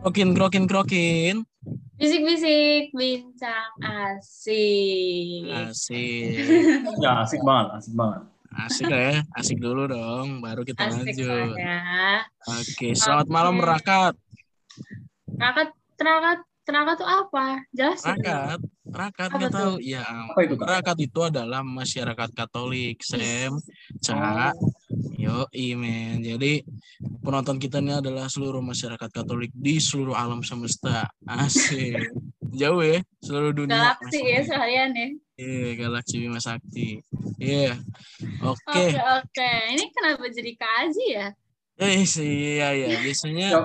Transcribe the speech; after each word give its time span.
Krokin, 0.00 0.32
krokin, 0.32 0.64
krokin. 0.64 1.36
Bisik-bisik, 2.00 2.88
bincang 2.96 3.68
asik. 3.84 5.44
Asik. 5.52 6.40
Ya 7.04 7.20
asik 7.20 7.44
banget, 7.44 7.68
asik 7.76 7.92
banget. 7.92 8.20
Asik 8.64 8.88
ya. 8.88 9.20
Asik 9.36 9.60
dulu 9.60 9.84
dong. 9.92 10.40
Baru 10.40 10.64
kita 10.64 10.88
Asik 10.88 11.04
lanjut. 11.04 11.52
ya. 11.60 12.24
Oke, 12.48 12.96
selamat 12.96 13.28
Oke. 13.28 13.34
malam 13.36 13.56
Rakat. 13.60 14.14
Rakat, 15.36 15.68
terakat, 16.00 16.38
terakat 16.64 16.94
tuh 16.96 17.08
apa? 17.20 17.46
Jelasin. 17.76 18.08
Rakat, 18.16 18.58
Rakat 18.88 19.28
Apa 19.28 19.36
nggak 19.36 19.52
tahu. 19.52 19.74
Ya, 19.84 20.00
Apa 20.08 20.40
itu? 20.48 20.54
Rakat 20.56 20.96
itu 20.96 21.20
adalah 21.20 21.60
masyarakat 21.60 22.28
Katolik, 22.32 23.04
Sam, 23.04 23.60
Ca, 24.00 24.56
yo, 25.16 25.46
men. 25.76 26.20
Jadi 26.20 26.64
penonton 27.20 27.56
kita 27.56 27.78
ini 27.80 27.96
adalah 27.96 28.26
seluruh 28.28 28.60
masyarakat 28.60 29.08
Katolik 29.10 29.50
di 29.54 29.80
seluruh 29.80 30.14
alam 30.14 30.40
semesta. 30.44 31.08
Asik. 31.24 32.12
Jauh 32.50 32.82
ya, 32.82 32.98
seluruh 33.22 33.54
dunia. 33.54 33.94
Galaksi 33.94 34.18
ya 34.26 34.40
sekalian 34.42 34.90
ya. 34.90 35.08
Iya, 35.40 35.68
galaksi 35.78 36.14
Bima 36.18 36.42
Sakti. 36.42 36.98
Iya. 37.38 37.78
Oke, 38.42 38.90
Oke. 38.90 38.98
oke. 38.98 39.52
Ini 39.72 39.84
kenapa 39.94 40.24
jadi 40.28 40.52
kaji 40.58 41.06
ya? 41.14 41.26
Eh, 41.80 42.04
sih, 42.04 42.60
iya, 42.60 42.76
iya. 42.76 43.00
Biasanya 43.00 43.48
Ya, 43.56 43.60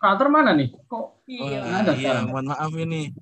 Kater 0.00 0.32
mana 0.32 0.56
nih? 0.56 0.72
Kok 0.88 1.20
Iya. 1.28 1.60
Ada 1.84 1.92
iya, 1.92 2.24
sekarang. 2.24 2.26
mohon 2.32 2.46
maaf 2.54 2.72
ini. 2.72 3.12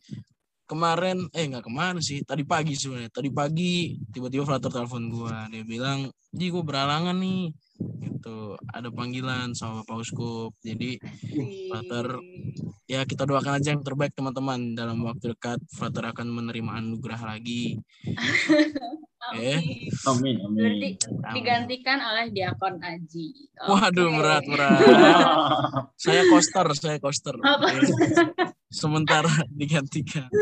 Kemarin, 0.69 1.33
eh 1.33 1.49
nggak 1.49 1.65
kemarin 1.65 1.97
sih, 2.05 2.21
tadi 2.29 2.45
pagi 2.45 2.77
sebenarnya. 2.77 3.09
Tadi 3.09 3.31
pagi 3.33 3.97
tiba-tiba 4.13 4.45
Frater 4.45 4.69
telepon 4.69 5.09
gua. 5.09 5.49
Dia 5.49 5.65
bilang, 5.65 6.13
"Ji, 6.29 6.53
gua 6.53 6.61
beralangan 6.61 7.17
nih." 7.17 7.57
Gitu. 7.79 8.59
Ada 8.75 8.91
panggilan 8.91 9.55
sama 9.55 9.87
Pak 9.87 9.97
Uskup. 10.03 10.53
Jadi 10.61 10.99
Frater, 11.71 12.19
ya 12.91 13.07
kita 13.07 13.23
doakan 13.25 13.63
aja 13.63 13.71
yang 13.75 13.87
terbaik 13.87 14.13
teman-teman. 14.19 14.75
Dalam 14.75 14.99
waktu 15.07 15.33
dekat 15.35 15.63
Frater 15.71 16.11
akan 16.11 16.27
menerima 16.29 16.71
anugerah 16.83 17.23
lagi. 17.23 17.79
Eh, 19.29 19.61
Amin. 20.09 20.41
Berarti 20.57 20.89
Amin. 20.97 21.35
digantikan 21.37 22.01
oleh 22.01 22.33
Diakon 22.33 22.81
Aji. 22.81 23.53
Waduh, 23.61 24.09
Oke. 24.09 24.17
berat, 24.17 24.45
berat. 24.49 24.81
saya 26.01 26.25
koster, 26.33 26.67
saya 26.73 26.97
koster. 26.97 27.37
Sementara 28.73 29.29
digantikan. 29.59 30.33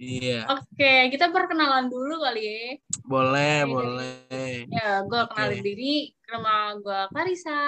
Iya, 0.00 0.48
Oke, 0.48 1.12
kita 1.12 1.28
perkenalan 1.28 1.92
dulu 1.92 2.24
kali 2.24 2.40
ya. 2.40 2.72
boleh, 3.04 3.68
Oke. 3.68 3.72
boleh. 3.76 4.56
Ya, 4.72 5.04
gue 5.04 5.22
kenalin 5.28 5.60
diri. 5.60 6.16
Nama 6.24 6.72
gue 6.80 7.00
Karisa. 7.12 7.60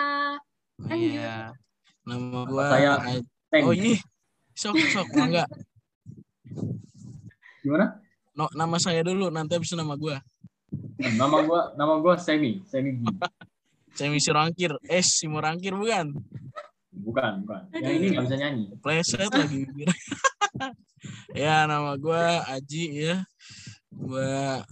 Lanjut. 0.81 1.13
Iya. 1.13 1.53
Nama 2.03 2.39
gua 2.51 2.65
saya 2.67 2.93
Teng. 3.53 3.65
Oh 3.69 3.75
iya. 3.75 4.01
Sok 4.59 4.75
sok 4.91 5.09
enggak. 5.15 5.49
Gimana? 7.63 8.03
No, 8.35 8.49
nama 8.57 8.77
saya 8.83 9.07
dulu 9.07 9.31
nanti 9.31 9.55
habis 9.55 9.71
nama 9.77 9.95
gua. 9.95 10.19
Nama 10.99 11.37
gua 11.47 11.61
nama 11.79 11.95
gua 12.03 12.15
Semi, 12.19 12.65
Semi 12.67 12.99
Gi. 12.99 13.07
Saya 13.93 14.09
misi 14.09 14.33
rangkir. 14.33 14.73
Eh, 14.89 15.05
si 15.05 15.29
rangkir 15.29 15.77
bukan. 15.77 16.17
Bukan, 16.93 17.33
bukan. 17.45 17.63
Yang 17.77 17.95
ini 18.01 18.07
nggak 18.17 18.25
bisa 18.25 18.37
nyanyi. 18.41 18.65
Pleset 18.81 19.31
lagi. 19.31 19.63
ya, 21.35 21.67
nama 21.69 21.97
gua 21.97 22.45
Aji 22.49 23.13
ya. 23.13 23.17
Gua 23.93 24.63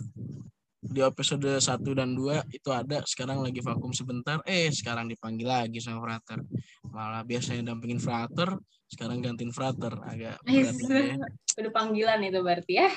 di 0.81 1.01
episode 1.05 1.61
1 1.61 1.85
dan 1.93 2.17
2 2.17 2.51
itu 2.57 2.71
ada 2.73 3.05
sekarang 3.05 3.45
lagi 3.45 3.61
vakum 3.63 3.93
sebentar 3.93 4.41
eh 4.49 4.73
sekarang 4.73 5.07
dipanggil 5.07 5.47
lagi 5.47 5.79
sama 5.79 6.03
Frater 6.03 6.41
malah 6.89 7.23
biasanya 7.23 7.71
dampingin 7.71 8.01
Frater 8.03 8.59
sekarang 8.91 9.23
gantiin 9.23 9.55
Frater 9.55 9.93
agak 10.03 10.41
berat 10.49 10.75
ya. 10.83 11.15
Udah 11.63 11.73
panggilan 11.77 12.19
itu 12.27 12.41
berarti 12.43 12.75
ya. 12.81 12.91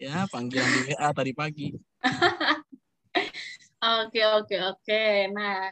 ya 0.00 0.26
panggilan 0.32 0.66
di 0.66 0.80
WA 0.90 1.08
tadi 1.14 1.32
pagi 1.36 1.68
Oke, 3.76 4.24
oke, 4.24 4.56
oke. 4.72 5.04
Nah, 5.30 5.68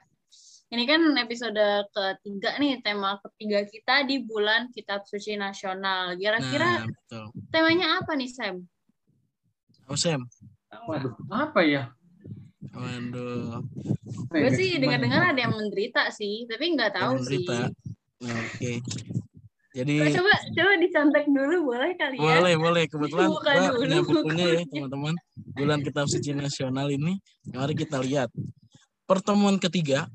ini 0.74 0.90
kan 0.90 0.98
episode 1.14 1.54
ketiga 1.94 2.58
nih, 2.58 2.82
tema 2.82 3.22
ketiga 3.22 3.62
kita 3.62 4.02
di 4.02 4.26
bulan 4.26 4.66
Kitab 4.74 5.06
Suci 5.06 5.38
Nasional. 5.38 6.18
Kira-kira 6.18 6.82
nah 6.82 6.90
betul 6.90 7.24
temanya 7.54 8.02
apa 8.02 8.18
nih, 8.18 8.26
Sam? 8.26 8.58
oh 9.86 9.94
Sam 9.94 10.26
Waduh, 10.90 11.14
apa 11.30 11.60
ya? 11.62 11.94
waduh 12.74 13.62
Apa 13.62 14.34
ya, 14.34 14.42
Gue 14.42 14.50
guys? 14.50 14.58
sih 14.58 14.70
dengar-dengar 14.82 15.30
ada 15.30 15.40
yang 15.46 15.54
menderita 15.54 16.10
sih, 16.10 16.42
tapi 16.50 16.74
nggak 16.74 16.90
tahu 16.90 17.14
Yang 17.14 17.14
sih. 17.14 17.22
menderita. 17.46 17.58
Nah, 18.24 18.36
Oke. 18.42 18.72
Jadi 19.74 19.94
Coba, 19.98 20.10
coba, 20.22 20.34
coba 20.54 20.72
dicontek 20.78 21.24
dulu 21.30 21.56
boleh 21.74 21.90
kali 21.98 22.14
ya? 22.14 22.22
boleh 22.22 22.54
boleh 22.58 22.84
kebetulan 22.86 23.26
Buka 23.26 23.50
gua 23.50 23.66
dulu, 23.74 23.78
punya 23.82 23.98
bukunya 24.02 24.46
ya 24.58 24.62
teman-teman. 24.70 25.14
Bulan 25.54 25.78
Kitab 25.82 26.06
Suci 26.10 26.30
Nasional 26.34 26.90
ini 26.90 27.18
mari 27.50 27.74
kita 27.78 27.98
lihat. 28.02 28.30
Pertemuan 29.06 29.58
ketiga 29.58 30.06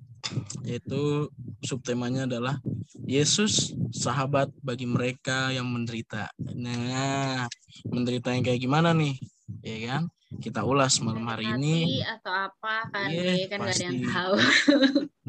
yaitu 0.64 1.28
subtemanya 1.64 2.30
adalah 2.30 2.62
Yesus 3.10 3.74
sahabat 3.90 4.54
bagi 4.62 4.86
mereka 4.86 5.50
yang 5.50 5.66
menderita. 5.66 6.30
Nah, 6.38 7.50
menderita 7.90 8.34
yang 8.34 8.46
kayak 8.46 8.62
gimana 8.62 8.94
nih? 8.94 9.18
Ya 9.66 9.78
kan? 9.90 10.04
Kita 10.38 10.62
ulas 10.62 11.02
malam 11.02 11.26
hari 11.26 11.50
ini. 11.58 12.06
Atau 12.06 12.30
apa 12.30 12.86
kan? 12.94 13.10
Iya, 13.10 13.34
Iya, 13.34 13.46
kan 13.50 13.58
nggak 13.66 13.76
ada 13.76 13.86
yang 13.86 14.02
tahu. 14.06 14.36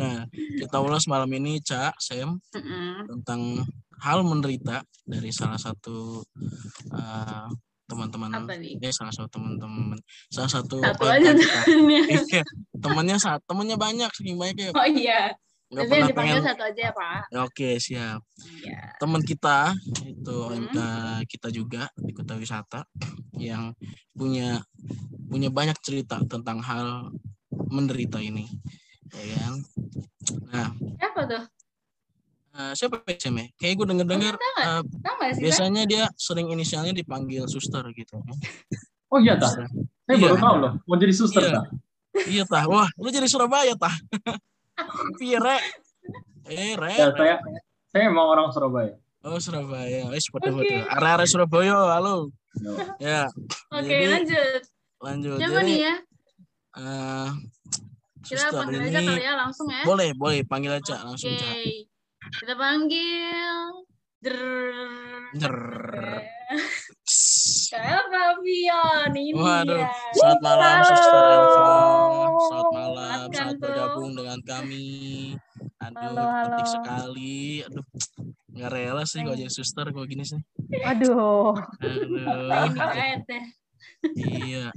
Nah, 0.00 0.25
kita 0.33 0.81
ulas 0.81 1.05
malam 1.05 1.28
ini, 1.37 1.61
Cak, 1.61 2.00
Sam, 2.00 2.41
Mm-mm. 2.56 3.05
tentang 3.05 3.69
hal 4.00 4.25
menderita 4.25 4.81
dari 5.05 5.28
salah 5.28 5.61
satu 5.61 6.25
uh, 6.88 7.49
teman-teman 7.91 8.31
nih? 8.62 8.78
eh 8.78 8.93
salah 8.95 9.11
satu 9.11 9.28
teman-teman 9.34 9.99
salah 10.31 10.51
satu 10.51 10.78
Satu 10.81 11.05
aja 11.11 11.31
kita. 11.34 11.61
temennya. 11.67 12.03
Iya, 12.31 12.43
temannya 12.78 13.17
saat 13.19 13.41
temannya 13.45 13.75
banyak 13.75 14.11
saking 14.15 14.39
banyaknya 14.39 14.71
Oh 14.73 14.87
iya, 14.87 15.34
nggak 15.69 15.83
tapi 15.83 15.91
yang 15.91 15.91
pernah 15.91 16.09
dipanggil 16.09 16.34
pengen 16.39 16.49
satu 16.50 16.62
aja 16.67 16.81
ya, 16.87 16.93
Pak. 16.95 17.23
Ya, 17.31 17.39
oke 17.43 17.69
siap 17.79 18.21
Iya. 18.62 18.81
teman 18.97 19.23
kita 19.27 19.59
itu 20.06 20.37
Hmm. 20.50 21.21
Kita 21.27 21.49
juga 21.50 21.91
di 21.99 22.12
kota 22.15 22.34
wisata 22.39 22.81
yang 23.39 23.75
punya 24.15 24.62
punya 25.27 25.50
banyak 25.50 25.79
cerita 25.83 26.19
tentang 26.27 26.59
hal 26.62 27.11
menderita 27.50 28.19
ini 28.19 28.47
ya 29.11 29.43
kan 29.43 29.55
nah 30.50 30.69
Siapa 30.99 31.21
tuh? 31.27 31.43
Eh, 32.53 32.72
siapa 32.75 32.99
Sam 33.12 33.37
ya? 33.37 33.47
kayak 33.55 33.75
gue 33.75 33.87
denger 33.88 34.06
dengar 34.06 34.34
sih, 34.34 34.50
Sam? 34.56 34.84
biasanya 35.38 35.83
dia 35.84 36.05
sering 36.15 36.49
inisialnya 36.49 36.91
dipanggil 36.91 37.47
suster 37.47 37.84
gitu 37.93 38.19
Oh 39.11 39.19
iya, 39.19 39.34
tah. 39.34 39.50
Saya 39.50 39.66
Iya. 40.06 40.22
baru 40.22 40.37
tahu 40.38 40.56
loh. 40.56 40.72
Mau 40.87 40.94
jadi 40.94 41.11
suster, 41.11 41.43
Iya. 41.43 41.50
tah. 41.53 41.66
Iya 42.25 42.43
tah. 42.47 42.62
Wah, 42.65 42.87
lu 42.94 43.11
jadi 43.11 43.27
Surabaya 43.27 43.75
tah. 43.75 43.91
Piye 45.19 45.34
rek? 45.34 45.62
Eh, 46.47 46.78
rek. 46.78 46.94
Ya, 46.97 47.11
saya 47.11 47.34
saya 47.91 48.03
emang 48.06 48.31
orang 48.31 48.55
Surabaya. 48.55 48.94
Oh, 49.21 49.34
Surabaya. 49.37 50.06
Wis 50.09 50.31
foto 50.31 50.47
Oke. 50.49 50.62
foto. 50.62 50.75
Area-area 50.94 51.27
Surabaya, 51.27 51.75
halo. 51.91 52.31
Ya. 52.56 52.87
Ya, 53.03 53.22
Oke, 53.69 53.91
Jadi, 53.91 54.06
lanjut. 54.09 54.61
lanjut. 55.00 55.38
Siapa 55.43 55.59
Jadi, 55.59 55.67
nih 55.67 55.78
ya? 55.82 55.94
eh, 56.72 57.28
Kita 58.21 58.31
suster 58.38 58.59
panggil 58.62 58.78
aja 58.81 58.91
ini 58.94 59.06
kali 59.11 59.22
ya 59.22 59.32
langsung 59.34 59.67
ya. 59.67 59.82
boleh, 59.82 60.09
boleh 60.15 60.41
panggil 60.47 60.72
aja 60.72 60.97
langsung 61.03 61.34
Oke. 61.34 61.90
Kita 62.31 62.55
panggil. 62.55 63.83
Der. 64.23 64.39
Pion? 68.41 69.11
Ini 69.15 69.33
Waduh, 69.37 69.85
selamat 70.17 70.41
malam 70.43 70.75
Halo. 70.75 70.89
Suster 70.91 71.23
Elva. 71.23 72.27
Selamat 72.41 72.73
malam, 72.73 73.27
selamat 73.31 73.56
bergabung 73.61 74.11
dengan 74.17 74.38
kami. 74.43 74.88
Aduh, 75.81 76.00
Halo, 76.00 76.25
cantik 76.25 76.69
sekali. 76.69 77.41
Aduh, 77.65 77.85
nggak 78.56 78.71
rela 78.75 79.03
sih 79.06 79.21
kalau 79.23 79.37
jadi 79.38 79.53
suster 79.53 79.87
kalau 79.93 80.06
gini 80.09 80.25
sih. 80.26 80.41
Aduh. 80.83 81.55
Aduh. 81.79 82.76
Iya. 84.17 84.73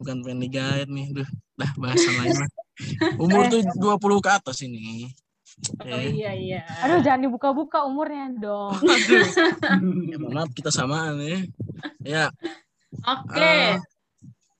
Bukan 0.00 0.16
pengen 0.22 0.40
digait 0.40 0.88
nih. 0.88 1.06
Duh, 1.12 1.28
dah 1.58 1.70
bahasan 1.76 2.14
lain. 2.22 2.34
Umur 3.18 3.46
tuh 3.50 3.62
20 3.62 4.24
ke 4.24 4.30
atas 4.30 4.58
ini. 4.66 5.10
Oh 5.80 5.86
Eh, 5.86 6.10
iya 6.12 6.32
iya. 6.34 6.60
Aduh, 6.82 7.00
jangan 7.00 7.30
dibuka-buka 7.30 7.86
umurnya 7.86 8.26
dong. 8.36 8.74
aduh. 8.82 9.26
Ya, 10.10 10.16
mohon 10.20 10.34
maaf 10.34 10.50
kita 10.52 10.70
samaan 10.74 11.22
ya. 11.22 11.40
Ya, 12.02 12.24
Oke. 13.06 13.38
eh, 13.38 13.78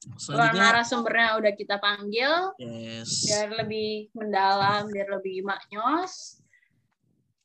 Dua 0.05 0.21
selanjutnya 0.21 0.65
narasumbernya 0.71 1.29
udah 1.41 1.53
kita 1.57 1.77
panggil 1.81 2.53
yes. 2.61 3.25
biar 3.25 3.49
lebih 3.65 4.13
mendalam, 4.13 4.87
biar 4.93 5.09
lebih 5.19 5.43
maknyos. 5.43 6.44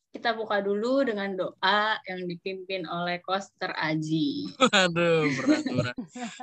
Kita 0.10 0.34
buka 0.34 0.58
dulu 0.66 1.06
dengan 1.06 1.30
doa 1.38 2.02
yang 2.10 2.26
dipimpin 2.26 2.90
oleh 2.90 3.22
Koster 3.22 3.70
Aji. 3.78 4.50
Aduh, 4.74 5.30
berat 5.38 5.64
berat. 5.70 5.96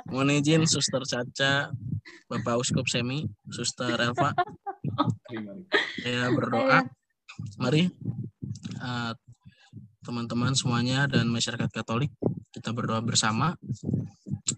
Mohon 0.07 0.39
izin 0.39 0.63
Suster 0.63 1.03
Caca, 1.03 1.75
Bapak 2.31 2.63
Uskup 2.63 2.87
Semi, 2.87 3.27
Suster 3.51 3.99
Elva, 3.99 4.31
Terima. 5.27 5.51
ya 6.07 6.31
berdoa. 6.31 6.87
Mari. 7.59 7.91
eh, 8.77 9.13
teman-teman 10.01 10.55
semuanya 10.55 11.03
dan 11.11 11.27
masyarakat 11.27 11.67
Katolik, 11.67 12.15
kita 12.55 12.71
berdoa 12.71 13.03
bersama. 13.03 13.59
Kita 13.59 14.55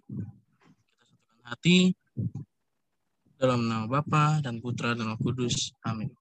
satukan 1.09 1.41
hati 1.49 1.97
dalam 3.39 3.71
nama 3.71 3.87
Bapa 3.87 4.43
dan 4.43 4.59
Putra 4.59 4.91
dan 4.91 5.15
Roh 5.15 5.19
Kudus. 5.23 5.71
Amin. 5.87 6.11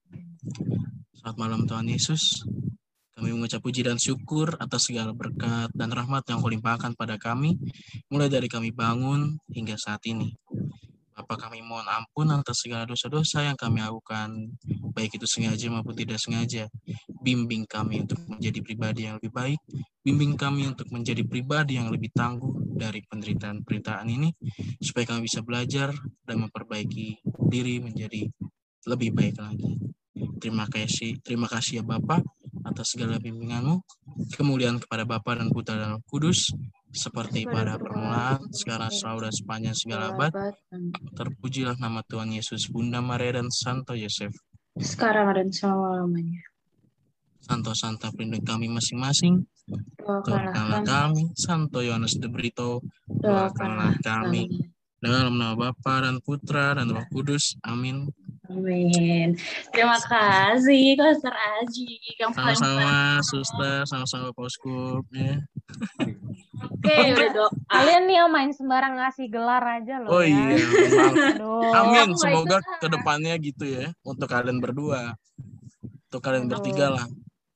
Selamat 1.11 1.35
malam 1.35 1.67
Tuhan 1.67 1.91
Yesus. 1.91 2.47
Kami 3.11 3.35
mengucap 3.35 3.59
puji 3.59 3.83
dan 3.83 3.99
syukur 3.99 4.55
atas 4.55 4.87
segala 4.87 5.11
berkat 5.11 5.67
dan 5.75 5.91
rahmat 5.91 6.23
yang 6.31 6.39
kau 6.39 6.47
limpahkan 6.47 6.95
pada 6.95 7.19
kami, 7.19 7.59
mulai 8.07 8.31
dari 8.31 8.47
kami 8.47 8.71
bangun 8.71 9.35
hingga 9.51 9.75
saat 9.75 9.99
ini. 10.07 10.31
Bapa 11.29 11.45
kami 11.45 11.61
mohon 11.61 11.85
ampun 11.85 12.25
atas 12.33 12.65
segala 12.65 12.89
dosa-dosa 12.89 13.45
yang 13.45 13.53
kami 13.53 13.85
lakukan, 13.85 14.49
baik 14.97 15.21
itu 15.21 15.29
sengaja 15.29 15.69
maupun 15.69 15.93
tidak 15.93 16.17
sengaja. 16.17 16.65
Bimbing 17.21 17.69
kami 17.69 18.01
untuk 18.01 18.17
menjadi 18.25 18.57
pribadi 18.65 19.05
yang 19.05 19.21
lebih 19.21 19.29
baik, 19.37 19.61
bimbing 20.01 20.33
kami 20.33 20.65
untuk 20.65 20.89
menjadi 20.89 21.21
pribadi 21.21 21.77
yang 21.77 21.93
lebih 21.93 22.09
tangguh 22.17 22.73
dari 22.73 23.05
penderitaan-penderitaan 23.05 24.09
ini, 24.09 24.33
supaya 24.81 25.05
kami 25.05 25.29
bisa 25.29 25.45
belajar 25.45 25.93
dan 26.25 26.49
memperbaiki 26.49 27.21
diri 27.45 27.77
menjadi 27.77 28.25
lebih 28.89 29.13
baik 29.13 29.37
lagi. 29.37 29.77
Terima 30.41 30.65
kasih, 30.65 31.21
terima 31.21 31.45
kasih 31.45 31.79
ya 31.79 31.83
Bapak 31.85 32.25
atas 32.65 32.97
segala 32.97 33.21
bimbinganmu, 33.21 33.77
kemuliaan 34.33 34.81
kepada 34.81 35.05
Bapa 35.05 35.37
dan 35.37 35.53
Putra 35.53 35.77
dan 35.77 36.01
Kudus, 36.09 36.49
seperti 36.89 37.45
pada 37.45 37.77
permulaan, 37.77 38.49
sekarang 38.49 38.89
selalu 38.89 39.29
dan 39.29 39.33
sepanjang 39.33 39.77
segala 39.77 40.03
abad. 40.13 40.31
Terpujilah 41.13 41.77
nama 41.77 42.01
Tuhan 42.05 42.33
Yesus, 42.33 42.69
Bunda 42.69 42.99
Maria 42.99 43.41
dan 43.41 43.53
Santo 43.53 43.93
Yosef. 43.93 44.33
Sekarang 44.79 45.33
dan 45.35 45.53
selama-lamanya. 45.53 46.41
Santo 47.39 47.73
Santa 47.73 48.13
pelindung 48.13 48.45
kami 48.45 48.69
masing-masing. 48.69 49.45
Doakanlah 50.01 50.81
kami, 50.81 51.29
Santo 51.37 51.85
Yohanes 51.85 52.17
de 52.17 52.25
Brito, 52.25 52.81
doakanlah 53.05 53.93
kami. 54.01 54.69
Dalam 54.99 55.39
nama 55.39 55.55
Bapa 55.55 56.03
dan 56.03 56.19
Putra 56.19 56.75
dan 56.75 56.91
Roh 56.91 57.07
Kudus. 57.07 57.55
Amin. 57.63 58.11
Amin. 58.49 59.37
Terima 59.69 59.97
kasih, 60.01 60.97
Koster 60.97 61.29
Aji. 61.31 62.01
Sama-sama, 62.17 63.21
suster, 63.21 63.85
sama-sama 63.85 64.33
Pak 64.33 64.41
Uskup. 64.43 65.05
Ya. 65.13 65.37
Oke, 66.59 66.95
udah 67.13 67.29
doa. 67.29 67.49
Kalian 67.69 68.09
nih 68.09 68.15
yang 68.17 68.29
main 68.29 68.49
sembarang 68.49 68.97
ngasih 68.97 69.29
gelar 69.29 69.61
aja 69.61 70.01
loh 70.01 70.09
Oh 70.11 70.23
ya. 70.25 70.33
iya. 70.33 70.57
Amin. 71.79 72.09
Semoga 72.17 72.57
God. 72.57 72.77
ke 72.81 72.87
depannya 72.89 73.37
gitu 73.37 73.65
ya. 73.69 73.93
Untuk 74.01 74.25
kalian 74.25 74.57
berdua. 74.57 75.13
Untuk 76.09 76.19
kalian 76.19 76.49
Aduh. 76.49 76.57
bertiga 76.57 76.85
lah. 76.89 77.05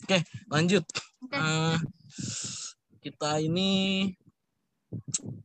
Oke, 0.05 0.21
lanjut. 0.47 0.85
Oke. 1.25 1.33
Eh, 1.33 1.75
kita 3.01 3.41
ini 3.41 4.05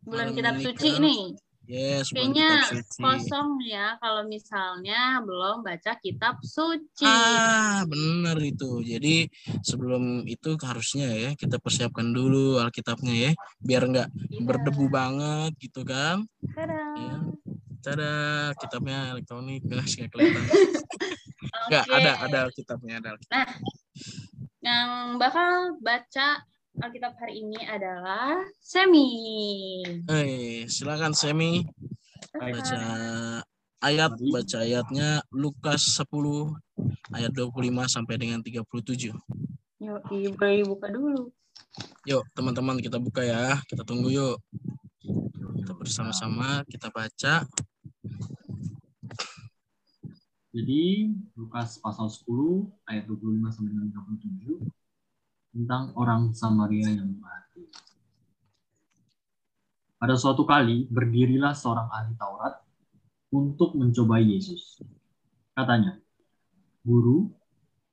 Bulan 0.05 0.37
kitab 0.37 0.61
suci 0.61 0.91
kan- 0.93 1.01
nih. 1.01 1.21
Yes, 1.69 2.09
Kayaknya 2.17 2.65
kosong 2.97 3.61
ya 3.61 4.01
kalau 4.01 4.25
misalnya 4.25 5.21
belum 5.21 5.61
baca 5.61 6.01
kitab 6.01 6.41
suci. 6.41 7.05
Ah, 7.05 7.85
benar 7.85 8.41
itu. 8.41 8.81
Jadi 8.81 9.29
sebelum 9.61 10.25
itu 10.25 10.57
harusnya 10.65 11.13
ya 11.13 11.31
kita 11.37 11.61
persiapkan 11.61 12.09
dulu 12.09 12.57
Alkitabnya 12.57 13.13
ya, 13.13 13.31
biar 13.61 13.85
nggak 13.85 14.09
Iya. 14.09 14.41
berdebu 14.49 14.89
banget 14.89 15.53
gitu 15.61 15.85
kan. 15.85 16.25
Tada. 16.57 16.81
Ya. 16.97 17.17
Tada, 17.85 18.13
kitabnya 18.57 19.13
elektronik 19.13 19.61
guys 19.69 19.93
nggak 20.01 20.09
kelihatan. 20.09 20.45
Nggak, 21.69 21.85
Oke. 21.85 21.97
ada 22.01 22.13
ada 22.25 22.39
Alkitabnya 22.49 22.95
ada. 23.05 23.09
Alkitab. 23.13 23.49
Yang 24.65 24.89
bakal 25.21 25.51
baca 25.85 26.29
Alkitab 26.77 27.17
hari 27.17 27.41
ini 27.41 27.57
adalah 27.65 28.45
Semi. 28.61 29.09
Eh, 30.05 30.69
silakan 30.69 31.17
Semi 31.17 31.65
baca 32.37 32.81
ayat 33.81 34.13
baca 34.21 34.59
ayatnya 34.61 35.25
Lukas 35.33 35.97
10 35.97 36.53
ayat 37.17 37.33
25 37.33 37.89
sampai 37.89 38.21
dengan 38.21 38.45
37. 38.45 39.17
Yuk, 39.81 40.01
boleh 40.37 40.57
dibuka 40.61 40.87
dulu. 40.93 41.33
Yuk, 42.05 42.23
teman-teman 42.37 42.77
kita 42.85 43.01
buka 43.01 43.25
ya. 43.25 43.57
Kita 43.65 43.83
tunggu 43.89 44.13
yuk. 44.13 44.37
Kita 45.65 45.73
bersama-sama 45.73 46.69
kita 46.69 46.93
baca. 46.93 47.49
Jadi 50.53 51.15
Lukas 51.39 51.79
pasal 51.79 52.11
10 52.11 52.67
ayat 52.91 53.07
25 53.07 53.55
sampai 53.55 53.71
dengan 53.73 53.89
37 53.95 54.78
tentang 55.53 55.97
orang 55.97 56.37
Samaria 56.37 56.93
yang 56.93 57.17
mati. 57.19 57.65
Pada 59.99 60.15
suatu 60.15 60.47
kali 60.47 60.87
berdirilah 60.87 61.57
seorang 61.57 61.91
ahli 61.91 62.15
Taurat 62.15 62.63
untuk 63.35 63.75
mencobai 63.75 64.23
Yesus. 64.23 64.79
Katanya, 65.53 65.99
Guru, 66.87 67.29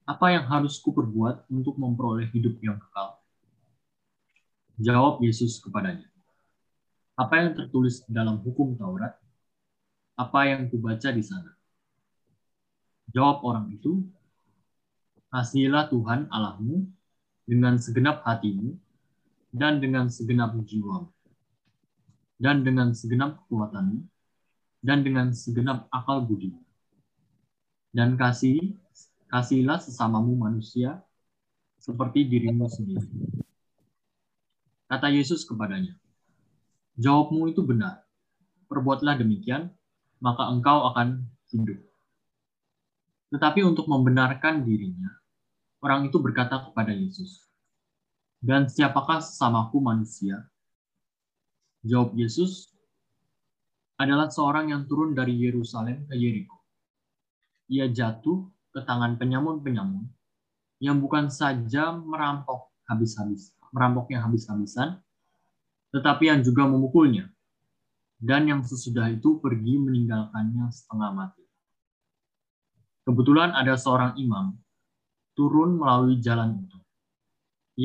apa 0.06 0.38
yang 0.38 0.46
harus 0.46 0.78
kuperbuat 0.80 1.50
untuk 1.50 1.82
memperoleh 1.82 2.30
hidup 2.30 2.62
yang 2.62 2.78
kekal? 2.78 3.18
Jawab 4.78 5.24
Yesus 5.24 5.58
kepadanya, 5.64 6.06
apa 7.16 7.34
yang 7.42 7.50
tertulis 7.56 8.04
dalam 8.12 8.44
hukum 8.44 8.76
Taurat? 8.76 9.16
Apa 10.16 10.48
yang 10.48 10.68
kubaca 10.72 11.10
di 11.12 11.24
sana? 11.24 11.52
Jawab 13.12 13.44
orang 13.44 13.72
itu, 13.72 14.04
Kasihilah 15.36 15.92
Tuhan 15.92 16.32
Allahmu 16.32 16.88
dengan 17.46 17.78
segenap 17.78 18.26
hatimu 18.26 18.74
dan 19.54 19.80
dengan 19.80 20.12
segenap 20.12 20.58
jiwamu 20.66 21.16
dan 22.36 22.68
dengan 22.68 22.92
segenap 22.92 23.40
kekuatanmu 23.46 24.04
dan 24.86 25.02
dengan 25.02 25.32
segenap 25.32 25.88
akal 25.90 26.22
budimu. 26.22 26.62
Dan 27.96 28.20
kasih 28.20 28.76
kasihilah 29.32 29.80
sesamamu 29.80 30.36
manusia 30.36 31.00
seperti 31.80 32.28
dirimu 32.28 32.68
sendiri. 32.68 33.08
Kata 34.86 35.10
Yesus 35.10 35.48
kepadanya, 35.48 35.96
Jawabmu 36.96 37.52
itu 37.52 37.64
benar. 37.66 38.04
Perbuatlah 38.68 39.20
demikian, 39.20 39.72
maka 40.20 40.48
engkau 40.52 40.92
akan 40.92 41.24
hidup. 41.52 41.80
Tetapi 43.32 43.64
untuk 43.68 43.90
membenarkan 43.90 44.64
dirinya, 44.64 45.12
orang 45.86 46.10
itu 46.10 46.18
berkata 46.18 46.66
kepada 46.66 46.90
Yesus, 46.90 47.46
"Dan 48.42 48.66
siapakah 48.66 49.22
sesamaku 49.22 49.78
manusia?" 49.78 50.50
Jawab 51.86 52.18
Yesus, 52.18 52.74
"Adalah 54.02 54.34
seorang 54.34 54.74
yang 54.74 54.90
turun 54.90 55.14
dari 55.14 55.38
Yerusalem 55.38 56.10
ke 56.10 56.18
Yeriko. 56.18 56.58
Ia 57.70 57.86
jatuh 57.86 58.50
ke 58.74 58.82
tangan 58.82 59.22
penyamun-penyamun 59.22 60.10
yang 60.82 60.98
bukan 60.98 61.30
saja 61.30 61.94
merampok 61.94 62.74
habis-habis, 62.90 63.54
merampoknya 63.70 64.26
habis-habisan, 64.26 64.98
tetapi 65.94 66.34
yang 66.34 66.42
juga 66.42 66.66
memukulnya, 66.66 67.30
dan 68.18 68.50
yang 68.50 68.66
sesudah 68.66 69.14
itu 69.14 69.38
pergi 69.38 69.78
meninggalkannya 69.78 70.66
setengah 70.74 71.14
mati. 71.14 71.46
Kebetulan 73.06 73.54
ada 73.54 73.78
seorang 73.78 74.18
imam 74.18 74.58
turun 75.36 75.78
melalui 75.78 76.18
jalan 76.24 76.64
itu. 76.64 76.80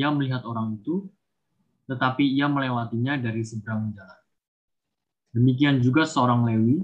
Ia 0.01 0.09
melihat 0.09 0.47
orang 0.47 0.79
itu, 0.79 1.05
tetapi 1.91 2.23
ia 2.23 2.47
melewatinya 2.47 3.19
dari 3.19 3.43
seberang 3.43 3.91
jalan. 3.91 4.21
Demikian 5.35 5.83
juga 5.83 6.07
seorang 6.07 6.47
Lewi 6.47 6.79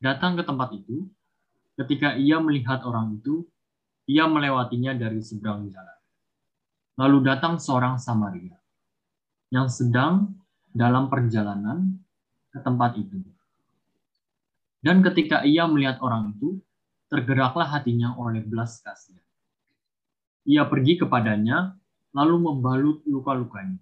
datang 0.00 0.34
ke 0.34 0.42
tempat 0.42 0.72
itu. 0.72 1.06
Ketika 1.72 2.16
ia 2.20 2.36
melihat 2.36 2.84
orang 2.84 3.16
itu, 3.16 3.48
ia 4.08 4.28
melewatinya 4.28 4.92
dari 4.92 5.24
seberang 5.24 5.68
jalan. 5.72 5.98
Lalu 7.00 7.18
datang 7.24 7.56
seorang 7.56 7.96
Samaria 7.96 8.56
yang 9.48 9.68
sedang 9.72 10.36
dalam 10.68 11.08
perjalanan 11.08 11.96
ke 12.52 12.60
tempat 12.60 12.96
itu. 13.00 13.20
Dan 14.84 15.00
ketika 15.00 15.44
ia 15.48 15.64
melihat 15.64 16.00
orang 16.04 16.36
itu, 16.36 16.60
tergeraklah 17.08 17.68
hatinya 17.68 18.16
oleh 18.16 18.44
belas 18.44 18.80
kasihan. 18.84 19.31
Ia 20.42 20.66
pergi 20.66 20.98
kepadanya, 20.98 21.78
lalu 22.12 22.36
membalut 22.42 22.98
luka-lukanya. 23.06 23.78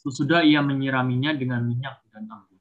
Sesudah 0.00 0.42
ia 0.42 0.64
menyiraminya 0.64 1.36
dengan 1.36 1.62
minyak 1.62 2.02
dan 2.10 2.26
anggur. 2.26 2.58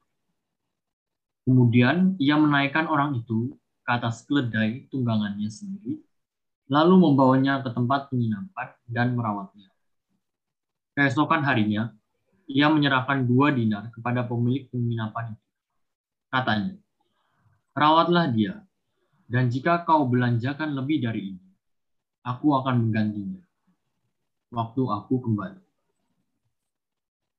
Kemudian 1.47 2.19
ia 2.21 2.37
menaikkan 2.37 2.85
orang 2.85 3.17
itu 3.17 3.57
ke 3.81 3.89
atas 3.89 4.21
keledai 4.29 4.85
tunggangannya 4.93 5.49
sendiri, 5.49 5.97
lalu 6.69 7.09
membawanya 7.09 7.65
ke 7.65 7.73
tempat 7.73 8.13
penginapan 8.13 8.69
dan 8.85 9.17
merawatnya. 9.17 9.65
Keesokan 10.93 11.41
harinya, 11.41 11.89
ia 12.45 12.69
menyerahkan 12.69 13.25
dua 13.25 13.49
dinar 13.49 13.89
kepada 13.89 14.29
pemilik 14.29 14.69
penginapan 14.69 15.33
itu. 15.33 15.47
Katanya, 16.29 16.77
rawatlah 17.73 18.29
dia, 18.29 18.61
dan 19.25 19.49
jika 19.49 19.81
kau 19.85 20.05
belanjakan 20.05 20.77
lebih 20.77 21.01
dari 21.01 21.33
ini, 21.33 21.48
aku 22.29 22.47
akan 22.61 22.75
menggantinya. 22.85 23.41
waktu 24.49 24.81
aku 24.81 25.29
kembali. 25.29 25.61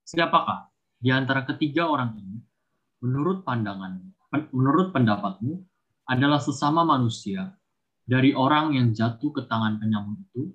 Siapakah 0.06 0.70
di 1.02 1.10
antara 1.10 1.42
ketiga 1.42 1.90
orang 1.90 2.14
ini, 2.14 2.38
menurut 3.02 3.42
pandangan, 3.42 3.98
menurut 4.54 4.94
pendapatmu, 4.94 5.58
adalah 6.06 6.38
sesama 6.38 6.86
manusia 6.86 7.50
dari 8.06 8.30
orang 8.30 8.78
yang 8.78 8.94
jatuh 8.94 9.34
ke 9.34 9.42
tangan 9.50 9.82
penyamun 9.82 10.22
itu? 10.22 10.54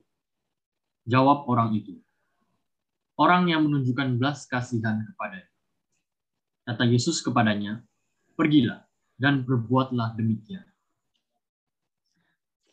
Jawab 1.12 1.44
orang 1.52 1.76
itu. 1.76 2.00
Orang 3.20 3.52
yang 3.52 3.68
menunjukkan 3.68 4.16
belas 4.16 4.48
kasihan 4.48 5.04
kepadanya. 5.12 5.52
Kata 6.64 6.84
Yesus 6.88 7.20
kepadanya, 7.20 7.84
pergilah 8.40 8.88
dan 9.20 9.44
berbuatlah 9.44 10.16
demikian. 10.16 10.64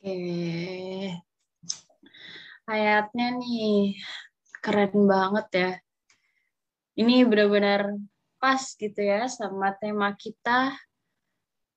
Oke. 0.03 0.92
Ayatnya 2.67 3.35
nih 3.37 3.99
keren 4.63 4.95
banget 5.11 5.49
ya. 5.51 5.71
Ini 6.95 7.27
benar-benar 7.27 7.99
pas 8.39 8.63
gitu 8.79 9.01
ya 9.01 9.27
sama 9.27 9.75
tema 9.79 10.15
kita 10.15 10.77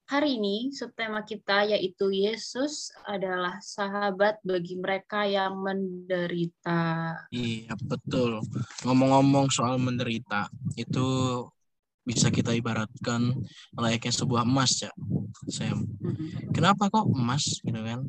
hari 0.06 0.38
ini. 0.38 0.70
Subtema 0.70 1.26
kita 1.26 1.66
yaitu 1.66 2.14
Yesus 2.14 2.94
adalah 3.10 3.58
sahabat 3.62 4.38
bagi 4.46 4.78
mereka 4.78 5.26
yang 5.26 5.58
menderita. 5.58 7.14
Iya, 7.34 7.74
betul. 7.82 8.46
Ngomong-ngomong 8.86 9.50
soal 9.50 9.82
menderita, 9.82 10.46
itu 10.78 11.08
bisa 12.06 12.30
kita 12.30 12.54
ibaratkan 12.54 13.34
layaknya 13.74 14.14
sebuah 14.14 14.46
emas 14.46 14.86
ya 14.86 14.94
Sam. 15.50 15.84
Kenapa 16.54 16.88
kok 16.94 17.10
emas 17.10 17.60
gitu 17.66 17.82
kan? 17.82 18.06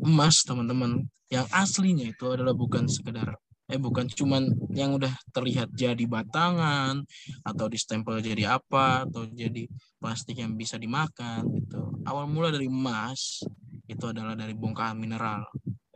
Emas 0.00 0.46
teman-teman 0.46 1.04
yang 1.28 1.44
aslinya 1.52 2.08
itu 2.08 2.24
adalah 2.30 2.56
bukan 2.56 2.88
sekedar 2.88 3.36
eh 3.68 3.76
bukan 3.76 4.08
cuman 4.08 4.48
yang 4.72 4.96
udah 4.96 5.12
terlihat 5.28 5.68
jadi 5.76 6.00
batangan 6.08 7.04
atau 7.44 7.68
distempel 7.68 8.16
jadi 8.24 8.56
apa 8.56 9.04
atau 9.04 9.28
jadi 9.28 9.68
plastik 10.00 10.40
yang 10.40 10.56
bisa 10.56 10.80
dimakan 10.80 11.44
gitu. 11.52 12.00
Awal 12.08 12.24
mula 12.32 12.48
dari 12.48 12.64
emas 12.64 13.44
itu 13.84 14.04
adalah 14.08 14.32
dari 14.32 14.56
bongkahan 14.56 14.96
mineral 14.96 15.44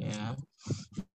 ya. 0.02 0.34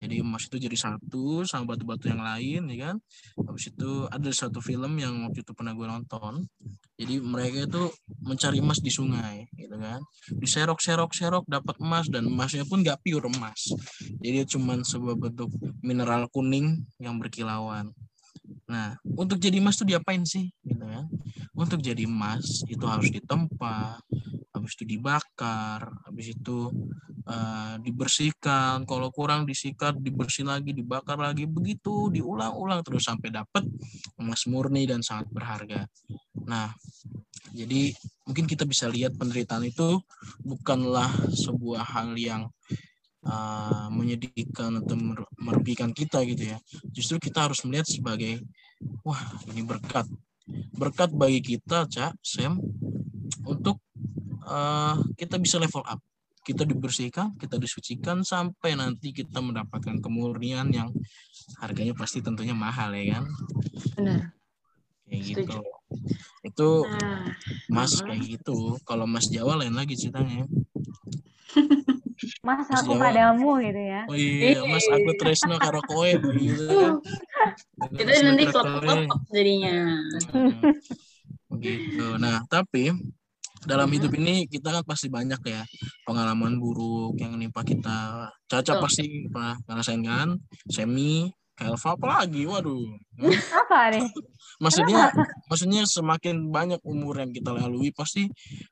Jadi 0.03 0.19
emas 0.19 0.47
itu 0.47 0.59
jadi 0.59 0.75
satu 0.75 1.43
sama 1.47 1.75
batu-batu 1.75 2.11
yang 2.11 2.19
lain 2.19 2.67
ya 2.71 2.77
kan? 2.91 2.95
Habis 3.39 3.71
itu 3.71 4.07
ada 4.07 4.29
satu 4.31 4.59
film 4.59 4.99
yang 4.99 5.27
waktu 5.27 5.43
itu 5.43 5.51
pernah 5.55 5.71
gue 5.75 5.87
nonton. 5.87 6.43
Jadi 6.97 7.21
mereka 7.21 7.69
itu 7.69 7.83
mencari 8.25 8.57
emas 8.57 8.81
di 8.81 8.89
sungai 8.89 9.45
gitu 9.53 9.77
kan? 9.77 10.01
Diserok 10.41 10.81
serok 10.81 11.13
serok 11.13 11.45
dapat 11.45 11.77
emas 11.77 12.09
dan 12.09 12.25
emasnya 12.25 12.65
pun 12.65 12.81
gak 12.81 12.99
pure 13.05 13.29
emas. 13.29 13.71
Jadi 14.19 14.49
cuma 14.49 14.75
sebuah 14.81 15.15
bentuk 15.15 15.53
mineral 15.85 16.25
kuning 16.33 16.81
yang 16.97 17.21
berkilauan. 17.21 17.93
Nah, 18.67 18.99
untuk 19.15 19.39
jadi 19.39 19.61
emas 19.61 19.79
itu 19.79 19.95
diapain 19.95 20.23
sih? 20.27 20.51
Gitu 20.65 20.83
kan? 20.83 21.07
Untuk 21.55 21.79
jadi 21.79 22.03
emas 22.03 22.65
itu 22.67 22.83
harus 22.83 23.07
ditempa, 23.13 24.01
habis 24.51 24.71
itu 24.75 24.97
dibakar, 24.97 25.87
habis 26.03 26.33
itu 26.33 26.57
uh, 27.27 27.75
dibersihkan, 27.83 28.87
kalau 28.87 29.11
kurang 29.11 29.43
disikat, 29.43 29.99
dibersih 29.99 30.47
lagi, 30.47 30.71
dibakar 30.71 31.19
lagi, 31.19 31.43
begitu 31.45 32.09
diulang-ulang 32.09 32.81
terus 32.81 33.05
sampai 33.05 33.29
dapat 33.29 33.63
emas 34.17 34.47
murni 34.47 34.87
dan 34.87 35.03
sangat 35.03 35.27
berharga. 35.29 35.85
Nah, 36.47 36.71
jadi 37.51 37.91
mungkin 38.23 38.47
kita 38.47 38.63
bisa 38.63 38.87
lihat 38.87 39.15
penderitaan 39.19 39.67
itu 39.67 39.99
bukanlah 40.41 41.07
sebuah 41.31 41.83
hal 41.83 42.15
yang 42.15 42.47
uh, 43.27 43.87
menyedihkan 43.91 44.83
atau 44.83 44.95
merugikan 45.37 45.91
kita 45.91 46.23
gitu 46.23 46.55
ya. 46.55 46.57
Justru 46.91 47.19
kita 47.19 47.47
harus 47.47 47.61
melihat 47.67 47.87
sebagai 47.87 48.43
wah 49.03 49.19
ini 49.51 49.63
berkat 49.63 50.07
berkat 50.77 51.11
bagi 51.11 51.43
kita, 51.43 51.83
Cak, 51.91 52.15
Sam, 52.23 52.55
untuk 53.43 53.83
uh, 54.47 54.95
kita 55.19 55.35
bisa 55.35 55.59
level 55.59 55.83
up. 55.83 55.99
Kita 56.47 56.63
dibersihkan, 56.63 57.35
kita 57.35 57.59
disucikan 57.59 58.23
sampai 58.23 58.79
nanti 58.79 59.11
kita 59.11 59.43
mendapatkan 59.43 59.99
kemurnian 59.99 60.71
yang 60.71 60.95
harganya 61.59 61.91
pasti 61.91 62.23
tentunya 62.23 62.55
mahal 62.55 62.95
ya 62.95 63.19
kan. 63.19 63.25
Benar. 63.99 64.31
Kayak 65.07 65.21
gitu. 65.27 65.59
Itu 66.47 66.69
Nah, 66.87 67.35
Mas 67.67 67.99
kayak 67.99 68.23
gitu. 68.23 68.79
Kalau 68.87 69.03
Mas 69.03 69.27
Jawa 69.27 69.59
lain 69.59 69.75
lagi 69.75 69.99
ceritanya. 69.99 70.47
Mas 72.47 72.63
Mas 72.67 72.79
aku 72.79 72.95
Jawa. 72.95 73.11
padamu 73.11 73.59
gitu 73.59 73.81
ya. 73.83 74.01
Oh 74.07 74.15
iya, 74.15 74.63
Mas 74.63 74.87
aku 74.87 75.11
tresno 75.19 75.59
karo 75.59 75.83
kowe 75.83 76.07
gitu 76.07 76.63
kan. 76.79 76.93
itu 78.01 78.21
nanti 78.23 78.43
klop-klop 78.47 79.19
jadinya. 79.31 79.99
Hmm, 80.31 81.59
gitu. 81.59 82.05
Nah, 82.17 82.43
tapi 82.47 82.95
dalam 83.67 83.91
hidup 83.91 84.15
ini 84.15 84.47
kita 84.47 84.71
kan 84.71 84.83
pasti 84.87 85.11
banyak 85.11 85.41
ya 85.43 85.61
pengalaman 86.07 86.55
buruk 86.55 87.19
yang 87.19 87.35
menimpa 87.35 87.61
kita. 87.67 88.31
Caca 88.47 88.79
Betul. 88.79 88.83
pasti 88.87 89.05
pernah 89.27 89.55
ngerasain 89.67 90.01
kan? 90.07 90.39
Semi, 90.71 91.27
Elva 91.57 91.97
apalagi, 91.97 92.45
waduh. 92.45 92.85
Apa 93.49 93.89
nih? 93.89 94.05
Maksudnya, 94.57 95.13
maksudnya 95.45 95.85
semakin 95.85 96.49
banyak 96.49 96.81
umur 96.81 97.21
yang 97.21 97.29
kita 97.29 97.53
lalui 97.53 97.93
pasti 97.93 98.25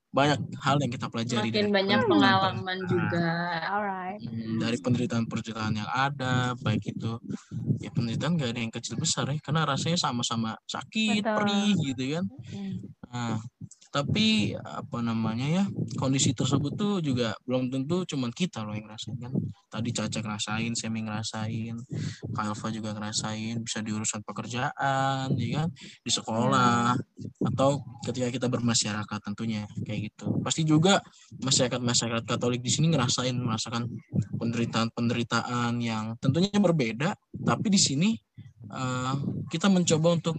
banyak 0.09 0.57
hal 0.65 0.81
yang 0.81 0.89
kita 0.89 1.13
pelajari. 1.13 1.53
Makin 1.53 1.69
dari 1.69 1.75
banyak 1.77 1.99
pengalaman 2.09 2.77
Nah, 2.81 2.87
juga. 2.89 3.29
Alright. 3.69 4.17
Hmm, 4.25 4.57
dari 4.57 4.77
penderitaan-penderitaan 4.81 5.73
yang 5.77 5.85
ada, 5.85 6.57
baik 6.57 6.89
itu 6.89 7.21
ya 7.85 7.93
penderitaan 7.93 8.33
gak 8.33 8.57
ada 8.57 8.61
yang 8.65 8.73
kecil 8.73 8.97
besar 8.97 9.29
ya, 9.29 9.37
karena 9.45 9.61
rasanya 9.61 10.01
sama-sama 10.01 10.57
sakit, 10.65 11.21
Betul. 11.21 11.37
perih 11.37 11.73
gitu 11.93 12.03
kan. 12.17 12.25
Hmm. 12.49 12.75
Nah, 13.05 13.37
tapi 13.95 14.51
apa 14.59 14.99
namanya 14.99 15.47
ya 15.47 15.63
kondisi 15.95 16.35
tersebut 16.35 16.75
tuh 16.75 16.99
juga 16.99 17.31
belum 17.47 17.71
tentu 17.71 18.03
cuman 18.03 18.27
kita 18.27 18.67
loh 18.67 18.75
yang 18.75 18.91
ngerasain 18.91 19.15
kan. 19.15 19.31
Tadi 19.71 19.89
Caca 19.95 20.19
ngerasain, 20.19 20.71
Semi 20.75 20.99
ngerasain, 21.07 21.79
Kalva 22.35 22.67
juga 22.75 22.91
ngerasain, 22.91 23.63
bisa 23.63 23.79
di 23.79 23.95
urusan 23.95 24.19
pekerjaan, 24.27 25.31
ya 25.39 25.63
kan, 25.63 25.67
di 26.03 26.11
sekolah, 26.11 26.95
atau 27.55 27.83
ketika 28.03 28.27
kita 28.35 28.47
bermasyarakat 28.51 29.19
tentunya 29.23 29.63
kayak 29.87 30.11
gitu. 30.11 30.43
Pasti 30.43 30.67
juga 30.67 30.99
masyarakat 31.39 31.79
masyarakat 31.79 32.23
Katolik 32.27 32.59
di 32.59 32.71
sini 32.71 32.91
ngerasain 32.91 33.35
merasakan 33.35 33.87
penderitaan-penderitaan 34.35 35.79
yang 35.79 36.19
tentunya 36.19 36.59
berbeda, 36.59 37.15
tapi 37.47 37.71
di 37.71 37.79
sini 37.79 38.11
eh, 38.67 39.15
kita 39.47 39.71
mencoba 39.71 40.19
untuk 40.19 40.35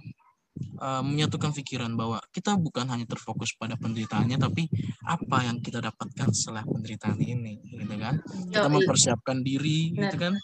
eh, 0.77 1.03
menyatukan 1.03 1.51
pikiran 1.57 1.93
bahwa 1.97 2.21
kita 2.31 2.55
bukan 2.61 2.87
hanya 2.93 3.09
terfokus 3.09 3.57
pada 3.57 3.75
penderitaannya, 3.81 4.37
tapi 4.37 4.69
apa 5.05 5.37
yang 5.49 5.59
kita 5.65 5.81
dapatkan 5.81 6.29
setelah 6.37 6.63
penderitaan 6.63 7.19
ini, 7.19 7.59
gitu 7.65 7.97
kan? 7.97 8.21
Kita 8.53 8.69
mempersiapkan 8.69 9.41
diri, 9.41 9.97
gitu 9.97 10.17
kan? 10.21 10.37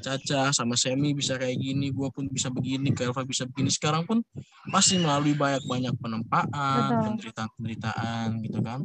Caca 0.00 0.52
sama 0.52 0.76
Semi 0.76 1.16
bisa 1.16 1.36
kayak 1.40 1.58
gini, 1.58 1.90
gua 1.90 2.12
pun 2.12 2.28
bisa 2.30 2.52
begini, 2.52 2.94
Kelva 2.94 3.24
bisa 3.24 3.44
begini. 3.48 3.68
Sekarang 3.72 4.06
pun 4.06 4.22
pasti 4.70 5.00
melalui 5.00 5.34
banyak-banyak 5.34 5.94
penempaan, 5.98 7.10
penderitaan-penderitaan, 7.10 8.28
gitu 8.44 8.58
kan? 8.60 8.84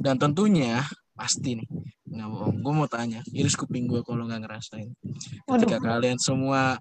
Dan 0.00 0.16
tentunya 0.16 0.86
pasti 1.16 1.56
nih, 1.56 1.68
nggak 2.12 2.28
bohong. 2.28 2.56
Gue 2.60 2.72
mau 2.76 2.84
tanya, 2.84 3.24
iris 3.32 3.56
kuping 3.56 3.88
gue 3.88 4.04
kalau 4.04 4.28
nggak 4.28 4.44
ngerasain. 4.44 4.92
Ketika 5.48 5.80
Waduh. 5.80 5.80
kalian 5.80 6.18
semua, 6.20 6.76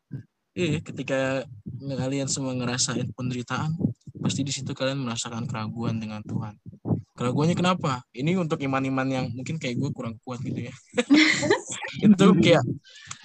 eh, 0.51 0.84
ketika 0.84 1.48
kalian 1.96 2.27
semua 2.29 2.53
ngerasain 2.55 3.12
penderitaan, 3.15 3.75
pasti 4.22 4.41
di 4.41 4.51
situ 4.53 4.72
kalian 4.74 5.03
merasakan 5.03 5.46
keraguan 5.46 6.00
dengan 6.01 6.24
Tuhan. 6.25 6.55
Keraguannya 7.15 7.55
kenapa? 7.55 8.03
Ini 8.12 8.36
untuk 8.36 8.60
iman-iman 8.60 9.08
yang 9.08 9.25
mungkin 9.32 9.55
kayak 9.55 9.79
gue 9.79 9.89
kurang 9.96 10.20
kuat 10.27 10.44
gitu 10.44 10.67
ya. 10.67 10.74
itu 12.05 12.25
kayak 12.44 12.63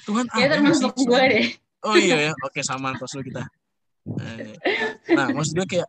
Tuhan 0.06 0.24
Ya 0.38 0.46
termasuk 0.46 0.94
gue 0.94 1.22
deh. 1.26 1.46
Oh 1.82 1.96
iya 1.96 2.30
ya, 2.30 2.32
oke 2.44 2.60
sama 2.62 2.94
lu 2.94 3.22
kita. 3.24 3.42
Nah, 5.10 5.26
maksud 5.34 5.58
gue 5.58 5.66
kayak, 5.66 5.88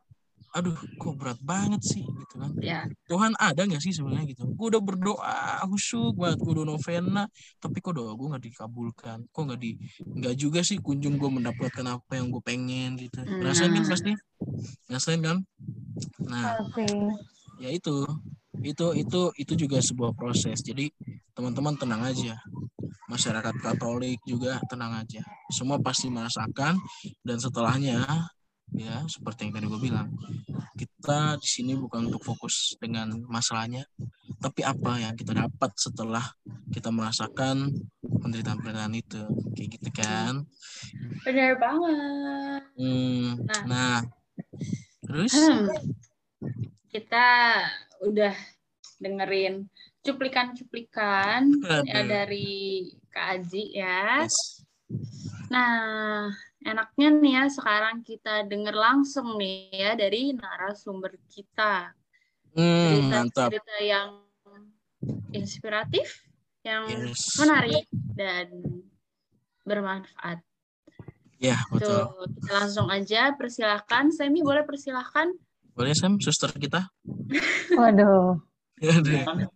aduh, 0.52 0.76
kok 1.00 1.16
berat 1.16 1.40
banget 1.40 1.82
sih 1.84 2.04
gitu 2.04 2.36
kan. 2.36 2.52
Ya, 2.60 2.84
Tuhan 3.08 3.32
ada 3.40 3.64
nggak 3.64 3.80
sih 3.80 3.96
sebenarnya 3.96 4.36
gitu? 4.36 4.44
Gue 4.52 4.68
udah 4.72 4.84
berdoa, 4.84 5.64
khusyuk 5.68 6.20
banget, 6.20 6.44
gue 6.44 6.52
udah 6.60 6.66
novena, 6.68 7.24
tapi 7.64 7.80
kok 7.80 7.96
doa 7.96 8.12
gue 8.12 8.28
nggak 8.36 8.44
dikabulkan? 8.52 9.18
Kok 9.32 9.42
nggak 9.48 9.60
di, 9.60 9.80
nggak 10.04 10.36
juga 10.36 10.60
sih 10.60 10.80
kunjung 10.84 11.16
gue 11.16 11.30
mendapatkan 11.32 11.86
apa 11.88 12.20
yang 12.20 12.28
gue 12.28 12.44
pengen 12.44 13.00
gitu? 13.00 13.24
Ngerasain 13.24 13.72
kan 13.72 13.84
Nah. 13.84 13.92
pasti? 13.92 14.12
Ngerasain 14.92 15.22
kan? 15.24 15.38
Nah, 16.28 16.60
Oke. 16.68 16.88
ya 17.64 17.70
itu, 17.72 18.04
itu, 18.60 18.86
itu, 19.00 19.22
itu 19.40 19.54
juga 19.56 19.80
sebuah 19.80 20.12
proses. 20.14 20.60
Jadi 20.60 20.92
teman-teman 21.32 21.80
tenang 21.80 22.04
aja. 22.04 22.36
Masyarakat 23.08 23.56
Katolik 23.60 24.20
juga 24.24 24.60
tenang 24.72 25.00
aja. 25.00 25.24
Semua 25.52 25.80
pasti 25.84 26.08
merasakan 26.08 26.80
dan 27.28 27.38
setelahnya 27.40 28.08
ya 28.72 29.04
seperti 29.06 29.48
yang 29.48 29.54
tadi 29.54 29.66
gue 29.68 29.82
bilang 29.82 30.08
kita 30.80 31.36
di 31.38 31.48
sini 31.48 31.76
bukan 31.76 32.08
untuk 32.08 32.24
fokus 32.24 32.74
dengan 32.80 33.12
masalahnya 33.28 33.84
tapi 34.40 34.64
apa 34.64 34.98
yang 34.98 35.14
kita 35.14 35.36
dapat 35.36 35.72
setelah 35.76 36.24
kita 36.72 36.90
merasakan 36.90 37.70
penderitaan-penderitaan 38.02 38.96
itu 38.96 39.22
kayak 39.54 39.70
gitu 39.78 39.90
kan 39.92 40.48
Benar 41.22 41.54
banget. 41.60 42.62
hmm, 42.80 43.28
Nah. 43.46 43.64
nah 43.68 43.98
terus 45.04 45.34
Hmm. 45.36 45.68
Kita 46.92 47.28
udah 48.04 48.36
dengerin 49.00 49.64
cuplikan-cuplikan 50.02 51.48
ya 51.88 52.02
dari 52.04 52.84
Kak 53.08 53.40
Aji 53.40 53.64
ya. 53.78 54.26
yes. 54.26 54.66
Nah, 55.48 56.28
enaknya 56.62 57.08
nih 57.10 57.34
ya 57.42 57.46
sekarang 57.50 58.06
kita 58.06 58.46
denger 58.46 58.76
langsung 58.76 59.38
nih 59.38 59.74
ya 59.74 59.92
dari 59.98 60.34
narasumber 60.34 61.18
kita. 61.30 61.94
hmm, 62.56 63.10
mantap 63.10 63.50
Cerita-cerita 63.50 63.76
yang 63.82 64.10
inspiratif, 65.34 66.08
yang 66.62 67.10
yes 67.10 67.38
menarik 67.42 67.86
dan 68.14 68.48
bermanfaat. 69.66 70.44
ya 71.42 71.58
betul 71.74 72.06
Tuh, 72.06 72.30
kita 72.38 72.52
langsung 72.54 72.88
aja 72.94 73.34
persilahkan. 73.34 74.14
Semi 74.14 74.46
boleh 74.46 74.62
persilahkan? 74.62 75.34
boleh 75.72 75.96
Sam 75.96 76.20
suster 76.20 76.52
kita 76.54 76.92
Waduh. 77.80 78.38
Aduh. 78.84 79.50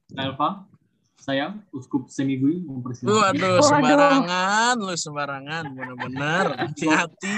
Silakan, 1.26 1.58
Elva, 1.58 1.58
saya 1.58 1.74
Uskup 1.74 2.04
Semigui 2.14 2.62
mempersilahkan. 2.62 3.34
Waduh, 3.34 3.58
sembarangan 3.66 4.76
lu 4.78 4.94
sembarangan, 4.94 5.64
bener-bener 5.74 6.46
hati-hati. 6.62 7.36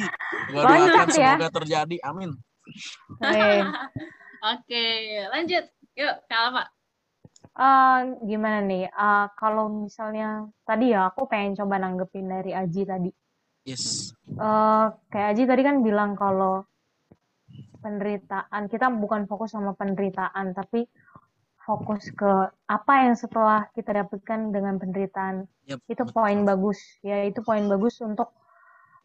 Doakan 0.52 1.08
ya. 1.16 1.40
semoga 1.40 1.50
terjadi, 1.64 1.96
amin. 2.04 2.30
Oke, 4.54 4.86
lanjut. 5.32 5.66
Yuk, 5.98 6.16
Kak 6.30 6.40
Alfa. 6.52 6.64
Eh, 7.58 8.00
gimana 8.28 8.62
nih? 8.62 8.86
Eh, 8.86 9.26
kalau 9.40 9.72
misalnya 9.72 10.46
tadi 10.62 10.94
ya 10.94 11.10
aku 11.10 11.26
pengen 11.26 11.58
coba 11.58 11.82
nanggepin 11.82 12.28
dari 12.30 12.52
Aji 12.54 12.84
tadi. 12.86 13.12
Yes, 13.66 14.14
Eh, 14.28 14.86
kayak 15.10 15.28
Aji 15.34 15.44
tadi 15.50 15.62
kan 15.66 15.82
bilang 15.82 16.14
kalau 16.14 16.68
penderitaan 17.82 18.68
kita 18.68 18.92
bukan 18.92 19.26
fokus 19.26 19.56
sama 19.56 19.74
penderitaan, 19.74 20.54
tapi 20.54 20.86
fokus 21.68 22.08
ke 22.16 22.32
apa 22.72 22.94
yang 23.04 23.20
setelah 23.20 23.68
kita 23.76 23.92
dapatkan 23.92 24.56
dengan 24.56 24.80
penderitaan. 24.80 25.44
Yap, 25.68 25.84
Itu 25.92 26.08
poin 26.08 26.48
bagus, 26.48 26.80
ya 27.04 27.28
itu 27.28 27.44
poin 27.44 27.68
bagus 27.68 28.00
untuk 28.00 28.32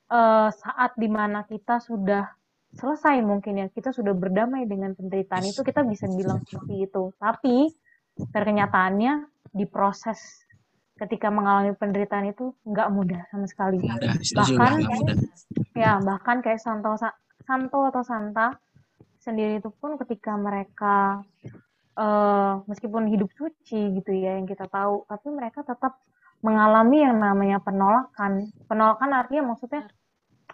eh, 0.06 0.48
saat 0.54 0.94
di 0.94 1.10
mana 1.10 1.42
kita 1.42 1.82
sudah 1.82 2.30
selesai 2.72 3.18
mungkin 3.20 3.58
ya, 3.58 3.66
kita 3.66 3.90
sudah 3.90 4.14
berdamai 4.14 4.64
dengan 4.64 4.94
penderitaan 4.94 5.42
itu 5.42 5.60
kita 5.60 5.82
bisa 5.82 6.06
bilang 6.06 6.38
seperti 6.46 6.86
itu. 6.86 7.10
Tapi 7.18 7.68
pada 8.30 8.44
kenyataannya 8.46 9.12
di 9.50 9.66
proses 9.66 10.46
ketika 10.96 11.34
mengalami 11.34 11.74
penderitaan 11.74 12.30
itu 12.30 12.54
nggak 12.62 12.88
mudah 12.94 13.26
sama 13.34 13.50
sekali. 13.50 13.82
mudah, 13.82 14.14
Bahkan- 14.14 14.78
mudah. 14.86 15.16
Ya, 15.74 15.98
bahkan 15.98 16.38
kayak 16.40 16.62
Santo 16.62 16.94
Santo 17.42 17.80
atau 17.90 18.06
Santa 18.06 18.54
sendiri 19.18 19.58
itu 19.58 19.72
pun 19.74 19.98
ketika 19.98 20.38
mereka 20.38 21.26
eh, 21.96 22.52
meskipun 22.68 23.08
hidup 23.10 23.30
suci 23.36 24.00
gitu 24.00 24.10
ya 24.12 24.38
yang 24.40 24.48
kita 24.48 24.68
tahu, 24.68 25.04
tapi 25.08 25.28
mereka 25.32 25.64
tetap 25.64 26.00
mengalami 26.42 27.04
yang 27.04 27.18
namanya 27.22 27.58
penolakan. 27.62 28.50
Penolakan 28.66 29.10
artinya 29.14 29.54
maksudnya 29.54 29.82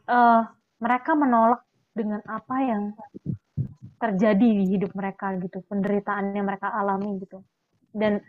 eh, 0.08 0.42
mereka 0.78 1.12
menolak 1.18 1.62
dengan 1.94 2.22
apa 2.30 2.56
yang 2.62 2.82
terjadi 3.98 4.48
di 4.62 4.64
hidup 4.78 4.94
mereka 4.94 5.34
gitu, 5.42 5.58
penderitaan 5.66 6.30
yang 6.34 6.46
mereka 6.46 6.70
alami 6.70 7.18
gitu. 7.18 7.42
Dan 7.90 8.22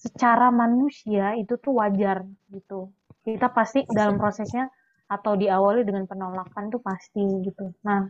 secara 0.00 0.48
manusia 0.48 1.36
itu 1.36 1.60
tuh 1.60 1.76
wajar 1.76 2.24
gitu. 2.48 2.92
Kita 3.20 3.52
pasti 3.52 3.84
dalam 3.90 4.16
prosesnya 4.16 4.70
atau 5.06 5.36
diawali 5.36 5.84
dengan 5.84 6.08
penolakan 6.08 6.72
tuh 6.72 6.80
pasti 6.80 7.22
gitu. 7.44 7.76
Nah, 7.84 8.08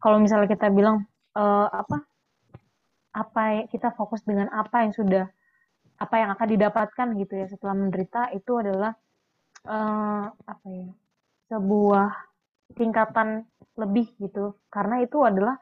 kalau 0.00 0.18
misalnya 0.22 0.48
kita 0.48 0.72
bilang 0.72 1.04
eh, 1.36 1.68
apa 1.68 2.08
apa 3.12 3.42
ya- 3.62 3.66
kita 3.68 3.92
fokus 3.96 4.22
dengan 4.24 4.48
apa 4.52 4.84
yang 4.84 4.92
sudah 4.92 5.24
apa 5.98 6.14
yang 6.14 6.30
akan 6.34 6.48
didapatkan 6.54 7.08
gitu 7.18 7.34
ya 7.34 7.46
setelah 7.50 7.74
menderita 7.74 8.30
itu 8.30 8.52
adalah 8.60 8.92
eh, 9.66 10.24
apa 10.30 10.66
ya 10.70 10.88
sebuah 11.48 12.08
tingkatan 12.76 13.42
lebih 13.74 14.12
gitu 14.20 14.54
karena 14.70 15.02
itu 15.02 15.18
adalah 15.24 15.56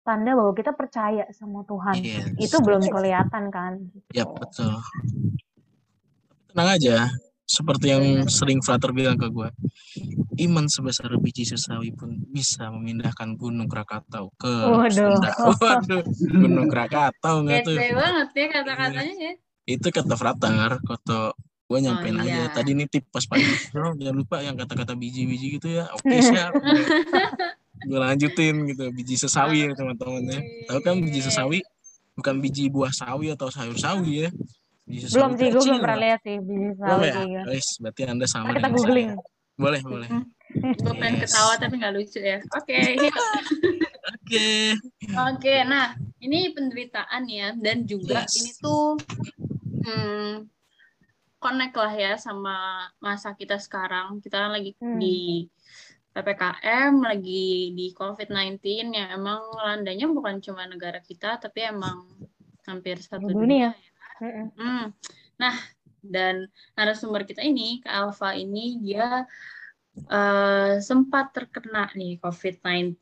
tanda 0.00 0.32
bahwa 0.32 0.56
kita 0.56 0.72
percaya 0.72 1.28
sama 1.36 1.60
Tuhan 1.68 2.00
Yes. 2.00 2.32
itu 2.40 2.56
belum 2.64 2.80
kelihatan 2.88 3.52
kan 3.52 3.72
Yap, 4.16 4.32
betul. 4.40 4.80
Tenang 6.50 6.68
aja, 6.74 6.96
seperti 7.50 7.90
yang 7.90 8.30
sering 8.30 8.62
Frater 8.62 8.94
bilang 8.94 9.18
ke 9.18 9.26
gue, 9.26 9.50
iman 10.46 10.70
sebesar 10.70 11.10
biji 11.18 11.42
sesawi 11.42 11.90
pun 11.90 12.14
bisa 12.30 12.70
memindahkan 12.70 13.34
gunung 13.34 13.66
Krakatau 13.66 14.30
ke 14.38 14.46
Waduh. 14.70 15.18
Sunda. 15.18 15.30
Waduh, 15.58 16.02
gunung 16.30 16.70
Krakatau 16.70 17.42
nggak 17.42 17.66
tuh? 17.66 17.74
Banget 17.74 18.28
ya 18.38 18.46
kata-katanya 18.54 19.14
ya. 19.18 19.32
Itu 19.66 19.90
kata 19.90 20.14
Frater, 20.14 20.78
kata 20.78 21.34
gue 21.66 21.78
nyampein 21.82 22.18
Oh, 22.18 22.26
iya. 22.26 22.46
aja. 22.46 22.62
Tadi 22.62 22.70
ini 22.74 22.86
tip 22.86 23.10
pas 23.10 23.26
pagi, 23.26 23.46
"Bro, 23.74 23.98
jangan 23.98 24.14
lupa 24.14 24.36
yang 24.46 24.54
kata-kata 24.54 24.94
biji-biji 24.94 25.58
gitu 25.58 25.68
ya. 25.74 25.90
Oke 25.90 26.22
siap. 26.22 26.54
gue 27.90 27.98
lanjutin 27.98 28.54
gitu, 28.70 28.94
biji 28.94 29.18
sesawi 29.18 29.66
ya 29.66 29.74
teman-teman 29.74 30.22
ya. 30.30 30.38
Tahu 30.70 30.78
kan 30.86 31.02
biji 31.02 31.18
sesawi 31.26 31.58
bukan 32.14 32.38
biji 32.38 32.70
buah 32.70 32.94
sawi 32.94 33.34
atau 33.34 33.50
sayur 33.50 33.74
sawi 33.74 34.26
ya. 34.26 34.30
Sesawi 34.98 35.14
belum 35.14 35.30
sih 35.32 35.48
gue 35.48 35.62
belum 35.62 35.78
pernah 35.78 35.98
lihat 36.00 36.20
sih 36.20 36.36
biji 36.38 36.68
Belum 36.72 36.76
sawi 36.76 37.06
ya? 37.06 37.14
gitu. 37.14 37.40
Wes, 37.46 37.68
berarti 37.78 38.00
anda 38.04 38.26
sama 38.26 38.46
kita 38.48 38.58
dengan 38.58 38.70
googling 38.72 39.10
saya. 39.12 39.28
Boleh, 39.54 39.80
boleh. 39.84 40.08
Gue 40.50 40.94
pengen 40.96 41.14
Yes. 41.16 41.30
ketawa 41.30 41.52
tapi 41.54 41.74
nggak 41.76 41.94
lucu 41.94 42.18
ya. 42.18 42.38
Oke. 42.50 42.78
Oke. 44.10 44.48
Oke, 45.12 45.54
nah 45.62 45.86
ini 46.18 46.50
penderitaan 46.50 47.22
ya 47.24 47.52
dan 47.54 47.84
juga 47.84 48.24
Yes. 48.24 48.34
ini 48.36 48.50
tuh 48.56 48.96
hmm, 49.80 50.32
connect 51.36 51.74
lah 51.74 51.92
ya 51.92 52.12
sama 52.16 52.56
masa 52.98 53.32
kita 53.32 53.56
sekarang. 53.56 54.18
Kita 54.18 54.40
kan 54.40 54.50
lagi 54.50 54.74
Hmm. 54.76 54.96
di 54.96 55.46
PPKM, 56.10 56.98
lagi 57.00 57.70
di 57.70 57.94
COVID-19 57.94 58.58
yang 58.90 59.14
emang 59.14 59.38
landanya 59.54 60.10
bukan 60.10 60.42
cuma 60.42 60.66
negara 60.66 60.98
kita 60.98 61.38
tapi 61.38 61.62
emang 61.62 62.10
hampir 62.66 62.98
satu 62.98 63.30
Dunia. 63.30 63.70
dunia. 63.70 63.70
Hmm. 64.20 64.92
Nah, 65.40 65.56
dan 66.00 66.44
narasumber 66.76 67.24
kita 67.24 67.40
ini, 67.40 67.80
Kak 67.80 67.92
Alfa 68.12 68.36
ini 68.36 68.76
dia 68.80 69.24
eh, 69.96 70.72
sempat 70.80 71.32
terkena 71.32 71.88
nih 71.96 72.20
COVID-19 72.20 73.00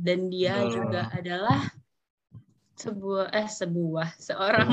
dan 0.00 0.20
dia 0.32 0.54
Betul. 0.64 0.72
juga 0.72 1.02
adalah 1.12 1.60
sebuah 2.76 3.32
eh 3.32 3.48
sebuah 3.48 4.08
seorang 4.20 4.68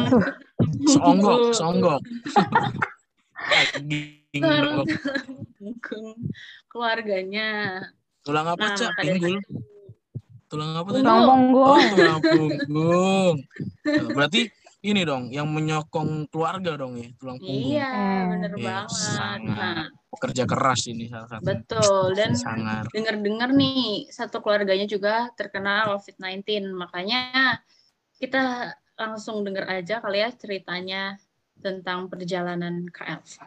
Seonggok, 0.88 1.56
seonggok. 1.56 2.00
Daging 3.80 4.44
seorang 4.44 4.84
keluarganya. 6.68 7.80
Tulang 8.24 8.48
apa, 8.56 8.60
Nah, 8.60 8.76
Cak? 8.76 8.92
Pinggul. 9.04 9.40
Tulang 10.48 10.72
apa 10.80 10.88
tadi? 10.92 11.04
Tulang 11.04 11.24
Oh, 11.24 11.28
punggung. 11.28 11.84
tulang 11.96 12.22
punggung. 12.24 13.36
Berarti 14.16 14.42
ini 14.84 15.02
dong, 15.08 15.32
yang 15.32 15.48
menyokong 15.48 16.28
keluarga 16.28 16.76
dong 16.76 17.00
ya, 17.00 17.08
tulang 17.16 17.40
punggung. 17.40 17.72
Iya, 17.72 17.88
Eh, 17.88 18.24
bener 18.28 18.52
iya, 18.60 18.68
banget. 18.84 18.92
sangat. 18.92 19.40
Nah, 19.48 19.88
Pekerja 20.14 20.44
keras 20.46 20.82
ini 20.86 21.08
salah 21.08 21.26
satu. 21.26 21.44
betul. 21.48 22.14
Dan 22.14 22.36
Sangat. 22.36 22.86
dengar-dengar 22.92 23.50
nih 23.50 24.12
satu 24.12 24.44
keluarganya 24.44 24.86
juga 24.86 25.32
terkena 25.34 25.88
COVID-19. 25.90 26.70
Makanya 26.70 27.58
kita 28.14 28.76
langsung 28.94 29.42
dengar 29.42 29.66
aja 29.72 29.98
kali 29.98 30.22
ya 30.22 30.30
ceritanya 30.30 31.18
tentang 31.58 32.12
perjalanan 32.12 32.86
Kak 32.92 33.08
Elva. 33.10 33.46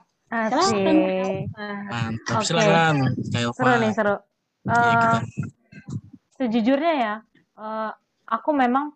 Silakan, 0.51 0.97
Kak. 0.99 1.13
Elva. 1.15 1.69
Mantap, 1.87 2.35
Oke. 2.35 2.47
silakan. 2.49 2.95
Kayak 3.31 3.51
Seru 3.55 3.75
nih, 3.79 3.93
seru. 3.93 4.17
Ya, 4.67 4.73
Eh, 4.75 4.91
kita. 4.91 5.19
sejujurnya 6.35 6.95
ya, 6.97 7.15
eh, 7.55 7.91
aku 8.27 8.51
memang 8.51 8.91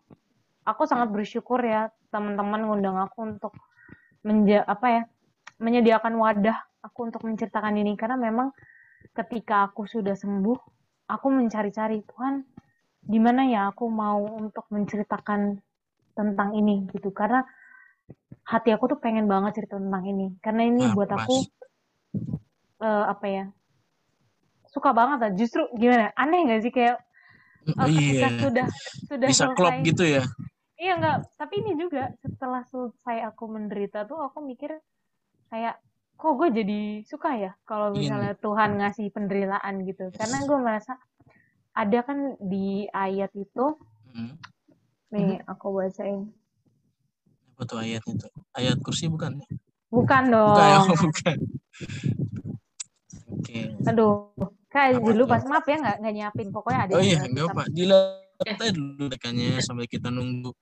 aku 0.65 0.83
sangat 0.85 1.09
bersyukur 1.09 1.63
ya 1.63 1.89
teman-teman 2.11 2.61
ngundang 2.67 2.99
aku 2.99 3.19
untuk 3.35 3.53
menja 4.27 4.67
apa 4.67 4.87
ya 4.91 5.03
menyediakan 5.63 6.15
wadah 6.19 6.59
aku 6.85 7.09
untuk 7.09 7.23
menceritakan 7.25 7.77
ini 7.81 7.97
karena 7.97 8.17
memang 8.17 8.53
ketika 9.17 9.69
aku 9.69 9.85
sudah 9.89 10.13
sembuh, 10.17 10.59
aku 11.09 11.27
mencari-cari 11.33 12.05
Tuhan 12.05 12.45
di 13.01 13.19
mana 13.19 13.49
ya 13.49 13.73
aku 13.73 13.89
mau 13.89 14.21
untuk 14.21 14.69
menceritakan 14.69 15.57
tentang 16.13 16.53
ini 16.53 16.85
gitu 16.93 17.11
karena 17.17 17.41
hati 18.45 18.71
aku 18.77 18.93
tuh 18.93 18.99
pengen 19.01 19.25
banget 19.25 19.63
cerita 19.63 19.81
tentang 19.81 20.05
ini 20.05 20.37
karena 20.45 20.63
ini 20.69 20.85
Nah, 20.85 20.95
buat 20.95 21.09
pas. 21.09 21.25
aku 21.25 21.37
eh, 22.85 23.05
apa 23.09 23.27
ya 23.29 23.45
suka 24.71 24.91
banget 24.95 25.19
lah 25.19 25.33
justru 25.35 25.67
gimana 25.75 26.13
aneh 26.15 26.41
nggak 26.47 26.61
sih 26.65 26.73
kayak 26.73 26.99
Oh, 27.77 27.87
ketika 27.87 28.29
iya. 28.29 28.29
sudah 28.41 28.67
sudah 29.09 29.29
Bisa 29.29 29.45
klop 29.53 29.73
selesai 29.73 29.85
gitu 29.85 30.05
ya. 30.05 30.23
Iya 30.81 30.97
nggak 30.97 31.37
tapi 31.37 31.55
ini 31.61 31.73
juga 31.77 32.09
setelah 32.25 32.65
selesai 32.73 33.29
aku 33.29 33.45
menderita 33.53 34.09
tuh 34.09 34.17
aku 34.17 34.41
mikir 34.41 34.81
kayak 35.53 35.77
kok 36.17 36.33
gue 36.41 36.49
jadi 36.53 36.81
suka 37.05 37.31
ya 37.37 37.53
kalau 37.69 37.93
Ingin. 37.93 38.09
misalnya 38.09 38.33
Tuhan 38.41 38.71
ngasih 38.81 39.07
penderitaan 39.13 39.75
gitu 39.85 40.09
karena 40.17 40.39
gue 40.49 40.59
merasa 40.61 40.93
ada 41.77 42.01
kan 42.03 42.19
di 42.41 42.89
ayat 42.91 43.31
itu 43.37 43.77
Hmm. 44.11 44.35
nih 45.15 45.39
aku 45.47 45.71
bacain 45.71 46.35
Apa 47.55 47.63
tuh 47.63 47.79
ayatnya 47.79 48.15
tuh? 48.27 48.33
Ayat 48.59 48.81
kursi 48.83 49.07
bukan? 49.07 49.39
bukan 49.87 50.23
dong 50.35 50.51
Bukan 50.51 50.67
ya, 50.67 50.79
bukan. 50.99 51.37
Oke. 53.31 53.59
aduh 53.87 54.35
kayak 54.67 54.99
dulu 55.03 55.31
pas 55.31 55.43
maaf 55.47 55.63
ya 55.69 55.77
nggak 55.79 55.97
nggak 56.03 56.15
nyiapin 56.15 56.49
pokoknya 56.51 56.81
ada 56.89 56.93
Oh 56.99 57.03
iya, 57.05 57.23
enggak 57.23 57.55
apa. 57.55 57.63
Dilihat 57.71 58.30
aja 58.47 58.73
dulu 58.73 59.05
rekannya 59.13 59.61
sambil 59.61 59.85
kita 59.85 60.09
nunggu 60.09 60.53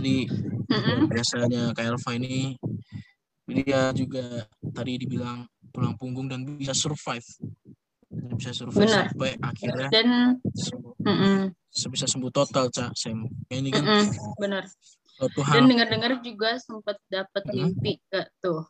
di 0.00 0.24
Mm-mm. 0.68 1.08
biasanya 1.08 1.72
Kak 1.76 1.84
Elva 1.84 2.10
ini 2.16 2.56
dia 3.48 3.92
juga 3.96 4.44
tadi 4.76 5.00
dibilang 5.00 5.48
tulang 5.72 5.96
punggung 5.96 6.28
dan 6.28 6.44
bisa 6.44 6.76
survive. 6.76 7.24
Dan 8.08 8.36
bisa 8.36 8.52
survive 8.52 8.88
Benar. 8.88 9.08
sampai 9.12 9.30
akhirnya 9.40 9.88
Dan 9.92 10.08
sembuh, 10.52 10.94
mm-mm, 11.04 11.38
bisa 11.92 12.06
sembuh 12.08 12.32
total, 12.32 12.68
Cak. 12.72 12.92
Sam. 12.96 13.24
Ini 13.48 13.68
kan 13.72 13.84
mm-mm, 13.84 14.06
benar. 14.36 14.64
suatu 15.16 15.40
Dan 15.44 15.64
dengar-dengar 15.68 16.12
juga 16.20 16.56
sempat 16.60 16.96
dapat 17.08 17.44
mimpi 17.52 18.00
gak 18.12 18.28
tuh? 18.40 18.64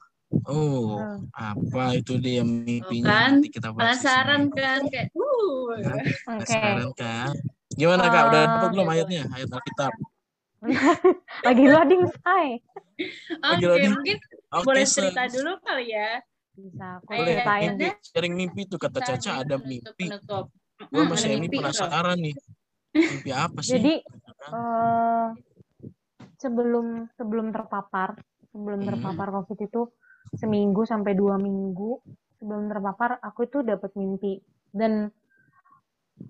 Oh, 0.45 1.01
Hmm. 1.01 1.25
apa 1.33 1.97
itu 1.97 2.21
dia 2.21 2.45
mimpinya 2.45 3.09
kan? 3.09 3.41
nanti 3.41 3.49
kita 3.49 3.73
bahas. 3.73 3.97
Penasaran 3.97 4.43
kan 4.53 4.81
kayak 4.93 5.09
uh. 5.17 5.73
Ya, 5.81 5.95
oke 5.97 6.13
Penasaran 6.29 6.91
kan? 6.95 7.33
Gimana 7.77 8.09
Kak? 8.09 8.23
Udah 8.33 8.43
dapat 8.49 8.69
belum 8.73 8.87
ya 8.89 8.93
ayatnya? 8.97 9.23
Ayat 9.29 9.51
Alkitab. 9.53 9.93
lagi 11.47 11.65
loading 11.71 12.05
say 12.25 12.59
Lagi 13.39 13.63
Oke, 13.63 13.71
loading. 13.71 13.93
mungkin 13.95 14.17
Oke, 14.51 14.65
boleh 14.67 14.85
cerita 14.89 15.23
dulu 15.31 15.53
kali 15.63 15.87
ya. 15.95 16.19
bisa 16.59 16.99
aku 16.99 17.15
Boleh. 17.15 17.39
Mimpi, 17.39 17.87
sharing 18.03 18.35
mimpi 18.35 18.61
itu 18.67 18.75
kata 18.75 18.99
Caca 18.99 19.31
ada 19.47 19.55
mimpi. 19.63 19.87
penutup. 19.95 20.51
Mm, 20.91 21.07
masih 21.07 21.29
ada 21.31 21.37
ini 21.39 21.47
mimpi, 21.47 21.57
penasaran 21.63 22.19
nih. 22.19 22.35
Mimpi 22.91 23.31
apa 23.31 23.61
sih? 23.63 23.79
jadi 23.79 23.95
eh 24.49 25.27
sebelum 26.39 27.07
sebelum 27.15 27.55
terpapar 27.55 28.19
sebelum 28.51 28.81
Hmm. 28.83 28.89
terpapar 28.95 29.29
covid 29.31 29.59
itu 29.61 29.83
seminggu 30.35 30.83
sampai 30.83 31.13
dua 31.15 31.37
minggu 31.39 32.01
sebelum 32.41 32.67
terpapar 32.67 33.19
aku 33.23 33.47
itu 33.47 33.63
dapat 33.63 33.93
mimpi 33.95 34.39
dan 34.73 35.11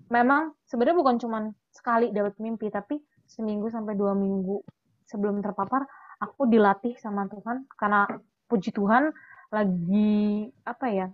memang 0.09 0.53
sebenarnya 0.65 0.97
bukan 0.97 1.15
cuman 1.21 1.43
sekali 1.69 2.09
dapat 2.09 2.37
mimpi 2.41 2.69
tapi 2.73 2.97
seminggu 3.29 3.69
sampai 3.69 3.93
dua 3.93 4.17
minggu 4.17 4.61
sebelum 5.05 5.41
terpapar 5.41 5.85
aku 6.21 6.49
dilatih 6.49 6.97
sama 6.97 7.29
Tuhan. 7.29 7.65
Karena 7.77 8.05
puji 8.49 8.73
Tuhan 8.73 9.13
lagi 9.49 10.49
apa 10.65 10.85
ya 10.89 11.07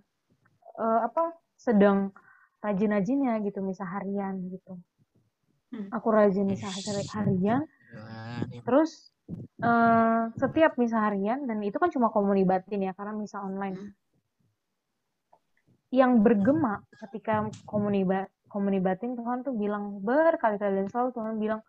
eh, 0.80 1.00
apa 1.04 1.36
sedang 1.56 2.12
rajin-rajinnya 2.60 3.40
gitu 3.46 3.62
misah 3.64 3.88
harian 3.88 4.36
gitu. 4.52 4.80
Hmm. 5.66 5.90
aku 5.92 6.08
rajin 6.14 6.48
hari- 6.48 7.10
harian. 7.12 7.62
Ini 8.48 8.62
Terus 8.64 9.12
eh, 9.60 10.22
setiap 10.38 10.78
misa 10.78 11.02
harian 11.04 11.48
dan 11.50 11.60
itu 11.64 11.76
kan 11.82 11.90
cuma 11.90 12.14
komuni 12.14 12.46
batin 12.46 12.86
ya 12.86 12.94
karena 12.94 13.16
misa 13.16 13.42
online. 13.42 13.96
Yang 15.90 16.12
bergema 16.22 16.84
ketika 16.92 17.48
komuni 17.64 18.04
ba- 18.04 18.30
komuni 18.56 18.80
batin 18.80 19.20
Tuhan 19.20 19.44
tuh 19.44 19.52
bilang 19.52 20.00
berkali-kali. 20.00 20.80
Dan 20.80 20.88
selalu 20.88 21.10
Tuhan 21.12 21.36
bilang 21.36 21.62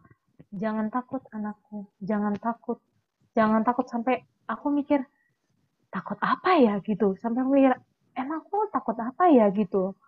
jangan 0.55 0.87
takut 0.94 1.27
anakku, 1.35 1.90
jangan 1.99 2.38
takut, 2.38 2.79
jangan 3.35 3.66
takut 3.66 3.90
sampai 3.90 4.22
aku 4.46 4.70
mikir 4.70 5.03
takut 5.90 6.14
apa 6.22 6.62
ya 6.62 6.79
gitu. 6.87 7.18
Sampai 7.18 7.42
aku 7.42 7.51
mikir 7.51 7.75
emang 8.14 8.46
aku 8.46 8.70
takut 8.70 8.94
apa 9.03 9.27
ya 9.35 9.51
gitu. 9.51 9.99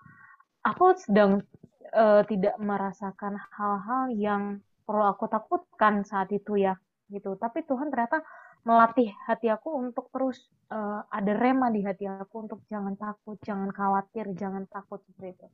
Aku 0.62 0.94
sedang 0.94 1.42
eh, 1.90 2.22
tidak 2.30 2.54
merasakan 2.62 3.34
hal-hal 3.50 4.14
yang 4.14 4.42
perlu 4.86 5.02
aku 5.10 5.26
takutkan 5.26 6.06
saat 6.06 6.30
itu 6.30 6.62
ya 6.62 6.78
gitu. 7.10 7.34
Tapi 7.34 7.66
Tuhan 7.66 7.90
ternyata 7.90 8.22
melatih 8.62 9.10
hati 9.26 9.50
aku 9.50 9.74
untuk 9.74 10.14
terus 10.14 10.38
eh, 10.70 11.00
ada 11.10 11.32
rema 11.34 11.74
di 11.74 11.82
hati 11.82 12.06
aku 12.06 12.46
untuk 12.46 12.62
jangan 12.70 12.94
takut 12.94 13.34
jangan 13.42 13.74
khawatir 13.74 14.30
jangan 14.38 14.62
takut 14.70 15.02
seperti 15.02 15.34
itu 15.34 15.48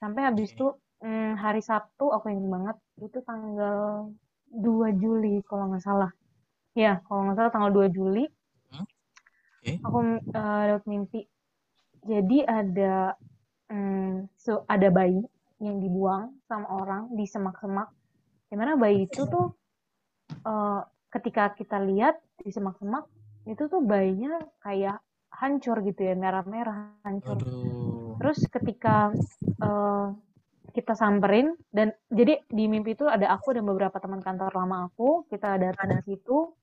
sampai 0.00 0.22
habis 0.26 0.56
itu 0.56 0.72
mm, 1.04 1.36
hari 1.36 1.60
Sabtu 1.60 2.08
aku 2.08 2.32
ingat 2.32 2.48
banget 2.48 2.76
itu 3.04 3.18
tanggal 3.22 4.08
2 4.50 4.88
Juli 4.96 5.44
kalau 5.44 5.70
nggak 5.70 5.84
salah. 5.84 6.10
Ya 6.72 7.04
kalau 7.04 7.28
nggak 7.28 7.36
salah 7.36 7.52
tanggal 7.52 7.70
2 7.70 7.86
Juli. 7.92 8.24
Hmm, 8.72 8.86
oke. 9.60 9.70
aku 9.84 9.98
eh, 10.16 10.62
dapat 10.72 10.84
mimpi. 10.88 11.20
Jadi 12.00 12.38
ada 12.48 13.12
mm, 13.68 14.32
so, 14.40 14.64
ada 14.64 14.88
bayi 14.88 15.20
yang 15.60 15.76
dibuang 15.76 16.32
sama 16.48 16.66
orang 16.72 17.12
di 17.12 17.28
semak-semak 17.28 17.92
di 18.48 18.56
mana 18.56 18.74
bayi 18.80 19.04
itu 19.04 19.28
tuh 19.28 19.52
eh, 20.32 20.80
ketika 21.12 21.52
kita 21.52 21.76
lihat 21.84 22.16
di 22.40 22.48
semak-semak 22.48 23.04
itu 23.44 23.68
tuh 23.68 23.84
bayinya 23.84 24.40
kayak 24.64 25.04
hancur 25.30 25.80
gitu 25.84 26.00
ya 26.00 26.14
merah-merah 26.16 26.96
hancur. 27.04 27.36
Aduh. 27.36 27.99
Terus 28.20 28.44
ketika 28.52 29.16
eh, 29.40 30.06
kita 30.70 30.94
samperin 30.94 31.56
dan 31.74 31.90
jadi 32.12 32.46
di 32.46 32.64
mimpi 32.70 32.94
itu 32.94 33.08
ada 33.10 33.34
aku 33.34 33.56
dan 33.56 33.66
beberapa 33.66 33.98
teman 33.98 34.22
kantor 34.22 34.54
lama 34.54 34.92
aku 34.92 35.26
kita 35.26 35.58
datang 35.58 35.98
ke 36.00 36.14
situ. 36.14 36.54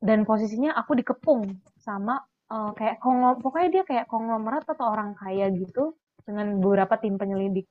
Dan 0.00 0.24
posisinya 0.24 0.72
aku 0.80 0.96
dikepung 0.96 1.60
sama 1.76 2.24
eh, 2.48 2.70
kayak 2.72 3.04
konglom 3.04 3.36
pokoknya 3.44 3.68
dia 3.68 3.82
kayak 3.84 4.08
konglomerat 4.08 4.64
atau 4.64 4.90
orang 4.90 5.12
kaya 5.12 5.52
gitu 5.52 5.92
dengan 6.24 6.56
beberapa 6.56 6.96
tim 6.96 7.20
penyelidik. 7.20 7.68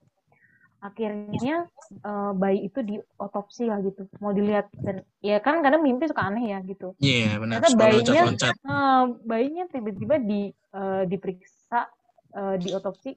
Akhirnya 0.80 1.66
eh, 2.06 2.32
bayi 2.38 2.70
itu 2.70 2.80
diotopsi 2.86 3.66
lah 3.66 3.82
gitu 3.82 4.06
mau 4.22 4.30
dilihat. 4.30 4.70
Dan 4.78 5.02
ya 5.26 5.42
kan 5.42 5.66
kadang 5.66 5.82
mimpi 5.82 6.06
suka 6.06 6.22
aneh 6.22 6.54
ya 6.54 6.62
gitu. 6.64 6.94
Iya, 7.02 7.42
benar. 7.42 7.66
Ternyata 7.66 7.74
Suka 7.74 7.82
bayinya-. 7.82 8.56
Nah, 8.62 9.02
bayinya 9.26 9.66
tiba-tiba 9.74 10.16
di 10.22 10.54
eh, 10.54 11.04
diperiksa 11.10 11.99
eh, 12.36 12.56
diotopsi 12.62 13.12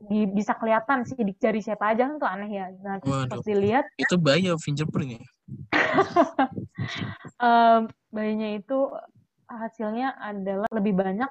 di, 0.00 0.24
bisa 0.28 0.56
kelihatan 0.56 1.04
sidik 1.04 1.36
jari 1.36 1.60
siapa 1.60 1.92
aja 1.92 2.08
kan 2.08 2.16
tuh 2.16 2.28
aneh 2.28 2.50
ya. 2.50 2.66
Nah 2.80 3.00
pas 3.00 3.40
dilihat 3.44 3.84
Itu 4.00 4.16
bayi 4.16 4.48
fingerprint 4.56 5.20
ya? 5.20 5.22
eh, 7.48 7.78
bayinya 8.12 8.48
itu 8.56 8.78
hasilnya 9.50 10.16
adalah 10.16 10.70
lebih 10.72 10.94
banyak 10.96 11.30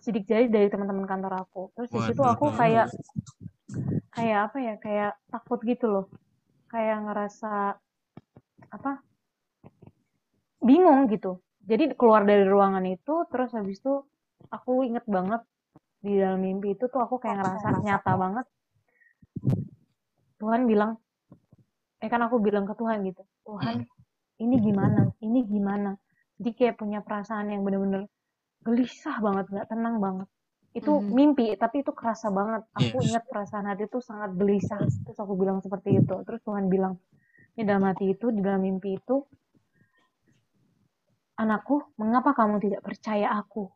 sidik 0.00 0.28
jari 0.28 0.48
dari 0.48 0.68
teman-teman 0.68 1.08
kantor 1.08 1.44
aku. 1.44 1.62
Terus 1.76 1.88
di 1.92 2.00
situ 2.12 2.22
aku 2.24 2.52
kayak 2.52 2.88
kayak 4.14 4.40
apa 4.50 4.58
ya 4.60 4.74
kayak 4.80 5.12
takut 5.28 5.60
gitu 5.64 5.86
loh. 5.88 6.06
Kayak 6.68 7.08
ngerasa 7.08 7.76
apa 8.72 8.92
bingung 10.64 11.08
gitu. 11.12 11.40
Jadi 11.64 11.96
keluar 11.96 12.28
dari 12.28 12.44
ruangan 12.44 12.84
itu 12.84 13.24
terus 13.32 13.52
habis 13.56 13.80
itu 13.80 14.04
aku 14.52 14.84
inget 14.84 15.04
banget 15.08 15.40
di 16.04 16.12
dalam 16.20 16.40
mimpi 16.44 16.76
itu 16.76 16.84
tuh 16.92 17.00
aku 17.00 17.16
kayak 17.22 17.36
ngerasa 17.40 17.68
nyata 17.86 18.12
banget. 18.22 18.46
Tuhan 20.40 20.62
bilang 20.70 20.92
eh 22.04 22.08
kan 22.12 22.20
aku 22.26 22.36
bilang 22.46 22.68
ke 22.68 22.74
Tuhan 22.76 23.00
gitu 23.08 23.22
Tuhan 23.48 23.88
ini 24.42 24.56
gimana? 24.58 25.14
Ini 25.22 25.40
gimana? 25.46 25.94
Jadi 26.36 26.50
kayak 26.58 26.74
punya 26.82 26.98
perasaan 27.06 27.54
yang 27.54 27.62
bener-bener 27.62 28.10
gelisah 28.66 29.22
banget 29.22 29.46
nggak 29.52 29.68
tenang 29.70 29.96
banget. 30.02 30.28
Itu 30.74 31.06
Mhm. 31.06 31.14
mimpi 31.14 31.46
tapi 31.54 31.86
itu 31.86 31.94
kerasa 31.94 32.34
banget. 32.34 32.66
Aku 32.74 32.98
Yes. 32.98 33.06
ingat 33.14 33.24
perasaan 33.30 33.66
hati 33.70 33.86
itu 33.86 33.98
sangat 34.02 34.34
gelisah. 34.34 34.82
Terus 35.06 35.18
aku 35.22 35.32
bilang 35.38 35.62
seperti 35.62 36.02
itu. 36.02 36.14
Terus 36.26 36.40
Tuhan 36.42 36.66
bilang 36.66 36.98
ini 37.54 37.62
dalam 37.62 37.86
hati 37.86 38.10
itu 38.10 38.34
di 38.34 38.42
dalam 38.42 38.60
mimpi 38.66 38.98
itu 38.98 39.22
anakku 41.38 41.94
mengapa 41.94 42.34
kamu 42.34 42.58
tidak 42.58 42.82
percaya 42.82 43.30
aku? 43.38 43.70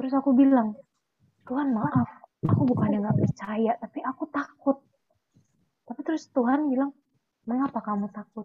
Terus 0.00 0.12
aku 0.16 0.32
bilang 0.32 0.72
Tuhan 1.48 1.72
maaf. 1.72 2.08
Aku 2.44 2.68
bukannya 2.68 3.00
nggak 3.00 3.18
percaya 3.24 3.72
tapi 3.80 4.04
aku 4.04 4.28
takut. 4.28 4.78
Tapi 5.88 6.00
terus 6.04 6.28
Tuhan 6.30 6.68
bilang 6.68 6.92
mengapa 7.48 7.80
kamu 7.80 8.12
takut? 8.12 8.44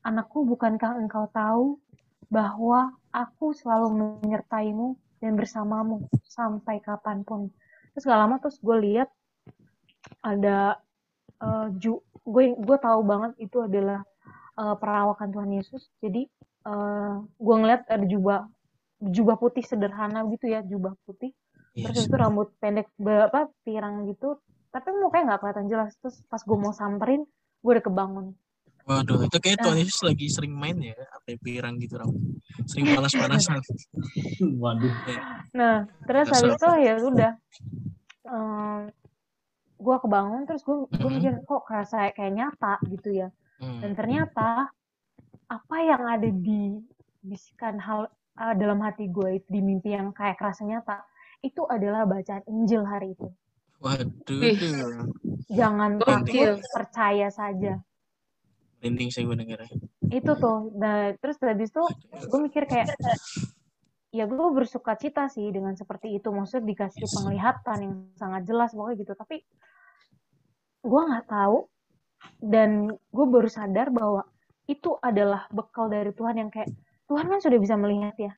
Anakku 0.00 0.48
bukankah 0.48 0.96
engkau 0.96 1.28
tahu 1.30 1.76
bahwa 2.32 2.96
aku 3.12 3.52
selalu 3.52 3.92
menyertaimu 4.24 4.96
dan 5.20 5.36
bersamamu 5.36 6.08
sampai 6.24 6.80
kapan 6.80 7.22
pun? 7.22 7.52
Terus 7.92 8.08
gak 8.08 8.18
lama 8.24 8.40
terus 8.40 8.56
gue 8.58 8.76
lihat 8.80 9.12
ada 10.24 10.80
eh, 11.44 11.66
ju 11.76 12.00
gue 12.24 12.56
gue 12.56 12.76
tahu 12.80 13.00
banget 13.04 13.36
itu 13.38 13.62
adalah 13.62 14.00
eh, 14.58 14.74
perawakan 14.80 15.28
Tuhan 15.28 15.52
Yesus. 15.60 15.92
Jadi 16.00 16.24
eh, 16.66 17.14
gue 17.20 17.54
ngeliat 17.54 17.86
ada 17.86 18.02
jubah 18.08 18.48
jubah 19.02 19.36
putih 19.36 19.62
sederhana 19.62 20.24
gitu 20.32 20.50
ya 20.50 20.64
jubah 20.64 20.96
putih 21.06 21.36
terus 21.72 21.96
Yes. 21.98 22.06
itu 22.06 22.16
rambut 22.16 22.52
pendek 22.56 22.88
berapa 22.96 23.48
pirang 23.62 24.04
gitu 24.04 24.36
tapi 24.68 24.92
mukanya 24.92 25.34
nggak 25.34 25.40
kelihatan 25.40 25.66
jelas 25.68 25.92
terus 25.98 26.20
pas 26.26 26.40
gue 26.40 26.54
mau 26.54 26.70
samperin 26.70 27.24
gue 27.58 27.70
udah 27.70 27.82
kebangun 27.82 28.26
Waduh, 28.82 29.22
itu 29.22 29.38
kayak 29.38 29.62
Ah. 29.62 29.70
Tuhan 29.70 29.78
Yesus 29.78 30.02
lagi 30.02 30.26
sering 30.26 30.58
main 30.58 30.74
ya, 30.74 30.98
apa 31.06 31.38
pirang 31.38 31.78
gitu, 31.78 32.02
Ram. 32.02 32.10
Sering 32.66 32.90
panas-panasan. 32.90 33.62
Waduh. 34.58 34.90
Nah, 35.54 35.86
terus 36.02 36.26
Dasar. 36.26 36.50
habis 36.50 36.58
itu 36.58 36.70
ya 36.82 36.94
udah. 36.98 37.32
gue 39.78 39.96
kebangun 39.98 40.42
terus 40.46 40.62
gue 40.62 40.76
gue 40.88 40.98
Mhm. 41.10 41.14
mikir 41.14 41.32
kok 41.42 41.62
kerasa 41.62 42.10
kayak 42.10 42.34
nyata 42.34 42.74
gitu 42.86 43.10
ya. 43.12 43.28
Hmm. 43.58 43.82
Dan 43.82 43.94
ternyata 43.94 44.70
apa 45.46 45.76
yang 45.78 46.02
ada 46.02 46.26
di 46.26 46.78
bisikan 47.22 47.78
hal 47.78 48.10
uh, 48.34 48.54
dalam 48.54 48.82
hati 48.82 49.06
gue 49.06 49.38
itu 49.38 49.46
di 49.46 49.60
mimpi 49.60 49.94
yang 49.94 50.10
kayak 50.10 50.38
kerasa 50.38 50.66
nyata 50.66 51.02
itu 51.42 51.62
adalah 51.66 52.06
bacaan 52.06 52.42
Injil 52.46 52.86
hari 52.86 53.18
itu. 53.18 53.28
Waduh, 53.82 54.08
duh. 54.22 54.54
Jangan 55.50 55.98
takut, 55.98 56.62
percaya 56.70 57.28
saja. 57.34 57.82
merinding 58.78 59.14
saya 59.14 59.30
gue 59.30 59.36
dengernya. 59.38 59.70
Itu 60.10 60.32
tuh. 60.38 60.74
Nah, 60.74 61.14
terus 61.18 61.38
habis 61.42 61.70
itu 61.70 61.82
gue 62.30 62.40
mikir 62.42 62.66
kayak 62.66 62.94
ya 64.10 64.26
gue 64.26 64.48
bersuka 64.54 64.98
cita 64.98 65.30
sih 65.30 65.50
dengan 65.54 65.78
seperti 65.78 66.18
itu. 66.18 66.30
Maksudnya 66.34 66.66
dikasih 66.66 67.06
penglihatan 67.10 67.78
yang 67.78 67.94
sangat 68.18 68.42
jelas 68.46 68.74
pokoknya 68.74 69.06
gitu. 69.06 69.14
Tapi 69.14 69.36
gue 70.82 71.02
nggak 71.02 71.26
tahu 71.30 71.70
dan 72.42 72.90
gue 72.90 73.26
baru 73.26 73.46
sadar 73.46 73.94
bahwa 73.94 74.26
itu 74.66 74.98
adalah 74.98 75.46
bekal 75.50 75.90
dari 75.90 76.10
Tuhan 76.14 76.38
yang 76.38 76.50
kayak 76.50 76.70
Tuhan 77.06 77.26
kan 77.26 77.38
sudah 77.38 77.58
bisa 77.58 77.74
melihat 77.78 78.14
ya 78.18 78.32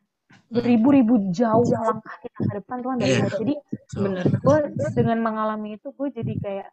beribu-ribu 0.50 1.34
jauh 1.34 1.66
langkah 1.66 2.16
kita 2.22 2.40
ke 2.40 2.52
depan 2.62 2.76
Tuhan 2.82 2.98
Iya. 3.00 3.06
lihat. 3.08 3.30
Jadi 3.40 3.54
Bener. 3.94 4.26
gue 4.42 4.56
dengan 4.94 5.18
mengalami 5.22 5.78
itu 5.78 5.88
gue 5.94 6.08
jadi 6.10 6.34
kayak 6.40 6.68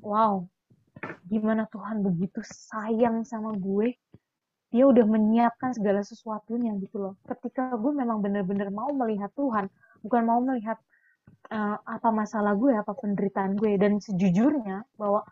wow 0.00 0.44
gimana 1.26 1.66
Tuhan 1.70 2.00
begitu 2.02 2.40
sayang 2.44 3.26
sama 3.26 3.52
gue 3.58 3.94
dia 4.72 4.84
udah 4.88 5.04
menyiapkan 5.04 5.76
segala 5.76 6.00
sesuatunya 6.00 6.72
gitu 6.80 6.96
loh 6.96 7.14
ketika 7.28 7.76
gue 7.76 7.92
memang 7.92 8.24
bener-bener 8.24 8.72
mau 8.72 8.88
melihat 8.94 9.28
Tuhan 9.36 9.68
bukan 10.00 10.22
mau 10.24 10.40
melihat 10.40 10.78
eh, 11.52 11.76
apa 11.78 12.08
masalah 12.08 12.56
gue 12.56 12.72
apa 12.72 12.94
penderitaan 12.96 13.58
gue 13.58 13.76
dan 13.76 14.00
sejujurnya 14.00 14.86
bahwa 14.96 15.26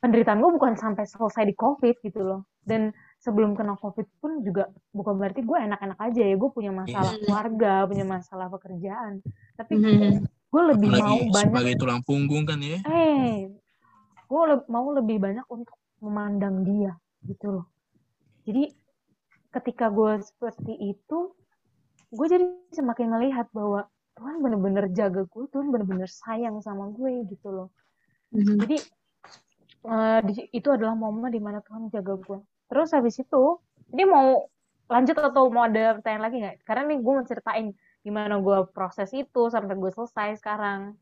penderitaan 0.00 0.38
gue 0.38 0.50
bukan 0.54 0.74
sampai 0.78 1.04
selesai 1.04 1.44
di 1.44 1.54
COVID 1.58 1.94
gitu 2.02 2.20
loh 2.22 2.40
dan 2.64 2.94
sebelum 3.18 3.52
kena 3.52 3.74
COVID 3.74 4.06
pun 4.18 4.40
juga 4.40 4.66
bukan 4.90 5.14
berarti 5.14 5.42
gue 5.42 5.58
enak-enak 5.58 5.98
aja 5.98 6.22
ya 6.22 6.34
gue 6.34 6.50
punya 6.50 6.70
masalah 6.70 7.12
Iya. 7.12 7.20
keluarga 7.20 7.72
punya 7.84 8.06
masalah 8.06 8.46
pekerjaan 8.48 9.12
tapi 9.54 9.74
Mhm. 9.74 10.22
gue 10.48 10.62
lebih 10.70 10.88
mau 10.88 10.96
Apalagi 10.96 11.26
banyak 11.28 11.50
sebagai 11.50 11.74
tulang 11.76 12.00
punggung 12.00 12.46
kan 12.46 12.58
ya. 12.58 12.78
eh 12.80 13.50
gue 14.24 14.42
le- 14.46 14.66
mau 14.66 14.86
lebih 14.92 15.18
banyak 15.18 15.44
untuk 15.46 15.74
memandang 15.98 16.62
dia 16.62 16.94
gitu 17.24 17.58
loh 17.58 17.66
jadi 18.46 18.70
ketika 19.50 19.88
gue 19.88 20.22
seperti 20.22 20.72
itu 20.78 21.18
gue 22.08 22.26
jadi 22.26 22.44
semakin 22.70 23.06
melihat 23.10 23.50
bahwa 23.50 23.84
Tuhan 24.14 24.38
bener-bener 24.38 24.86
jaga 24.90 25.22
gue 25.24 25.44
Tuhan 25.48 25.68
bener-bener 25.68 26.06
sayang 26.06 26.58
sama 26.60 26.86
gue 26.88 27.26
gitu 27.26 27.50
loh 27.50 27.68
Mhm. 28.30 28.62
jadi 28.62 28.76
eh, 29.80 30.20
di- 30.22 30.50
itu 30.52 30.68
adalah 30.68 30.92
momen 30.92 31.28
di 31.28 31.38
mana 31.38 31.58
Tuhan 31.60 31.88
jaga 31.88 32.14
gue 32.14 32.38
terus 32.68 32.92
habis 32.92 33.16
itu 33.16 33.44
ini 33.90 34.04
mau 34.04 34.46
lanjut 34.86 35.16
atau 35.16 35.48
mau 35.48 35.64
ada 35.64 35.96
pertanyaan 35.96 36.22
lagi 36.22 36.36
nggak 36.38 36.56
karena 36.62 36.82
nih 36.86 36.98
gue 37.00 37.12
mau 37.12 37.24
ceritain 37.24 37.66
gimana 38.00 38.34
gue 38.38 38.58
proses 38.70 39.10
itu 39.10 39.42
sampai 39.48 39.74
gue 39.74 39.90
selesai 39.90 40.36
sekarang 40.36 40.94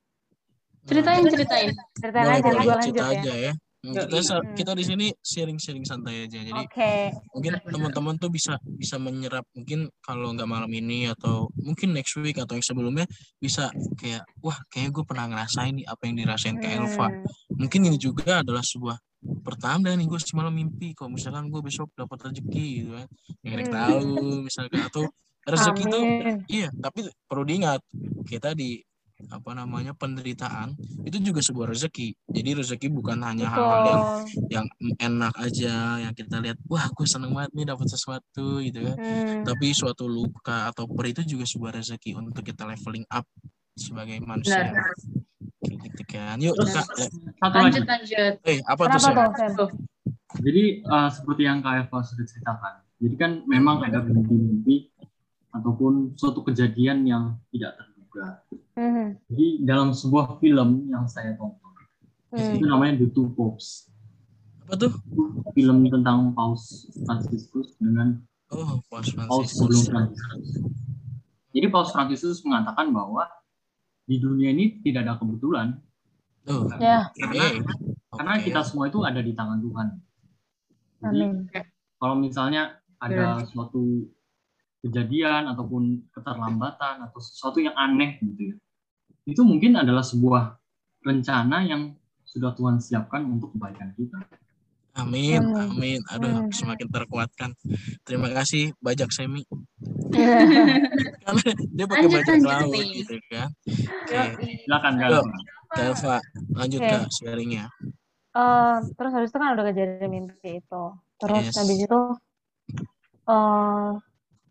Ceritain, 0.87 1.27
ceritain. 1.27 1.75
ceritain 1.99 2.25
Boleh, 2.25 2.39
aja 2.39 2.47
boleh. 2.47 2.63
gue 2.63 2.71
lanjut 2.71 2.95
Cerita 2.95 3.05
ya 3.05 3.19
aja 3.19 3.35
ya. 3.35 3.53
Hmm. 3.83 3.95
Kita 3.95 4.19
Hmm. 4.39 4.55
kita 4.55 4.73
di 4.75 4.85
sini 4.85 5.07
sharing-sharing 5.19 5.83
santai 5.83 6.27
aja. 6.27 6.39
Jadi 6.39 6.55
oke 6.55 6.93
mungkin 7.35 7.53
teman-teman 7.61 8.15
tuh 8.17 8.31
bisa 8.31 8.55
bisa 8.65 8.95
menyerap 8.97 9.43
mungkin 9.51 9.91
kalau 10.01 10.31
nggak 10.31 10.47
malam 10.47 10.71
ini 10.71 11.07
atau 11.07 11.51
mungkin 11.57 11.91
next 11.91 12.15
week 12.19 12.39
atau 12.39 12.55
yang 12.55 12.63
sebelumnya 12.63 13.07
bisa 13.37 13.67
kayak 13.95 14.23
wah 14.39 14.59
kayak 14.71 14.91
gue 14.91 15.03
pernah 15.03 15.27
ngerasain 15.27 15.75
nih 15.75 15.87
apa 15.87 16.03
yang 16.03 16.15
dirasain 16.17 16.55
ke 16.55 16.67
Elva 16.67 17.11
Hmm. 17.11 17.23
mungkin 17.59 17.81
ini 17.85 17.99
juga 17.99 18.43
adalah 18.43 18.63
sebuah 18.63 18.95
pertanda 19.47 19.95
nih 19.95 20.11
gue 20.11 20.19
semalam 20.19 20.51
mimpi 20.51 20.91
kalau 20.91 21.15
misalkan 21.15 21.47
gue 21.47 21.63
besok 21.63 21.95
dapat 21.95 22.19
rezeki 22.27 22.67
gitu 22.83 22.91
kan 22.99 23.07
yang 23.47 23.63
Hmm. 23.63 23.71
tahu 23.71 24.11
misalkan 24.43 24.81
atau 24.83 25.03
rezeki 25.47 25.83
itu 25.87 26.01
iya 26.51 26.69
tapi 26.75 27.07
perlu 27.31 27.47
diingat 27.47 27.79
kita 28.27 28.59
di 28.59 28.83
apa 29.33 29.57
namanya 29.57 29.97
penderitaan 29.97 30.77
itu 31.09 31.17
juga 31.23 31.41
sebuah 31.41 31.73
rezeki 31.73 32.13
jadi 32.29 32.53
rezeki 32.61 32.93
bukan 32.93 33.17
hanya 33.25 33.49
hal-hal 33.49 33.81
yang 33.89 34.03
yang 34.53 34.67
enak 35.01 35.33
aja 35.41 36.05
yang 36.05 36.13
kita 36.13 36.37
lihat 36.45 36.61
wah 36.69 36.85
gue 36.93 37.07
seneng 37.09 37.33
banget 37.33 37.57
nih 37.57 37.65
dapat 37.65 37.89
sesuatu 37.89 38.61
gitu 38.61 38.85
kan 38.85 38.97
Hmm. 39.01 39.41
tapi 39.47 39.73
suatu 39.73 40.05
luka 40.05 40.69
atau 40.69 40.85
perih 40.85 41.17
itu 41.17 41.39
juga 41.39 41.49
sebuah 41.49 41.81
rezeki 41.81 42.19
untuk 42.19 42.45
kita 42.45 42.69
leveling 42.69 43.09
up 43.09 43.25
sebagai 43.73 44.21
manusia 44.21 44.69
Benar. 44.69 45.26
Gitu 45.69 46.03
kan 46.07 46.37
yuk 46.39 46.55
Benar. 46.55 46.75
kak 46.75 46.87
Satu 46.87 47.57
lagi. 47.57 47.63
Lanjut, 47.77 47.85
lanjut. 47.85 48.35
eh 48.45 48.59
apa 48.63 48.83
tuh 48.87 48.99
Kenapa 49.03 49.47
tuh. 49.53 49.71
Jadi 50.37 50.65
eh, 50.81 51.09
seperti 51.11 51.43
yang 51.43 51.59
Kak 51.61 51.75
Eva 51.83 51.99
sudah 52.01 52.25
ceritakan. 52.25 52.75
Jadi 52.97 53.15
kan 53.17 53.31
memang 53.45 53.81
ada 53.81 54.01
mimpi-mimpi 54.01 54.93
ataupun 55.51 56.13
suatu 56.15 56.41
kejadian 56.43 57.05
yang 57.05 57.25
tidak 57.49 57.77
terduga. 57.77 58.27
Hmm. 58.77 59.17
Jadi 59.29 59.47
dalam 59.65 59.93
sebuah 59.93 60.37
film 60.39 60.89
yang 60.89 61.05
saya 61.07 61.33
tonton, 61.35 61.65
Hmm. 62.27 62.53
itu 62.53 62.67
namanya 62.67 63.01
The 63.01 63.09
Two 63.09 63.33
Popes. 63.33 63.89
apa 64.67 64.75
tuh 64.77 64.93
Itu 64.99 65.23
film 65.55 65.87
tentang 65.87 66.35
Paus 66.35 66.91
Franciscus 67.07 67.79
dengan 67.79 68.19
oh 68.51 68.83
Paus 68.91 69.15
Paus 69.15 69.47
sebelum 69.55 69.79
Franciscus 69.87 70.27
Franciscus. 70.27 70.75
Jadi 71.55 71.67
Paus 71.71 71.89
Franciscus 71.95 72.43
mengatakan 72.43 72.91
bahwa 72.91 73.25
di 74.07 74.17
dunia 74.23 74.55
ini 74.55 74.81
tidak 74.87 75.03
ada 75.05 75.15
kebetulan, 75.19 75.75
oh 76.47 76.71
Ya, 76.79 77.11
oke 77.11 77.67
karena 78.17 78.33
Oke. 78.41 78.45
kita 78.49 78.61
semua 78.65 78.89
itu 78.89 78.99
ada 79.05 79.21
di 79.21 79.33
tangan 79.37 79.61
Tuhan. 79.61 79.89
Jadi 81.05 81.21
amin. 81.21 81.31
kalau 82.01 82.17
misalnya 82.17 82.81
ada 82.97 83.45
suatu 83.45 84.09
kejadian 84.81 85.53
ataupun 85.53 86.09
keterlambatan 86.15 87.05
atau 87.05 87.21
sesuatu 87.21 87.61
yang 87.61 87.77
aneh 87.77 88.17
gitu 88.25 88.55
ya, 88.55 88.57
itu 89.29 89.43
mungkin 89.45 89.77
adalah 89.77 90.01
sebuah 90.01 90.57
rencana 91.05 91.67
yang 91.69 91.93
sudah 92.25 92.57
Tuhan 92.57 92.81
siapkan 92.81 93.29
untuk 93.29 93.53
kebaikan 93.55 93.93
kita. 93.93 94.17
Amin 94.97 95.41
Hmm. 95.45 95.77
amin 95.77 96.01
aduh 96.09 96.43
Hmm. 96.43 96.53
semakin 96.53 96.89
terkuatkan 96.89 97.51
terima 98.03 98.33
kasih 98.33 98.73
bajak 98.81 99.13
semi 99.13 99.45
karena 101.23 101.45
dia 101.77 101.87
pakai 101.87 102.09
Lanjut, 102.09 102.17
bajak 102.17 102.37
lanjut 102.41 102.49
laut 102.49 102.73
nih. 102.73 102.89
gitu 102.97 103.15
kan 103.29 103.49
oke 104.03 104.17
Yoi. 104.17 104.35
Silakan 104.65 104.95
Elva 105.77 106.17
lanjut 106.57 106.81
Oke. 106.81 106.91
kak 106.91 107.05
sharingnya 107.13 107.67
Eh, 108.37 108.77
terus 109.01 109.17
habis 109.17 109.33
itu 109.33 109.41
kan 109.41 109.57
udah 109.57 109.65
kejadian 109.73 110.13
mimpi 110.13 110.61
itu. 110.61 110.85
Terus 111.17 111.41
Yes. 111.41 111.57
habis 111.57 111.79
itu 111.89 112.01
eh 113.27 113.91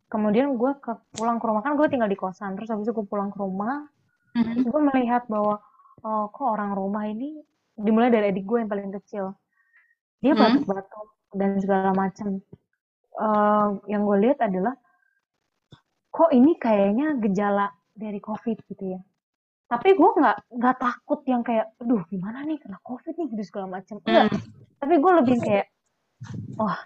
kemudian 0.09 0.57
gue 0.57 0.71
ke 0.81 0.89
pulang 1.13 1.37
ke 1.37 1.45
rumah 1.45 1.61
kan 1.61 1.77
gue 1.77 1.85
tinggal 1.93 2.09
di 2.09 2.17
kosan. 2.17 2.57
Terus 2.57 2.73
habis 2.73 2.89
itu 2.89 2.97
gue 2.97 3.05
pulang 3.05 3.29
ke 3.29 3.37
rumah, 3.37 3.85
Mhm. 4.33 4.57
terus 4.57 4.65
gue 4.73 4.81
melihat 4.89 5.29
bahwa 5.29 5.61
oh, 6.01 6.25
kok 6.33 6.49
orang 6.49 6.73
rumah 6.73 7.05
ini 7.05 7.37
dimulai 7.77 8.09
dari 8.09 8.33
adik 8.33 8.41
gue 8.41 8.57
yang 8.57 8.69
paling 8.73 8.89
kecil. 8.89 9.37
Dia 10.25 10.33
Hmm. 10.33 10.41
batuk-batuk 10.41 11.07
dan 11.37 11.61
segala 11.61 11.93
macam. 11.93 12.41
Eh, 13.15 13.67
yang 13.93 14.01
gue 14.09 14.17
lihat 14.25 14.41
adalah 14.41 14.73
kok 16.09 16.33
ini 16.33 16.57
kayaknya 16.57 17.13
gejala 17.21 17.69
dari 17.93 18.17
COVID 18.17 18.57
gitu 18.73 18.97
ya. 18.97 18.99
Tapi 19.69 19.93
gue 19.93 20.09
nggak 20.17 20.37
nggak 20.57 20.75
takut 20.81 21.21
yang 21.29 21.45
kayak, 21.45 21.69
aduh 21.77 22.01
gimana 22.09 22.41
nih 22.41 22.57
kena 22.57 22.81
COVID 22.81 23.13
nih 23.21 23.27
gitu 23.37 23.43
segala 23.45 23.77
macam. 23.77 24.01
Enggak. 24.01 24.33
Hmm. 24.33 24.41
Tapi 24.81 24.93
gue 24.97 25.11
lebih 25.21 25.37
kayak, 25.45 25.67
wah 26.57 26.79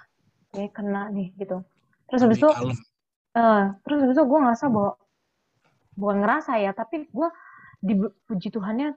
kayak 0.52 0.72
kena 0.76 1.08
nih 1.16 1.32
gitu. 1.40 1.64
Terus 2.12 2.22
habis 2.28 2.38
itu, 2.44 2.50
eh, 3.40 3.64
terus 3.88 3.98
habis 4.04 4.16
itu 4.20 4.24
gue 4.28 4.40
ngerasa 4.44 4.66
bahwa 4.68 4.92
bukan 5.96 6.18
ngerasa 6.24 6.52
ya, 6.60 6.72
tapi 6.76 7.08
gue 7.08 7.30
dipuji 7.80 8.50
Tuhannya, 8.52 8.96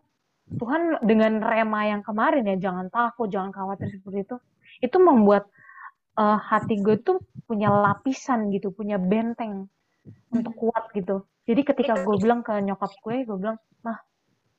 Tuhan 0.48 1.00
dengan 1.06 1.40
rema 1.40 1.88
yang 1.88 2.02
kemarin 2.04 2.44
ya, 2.44 2.70
jangan 2.70 2.90
takut, 2.92 3.30
jangan 3.30 3.54
khawatir 3.54 3.88
seperti 3.88 4.26
itu, 4.26 4.36
itu 4.82 4.96
membuat 4.98 5.48
eh, 6.18 6.38
hati 6.38 6.82
gue 6.82 6.98
tuh 7.00 7.22
punya 7.46 7.70
lapisan 7.70 8.52
gitu, 8.52 8.74
punya 8.74 9.00
benteng 9.00 9.70
untuk 10.32 10.54
kuat 10.58 10.90
gitu. 10.92 11.24
Jadi 11.46 11.62
ketika 11.66 11.98
gue 12.02 12.16
bilang 12.18 12.42
ke 12.46 12.54
nyokap 12.58 12.92
gue, 13.02 13.26
gue 13.26 13.36
bilang, 13.38 13.58
mah 13.82 13.98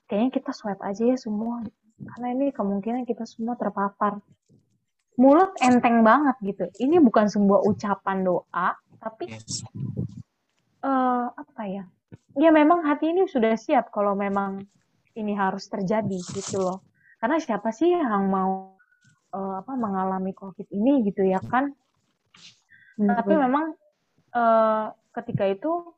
kayaknya 0.08 0.30
kita 0.39 0.52
swab 0.52 0.80
aja 0.84 1.04
ya 1.04 1.17
semua, 1.19 1.63
karena 2.00 2.28
ini 2.36 2.52
kemungkinan 2.52 3.04
kita 3.08 3.24
semua 3.24 3.56
terpapar. 3.56 4.19
Mulut 5.13 5.54
enteng 5.62 6.02
banget 6.02 6.36
gitu. 6.41 6.65
Ini 6.82 6.98
bukan 6.98 7.30
sebuah 7.30 7.69
ucapan 7.69 8.26
doa, 8.26 8.74
tapi 8.98 9.30
yes 9.30 9.62
eh 10.84 11.28
apa 11.32 11.63
ya? 11.63 11.84
Ya 12.36 12.50
memang 12.52 12.84
hati 12.84 13.15
ini 13.15 13.24
sudah 13.30 13.56
siap 13.56 13.93
kalau 13.93 14.13
memang 14.17 14.67
ini 15.17 15.34
harus 15.38 15.69
terjadi 15.69 16.19
gitu 16.34 16.62
loh. 16.62 16.86
Karena 17.21 17.39
siapa 17.39 17.69
sih 17.71 17.89
yang 17.91 18.28
mau 18.30 18.76
eh, 19.34 19.56
apa 19.62 19.73
mengalami 19.78 20.34
COVID 20.36 20.67
ini 20.73 21.06
gitu 21.08 21.23
ya 21.23 21.39
kan. 21.41 21.71
Tapi 22.97 23.34
memang 23.34 23.73
eh, 24.34 24.86
ketika 25.13 25.43
itu 25.49 25.93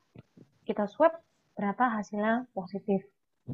kita 0.66 0.88
swab 0.90 1.14
ternyata 1.56 1.88
hasilnya 2.00 2.50
positif. 2.52 3.00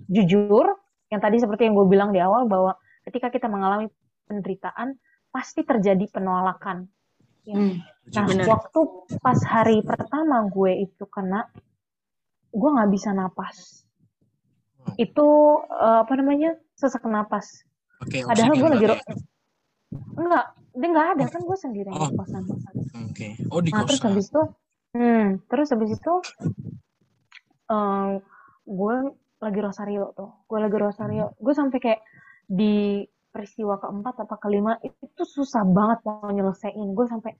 Jujur, 0.08 0.72
yang 1.12 1.20
tadi 1.20 1.36
seperti 1.36 1.68
yang 1.68 1.76
gue 1.76 1.86
bilang 1.86 2.10
di 2.10 2.18
awal 2.18 2.48
bahwa 2.48 2.72
ketika 3.04 3.28
kita 3.28 3.46
mengalami 3.46 3.92
penderitaan 4.24 4.96
pasti 5.28 5.60
terjadi 5.62 6.08
penolakan. 6.08 6.88
Ya. 7.44 7.56
Hmm, 7.58 7.76
Nah, 8.12 8.26
bener. 8.26 8.46
waktu 8.50 8.80
pas 9.22 9.38
hari 9.46 9.78
pertama 9.86 10.42
gue 10.50 10.82
itu 10.82 11.06
kena, 11.06 11.46
gue 12.50 12.70
nggak 12.74 12.90
bisa 12.90 13.14
napas. 13.14 13.81
Hmm. 14.82 14.94
Itu 14.98 15.28
eh, 15.68 15.98
apa 16.04 16.12
namanya 16.18 16.58
sesak 16.74 17.06
napas. 17.06 17.62
Oke, 18.02 18.18
Padahal 18.26 18.52
oksigen 18.54 18.60
gue 18.60 18.70
lagi 18.74 18.86
ro- 18.90 19.04
enggak, 20.18 20.44
dia 20.74 20.88
nggak 20.90 21.08
ada 21.16 21.24
kan 21.30 21.40
gue 21.46 21.58
sendiri 21.58 21.88
Oh. 21.94 22.02
yang 22.10 22.16
kosan. 22.18 22.42
ya? 22.42 22.56
Oke. 23.06 23.28
Oh, 23.48 23.60
di 23.62 23.70
Nah 23.70 23.82
terus 23.86 24.02
habis 24.02 24.26
itu, 24.28 24.42
hmm, 24.98 25.26
terus 25.46 25.68
habis 25.70 25.90
itu, 25.94 26.14
eh, 27.70 28.10
gue 28.66 28.94
lagi 29.42 29.60
rosario 29.60 30.04
tuh, 30.14 30.30
gue 30.46 30.58
lagi 30.58 30.76
rosario, 30.78 31.34
gue 31.38 31.54
sampai 31.54 31.78
kayak 31.82 32.00
di 32.46 33.02
peristiwa 33.32 33.80
keempat 33.80 34.28
apa 34.28 34.36
kelima 34.38 34.76
itu 34.82 35.22
susah 35.24 35.64
banget 35.64 36.04
mau 36.04 36.28
nyelesain, 36.28 36.74
gue 36.92 37.06
sampai 37.08 37.32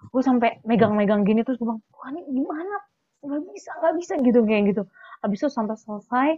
gue 0.00 0.22
sampai 0.24 0.64
megang-megang 0.64 1.26
gini 1.28 1.44
terus 1.44 1.60
gue 1.60 1.66
bilang, 1.68 1.82
wah 1.92 2.08
ini 2.08 2.22
gimana? 2.32 2.76
Gak 3.20 3.40
bisa, 3.52 3.70
gak 3.84 3.94
bisa 4.00 4.12
gitu 4.24 4.40
kayak 4.48 4.72
gitu. 4.72 4.82
Habis 5.20 5.38
itu 5.44 5.48
sampai 5.52 5.76
selesai, 5.76 6.28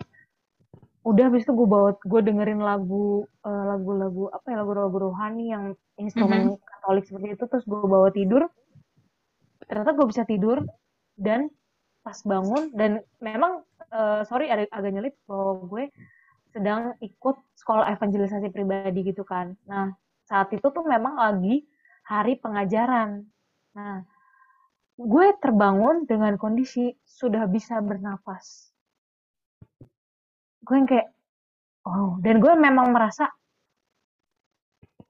udah 1.03 1.25
habis 1.31 1.43
itu 1.43 1.53
gue 1.55 1.69
bawa, 1.69 1.99
gue 1.99 2.21
dengerin 2.23 2.63
lagu, 2.63 3.27
eh, 3.43 3.65
lagu-lagu 3.75 4.31
apa 4.31 4.47
ya 4.55 4.57
lagu-lagu 4.63 4.97
rohani 5.11 5.51
yang 5.51 5.65
instrumen 5.99 6.55
Katolik 6.63 7.05
seperti 7.07 7.29
itu, 7.35 7.45
terus 7.51 7.65
gue 7.67 7.79
bawa 7.83 8.11
tidur, 8.15 8.47
ternyata 9.67 9.95
gue 9.95 10.07
bisa 10.07 10.23
tidur 10.27 10.63
dan 11.19 11.51
pas 12.03 12.19
bangun 12.27 12.75
dan 12.75 13.03
memang 13.23 13.63
eh, 13.91 14.23
sorry 14.27 14.51
ada 14.51 14.67
agak 14.75 14.91
nyelip 14.91 15.15
bahwa 15.27 15.63
gue 15.71 15.85
sedang 16.53 16.99
ikut 17.01 17.37
sekolah 17.57 17.89
evangelisasi 17.97 18.51
pribadi 18.51 19.07
gitu 19.07 19.23
kan. 19.23 19.55
Nah 19.71 19.95
saat 20.27 20.51
itu 20.53 20.67
tuh 20.67 20.85
memang 20.85 21.17
lagi 21.17 21.65
hari 22.05 22.37
pengajaran. 22.43 23.23
Nah 23.79 24.03
gue 24.99 25.27
terbangun 25.41 26.05
dengan 26.05 26.37
kondisi 26.37 26.93
sudah 27.07 27.47
bisa 27.49 27.81
bernafas. 27.81 28.72
Gue 30.63 30.75
yang 30.79 30.89
kayak 30.89 31.09
oh 31.87 32.19
dan 32.23 32.39
gue 32.39 32.53
memang 32.55 32.95
merasa 32.95 33.27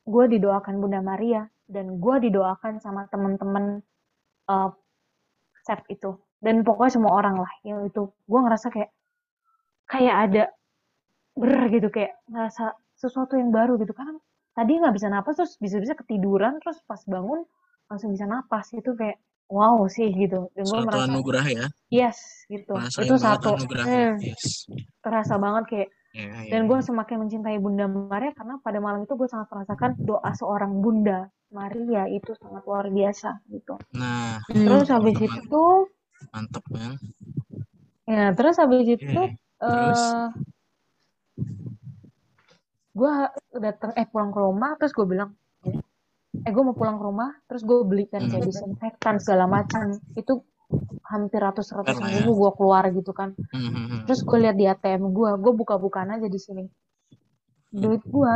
gue 0.02 0.24
didoakan 0.34 0.82
Bunda 0.82 1.00
Maria 1.04 1.46
dan 1.70 1.96
gue 2.02 2.16
didoakan 2.28 2.82
sama 2.82 3.06
teman-teman 3.08 3.80
uh, 4.50 4.70
set 5.62 5.80
itu. 5.88 6.18
Dan 6.42 6.66
pokoknya 6.66 6.98
semua 6.98 7.12
orang 7.14 7.38
lah 7.38 7.52
yang 7.62 7.86
itu. 7.86 8.10
Gue 8.26 8.40
ngerasa 8.42 8.66
kayak 8.74 8.90
kayak 9.86 10.16
ada 10.28 10.44
ber 11.32 11.70
gitu 11.70 11.88
kayak 11.88 12.18
ngerasa 12.26 12.74
sesuatu 12.98 13.38
yang 13.38 13.54
baru 13.54 13.78
gitu. 13.78 13.94
Kan 13.94 14.18
tadi 14.52 14.76
nggak 14.76 14.94
bisa 14.94 15.08
napas 15.08 15.38
terus 15.38 15.54
bisa-bisa 15.62 15.94
ketiduran 15.94 16.58
terus 16.60 16.82
pas 16.84 17.00
bangun 17.06 17.46
langsung 17.86 18.10
bisa 18.10 18.26
napas. 18.26 18.74
Itu 18.74 18.98
kayak 18.98 19.22
wow 19.52 19.84
sih 19.86 20.08
gitu 20.10 20.48
dan 20.56 20.64
gue 20.64 20.80
merasa 20.80 21.04
anugerah 21.06 21.44
ya. 21.46 21.66
yes 21.92 22.18
gitu 22.48 22.72
Rasain 22.72 23.04
itu 23.04 23.14
satu. 23.20 23.52
Hmm, 23.60 24.16
Yes. 24.18 24.64
terasa 25.04 25.36
banget 25.36 25.64
kayak 25.68 25.90
Ya, 26.12 26.28
ya. 26.44 26.52
dan 26.52 26.68
gue 26.68 26.76
semakin 26.80 27.24
mencintai 27.24 27.56
Bunda 27.56 27.88
Maria 27.88 28.36
karena 28.36 28.60
pada 28.60 28.76
malam 28.80 29.04
itu 29.04 29.16
gue 29.16 29.24
sangat 29.24 29.48
merasakan 29.48 29.96
doa 29.96 30.30
seorang 30.36 30.84
Bunda 30.84 31.24
Maria 31.48 32.04
itu 32.04 32.36
sangat 32.36 32.64
luar 32.64 32.88
biasa 32.88 33.40
gitu 33.48 33.80
Nah, 33.96 34.40
Hmm. 34.44 34.64
terus 34.68 34.88
habis 34.88 35.16
teman-teman. 35.16 35.40
itu 35.40 35.64
mantep 36.28 36.64
kan. 36.68 36.92
ya 38.04 38.26
terus 38.36 38.56
habis 38.60 38.84
itu 38.88 39.04
Oke. 39.08 39.40
Terus? 39.56 40.00
eh 40.04 40.26
gue 42.92 43.12
datang 43.56 43.96
eh 43.96 44.04
pulang 44.04 44.28
ke 44.28 44.40
rumah 44.42 44.76
terus 44.76 44.92
gue 44.92 45.06
bilang 45.08 45.32
eh 46.42 46.50
gue 46.50 46.62
mau 46.62 46.72
pulang 46.72 46.96
ke 46.96 47.04
rumah 47.04 47.30
terus 47.44 47.62
gue 47.62 47.78
belikan 47.82 48.24
kayak 48.24 48.40
Hmm. 48.40 48.48
disinfektan 48.48 49.16
segala 49.16 49.46
macam 49.46 49.82
itu 50.12 50.42
hampir 51.04 51.38
ratus 51.38 51.70
Keren 51.70 51.94
lah 51.94 52.08
ya. 52.08 52.18
ribu 52.18 52.32
gue 52.34 52.50
keluar 52.52 52.84
gitu 52.88 53.12
kan 53.12 53.36
Hmm, 53.50 53.68
hmm, 53.68 53.84
hmm. 53.86 54.00
terus 54.04 54.20
gue 54.20 54.38
lihat 54.40 54.56
di 54.56 54.64
ATM 54.64 55.10
gue 55.10 55.30
gue 55.36 55.52
buka-bukaan 55.54 56.10
aja 56.10 56.26
di 56.26 56.36
sini 56.36 56.64
duit 57.70 58.02
gue 58.02 58.34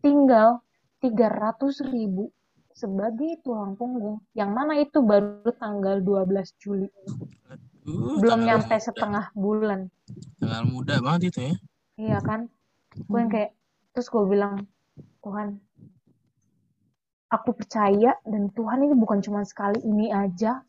tinggal 0.00 0.62
tiga 0.98 1.28
ratus 1.28 1.82
ribu 1.84 2.30
sebagai 2.72 3.36
tulang 3.40 3.74
punggung 3.74 4.22
yang 4.32 4.50
mana 4.50 4.76
itu 4.76 4.98
baru 4.98 5.44
tanggal 5.54 5.98
12 5.98 6.26
Juli 6.56 6.88
Uh, 7.82 8.14
belum 8.14 8.46
nyampe 8.46 8.70
muda. 8.70 8.78
setengah 8.80 9.24
bulan 9.34 9.90
Tanggal 10.38 10.62
muda 10.64 11.02
banget 11.02 11.34
itu 11.34 11.38
ya. 11.42 11.54
Iya 11.98 12.18
kan? 12.22 12.46
Gue 13.10 13.18
yang 13.18 13.26
kayak, 13.26 13.50
terus 13.90 14.06
gue 14.06 14.22
bilang, 14.22 14.70
Tuhan, 15.18 15.58
aku 17.32 17.56
percaya 17.56 18.12
dan 18.28 18.52
Tuhan 18.52 18.84
ini 18.84 18.92
bukan 18.92 19.24
cuma 19.24 19.40
sekali 19.48 19.80
ini 19.80 20.12
aja. 20.12 20.60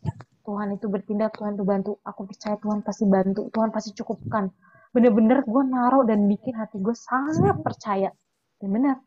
Tuhan 0.43 0.75
itu 0.75 0.91
bertindak, 0.91 1.35
Tuhan 1.39 1.55
itu 1.55 1.63
bantu. 1.63 1.91
Aku 2.03 2.27
percaya 2.27 2.55
Tuhan 2.59 2.83
pasti 2.83 3.07
bantu, 3.07 3.47
Tuhan 3.51 3.71
pasti 3.71 3.95
cukupkan. 3.95 4.51
Bener-bener 4.95 5.43
gue 5.43 5.63
naruh 5.63 6.03
dan 6.03 6.27
bikin 6.27 6.55
hati 6.55 6.79
gue 6.79 6.95
sangat 6.95 7.59
percaya. 7.63 8.11
Dan 8.59 8.69
benar, 8.71 8.97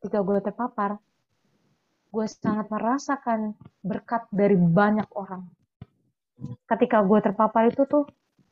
ketika 0.00 0.20
gue 0.20 0.38
terpapar, 0.44 1.00
gue 2.12 2.26
sangat 2.28 2.68
merasakan 2.68 3.56
berkat 3.80 4.28
dari 4.28 4.56
banyak 4.56 5.08
orang. 5.16 5.48
Ketika 6.68 7.00
gue 7.00 7.18
terpapar 7.24 7.72
itu 7.72 7.88
tuh, 7.88 8.04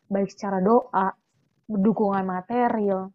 baik 0.09 0.33
secara 0.33 0.65
doa, 0.65 1.13
dukungan 1.69 2.25
material, 2.25 3.13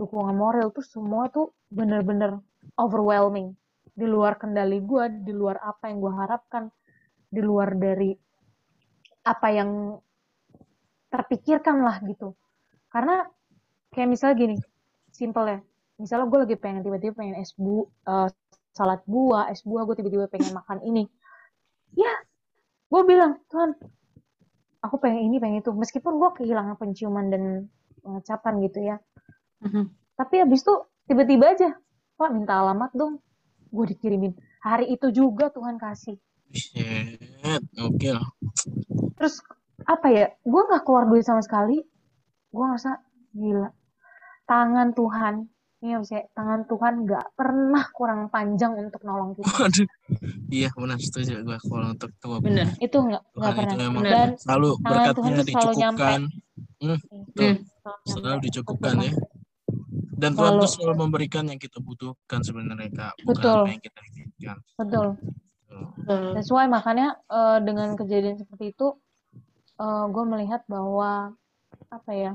dukungan 0.00 0.32
moral 0.32 0.72
tuh 0.72 0.84
semua 0.84 1.28
tuh 1.28 1.52
bener-bener 1.68 2.40
overwhelming. 2.80 3.52
Di 3.92 4.06
luar 4.08 4.40
kendali 4.40 4.80
gue, 4.80 5.04
di 5.22 5.32
luar 5.36 5.60
apa 5.60 5.92
yang 5.92 6.00
gue 6.00 6.12
harapkan, 6.16 6.64
di 7.28 7.40
luar 7.44 7.76
dari 7.76 8.12
apa 9.22 9.48
yang 9.52 9.96
terpikirkan 11.12 11.84
lah 11.84 12.00
gitu. 12.08 12.32
Karena 12.88 13.24
kayak 13.92 14.08
misalnya 14.08 14.36
gini, 14.36 14.56
simple 15.12 15.46
ya. 15.48 15.58
Misalnya 16.00 16.26
gue 16.26 16.38
lagi 16.48 16.56
pengen 16.56 16.82
tiba-tiba 16.82 17.14
pengen 17.20 17.36
es 17.36 17.52
bu, 17.54 17.84
eh, 18.08 18.28
salad 18.72 19.04
buah, 19.04 19.52
es 19.52 19.60
buah, 19.62 19.84
gue 19.84 19.96
tiba-tiba 20.00 20.26
pengen 20.32 20.56
makan 20.56 20.80
ini. 20.88 21.04
Ya, 21.92 22.12
gue 22.88 23.02
bilang, 23.04 23.44
Tuhan, 23.52 23.76
aku 24.80 24.96
pengen 24.96 25.28
ini, 25.28 25.36
pengen 25.36 25.60
itu. 25.60 25.70
Meskipun 25.70 26.16
gue 26.16 26.30
kehilangan 26.40 26.80
penciuman 26.80 27.28
dan 27.28 27.68
pengecapan 28.00 28.54
gitu 28.64 28.78
ya. 28.80 28.96
Mhm. 29.62 29.84
Tapi 30.16 30.34
habis 30.42 30.64
itu 30.64 30.74
tiba-tiba 31.06 31.52
aja, 31.52 31.70
Pak 32.16 32.30
minta 32.32 32.58
alamat 32.58 32.90
dong. 32.96 33.20
Gue 33.72 33.84
dikirimin. 33.88 34.36
Hari 34.60 34.92
itu 34.92 35.08
juga 35.10 35.48
Tuhan 35.48 35.80
kasih. 35.80 36.20
Shit, 36.52 37.64
oke. 37.80 38.12
Terus 39.16 39.40
apa 39.88 40.06
ya, 40.12 40.28
gue 40.44 40.62
gak 40.68 40.84
keluar 40.84 41.08
duit 41.08 41.24
sama 41.24 41.40
sekali. 41.40 41.80
Gue 42.52 42.64
ngerasa 42.68 43.00
gila. 43.32 43.72
Tangan 44.44 44.92
Tuhan, 44.92 45.48
ini 45.80 45.96
harus 45.96 46.12
ya, 46.12 46.20
tangan 46.36 46.68
Tuhan 46.68 47.08
gak 47.08 47.32
pernah 47.32 47.84
kurang 47.96 48.28
panjang 48.28 48.76
untuk 48.76 49.00
nolong 49.08 49.32
kita. 49.40 49.48
Waduh. 49.48 49.88
Iya, 50.52 50.68
benar 50.76 50.98
setuju 51.00 51.40
gue 51.40 51.56
kalau 51.64 51.96
untuk 51.96 52.12
tua 52.20 52.36
Bener. 52.44 52.68
Itu 52.76 53.08
gak, 53.08 53.24
Tuhan 53.32 53.40
nggak 53.40 53.56
pernah. 53.56 53.72
itu 53.72 53.82
emang 53.88 54.04
Benar. 54.04 54.12
Dan 54.12 54.30
selalu 54.36 54.68
tangan 54.76 54.84
berkatnya 54.84 55.12
Tuhan 55.16 55.32
tuh 55.32 55.44
selalu 55.48 55.72
dicukupkan. 55.72 56.20
Hmm. 56.82 56.98
Hmm. 57.40 57.56
Selalu 58.04 58.38
dicukupkan 58.44 58.94
Betul. 59.00 59.08
ya. 59.08 59.12
Dan 60.22 60.38
Tuhan 60.38 60.62
tuh 60.62 60.70
selalu 60.70 60.94
memberikan 61.02 61.50
yang 61.50 61.58
kita 61.58 61.82
butuhkan 61.82 62.46
sebenarnya 62.46 62.94
Kak, 62.94 63.26
bukan 63.26 63.34
Betul. 63.34 63.58
apa 63.58 63.70
yang 63.74 63.82
kita 63.82 64.00
inginkan. 64.14 64.56
Betul. 64.78 65.06
Betul. 65.66 66.22
That's 66.38 66.52
why 66.54 66.70
makanya 66.70 67.18
eh, 67.26 67.58
dengan 67.66 67.98
kejadian 67.98 68.38
seperti 68.38 68.70
itu, 68.70 68.94
gue 69.82 70.24
melihat 70.30 70.62
bahwa 70.70 71.34
apa 71.90 72.10
ya, 72.14 72.32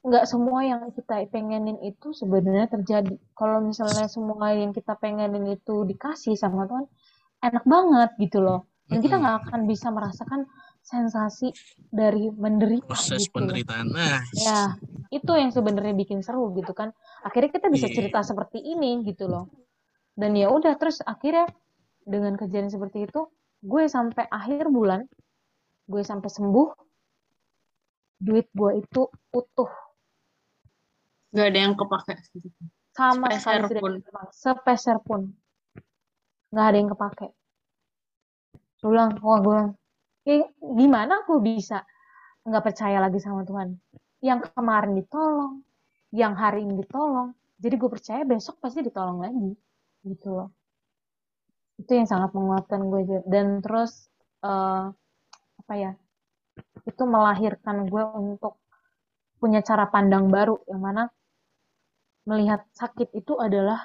nggak 0.00 0.24
semua 0.26 0.66
yang 0.66 0.90
kita 0.90 1.28
pengenin 1.30 1.78
itu 1.86 2.10
sebenarnya 2.10 2.66
terjadi. 2.72 3.14
Kalau 3.38 3.62
misalnya 3.62 4.10
semua 4.10 4.50
yang 4.50 4.74
kita 4.74 4.98
pengenin 4.98 5.54
itu 5.54 5.86
dikasih 5.86 6.34
sama 6.34 6.66
Tuhan, 6.66 6.90
enak 7.46 7.62
banget 7.62 8.10
gitu 8.18 8.42
loh. 8.42 8.66
Dan 8.90 8.98
kita 9.06 9.22
nggak 9.22 9.36
akan 9.46 9.60
bisa 9.70 9.94
merasakan 9.94 10.50
sensasi 10.90 11.54
dari 11.94 12.26
menderita 12.34 12.90
Proses 12.90 13.22
gitu 13.30 13.34
penderitaan. 13.38 13.86
Nah, 13.94 14.18
Ya, 14.34 14.74
itu 15.14 15.32
yang 15.38 15.54
sebenarnya 15.54 15.94
bikin 15.94 16.22
seru 16.26 16.50
gitu 16.58 16.74
kan. 16.74 16.90
Akhirnya 17.22 17.50
kita 17.54 17.70
bisa 17.70 17.86
Iya. 17.86 17.96
cerita 18.02 18.20
seperti 18.26 18.58
ini 18.58 19.06
gitu 19.06 19.30
loh. 19.30 19.46
Dan 20.18 20.34
ya 20.34 20.50
udah 20.50 20.74
terus 20.76 20.98
akhirnya 21.06 21.46
dengan 22.02 22.34
kejadian 22.34 22.70
seperti 22.70 23.06
itu, 23.06 23.30
gue 23.62 23.82
sampai 23.86 24.26
akhir 24.26 24.66
bulan, 24.68 25.06
gue 25.86 26.02
sampai 26.02 26.26
sembuh, 26.26 26.68
duit 28.20 28.46
gue 28.50 28.70
itu 28.82 29.02
utuh. 29.30 29.70
Gak 31.30 31.46
ada 31.54 31.58
yang 31.62 31.74
kepake. 31.78 32.14
sama 32.90 33.30
Sepeser 33.32 33.62
sekali 33.70 33.80
pun. 33.80 33.92
sepeser 34.34 34.98
pun 35.00 35.20
nggak 36.50 36.66
ada 36.66 36.76
yang 36.76 36.90
kepake 36.90 37.28
gue 38.82 38.90
bilang 38.90 39.14
wah 39.22 39.38
gue 39.38 39.52
bilang 39.54 39.70
"Eh, 40.28 40.44
gimana 40.60 41.24
aku 41.24 41.40
bisa 41.40 41.84
nggak 42.44 42.64
percaya 42.64 42.98
lagi 43.00 43.20
sama 43.20 43.44
Tuhan? 43.44 43.76
Yang 44.20 44.52
kemarin 44.52 44.92
ditolong 44.96 45.64
yang 46.12 46.34
hari 46.34 46.66
ini 46.66 46.82
ditolong. 46.82 47.32
Jadi 47.60 47.74
gue 47.76 47.90
percaya 47.92 48.22
besok 48.24 48.58
pasti 48.60 48.80
ditolong 48.80 49.20
lagi 49.20 49.50
gitu 50.04 50.28
loh. 50.32 50.48
Itu 51.80 51.92
yang 51.96 52.08
sangat 52.08 52.32
menguatkan 52.36 52.80
gue 52.88 53.24
dan 53.28 53.60
terus 53.64 54.08
eh, 54.44 54.84
apa 55.60 55.74
ya 55.76 55.92
itu 56.88 57.02
melahirkan 57.04 57.88
gue 57.88 58.04
untuk 58.16 58.60
punya 59.40 59.64
cara 59.64 59.88
pandang 59.88 60.28
baru 60.28 60.60
yang 60.68 60.80
mana 60.84 61.08
melihat 62.28 62.64
sakit 62.76 63.16
itu 63.16 63.40
adalah 63.40 63.80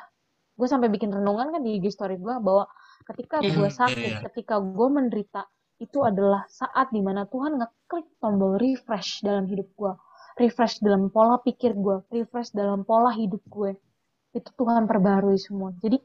gue 0.56 0.68
sampai 0.68 0.92
bikin 0.92 1.12
renungan 1.12 1.56
kan 1.56 1.62
di 1.64 1.80
IG 1.80 1.96
story 1.96 2.20
gue 2.20 2.36
bahwa 2.40 2.68
ketika 3.12 3.40
gue 3.44 3.70
sakit, 3.70 3.96
iya, 3.96 4.12
iya. 4.20 4.24
ketika 4.28 4.60
gue 4.60 4.88
menderita 4.88 5.48
itu 5.80 6.00
adalah 6.08 6.48
saat 6.48 6.92
di 6.96 7.04
mana 7.04 7.28
Tuhan 7.28 7.60
ngeklik 7.60 8.08
tombol 8.24 8.56
refresh 8.56 9.20
dalam 9.26 9.44
hidup 9.52 9.68
gue, 9.76 9.94
refresh 10.40 10.80
dalam 10.80 11.12
pola 11.12 11.40
pikir 11.44 11.76
gue, 11.76 12.04
refresh 12.12 12.56
dalam 12.56 12.88
pola 12.88 13.12
hidup 13.12 13.44
gue. 13.48 13.76
Itu 14.32 14.50
Tuhan 14.56 14.88
perbarui 14.88 15.40
semua. 15.40 15.76
Jadi 15.84 16.00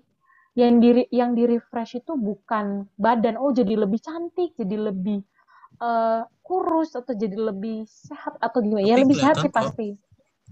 yang 0.58 0.82
di 0.82 1.06
yang 1.14 1.38
di 1.38 1.46
refresh 1.46 2.02
itu 2.02 2.18
bukan 2.18 2.90
badan, 2.98 3.38
oh 3.38 3.54
jadi 3.54 3.78
lebih 3.78 4.02
cantik, 4.02 4.58
jadi 4.58 4.90
lebih 4.90 5.22
eh, 5.78 6.22
kurus 6.42 6.98
atau 6.98 7.14
jadi 7.14 7.38
lebih 7.38 7.86
sehat 7.86 8.34
atau 8.42 8.58
gimana? 8.58 8.82
Ya 8.82 8.98
lebih 8.98 9.18
sehat 9.18 9.38
sih 9.38 9.52
pasti. 9.54 9.94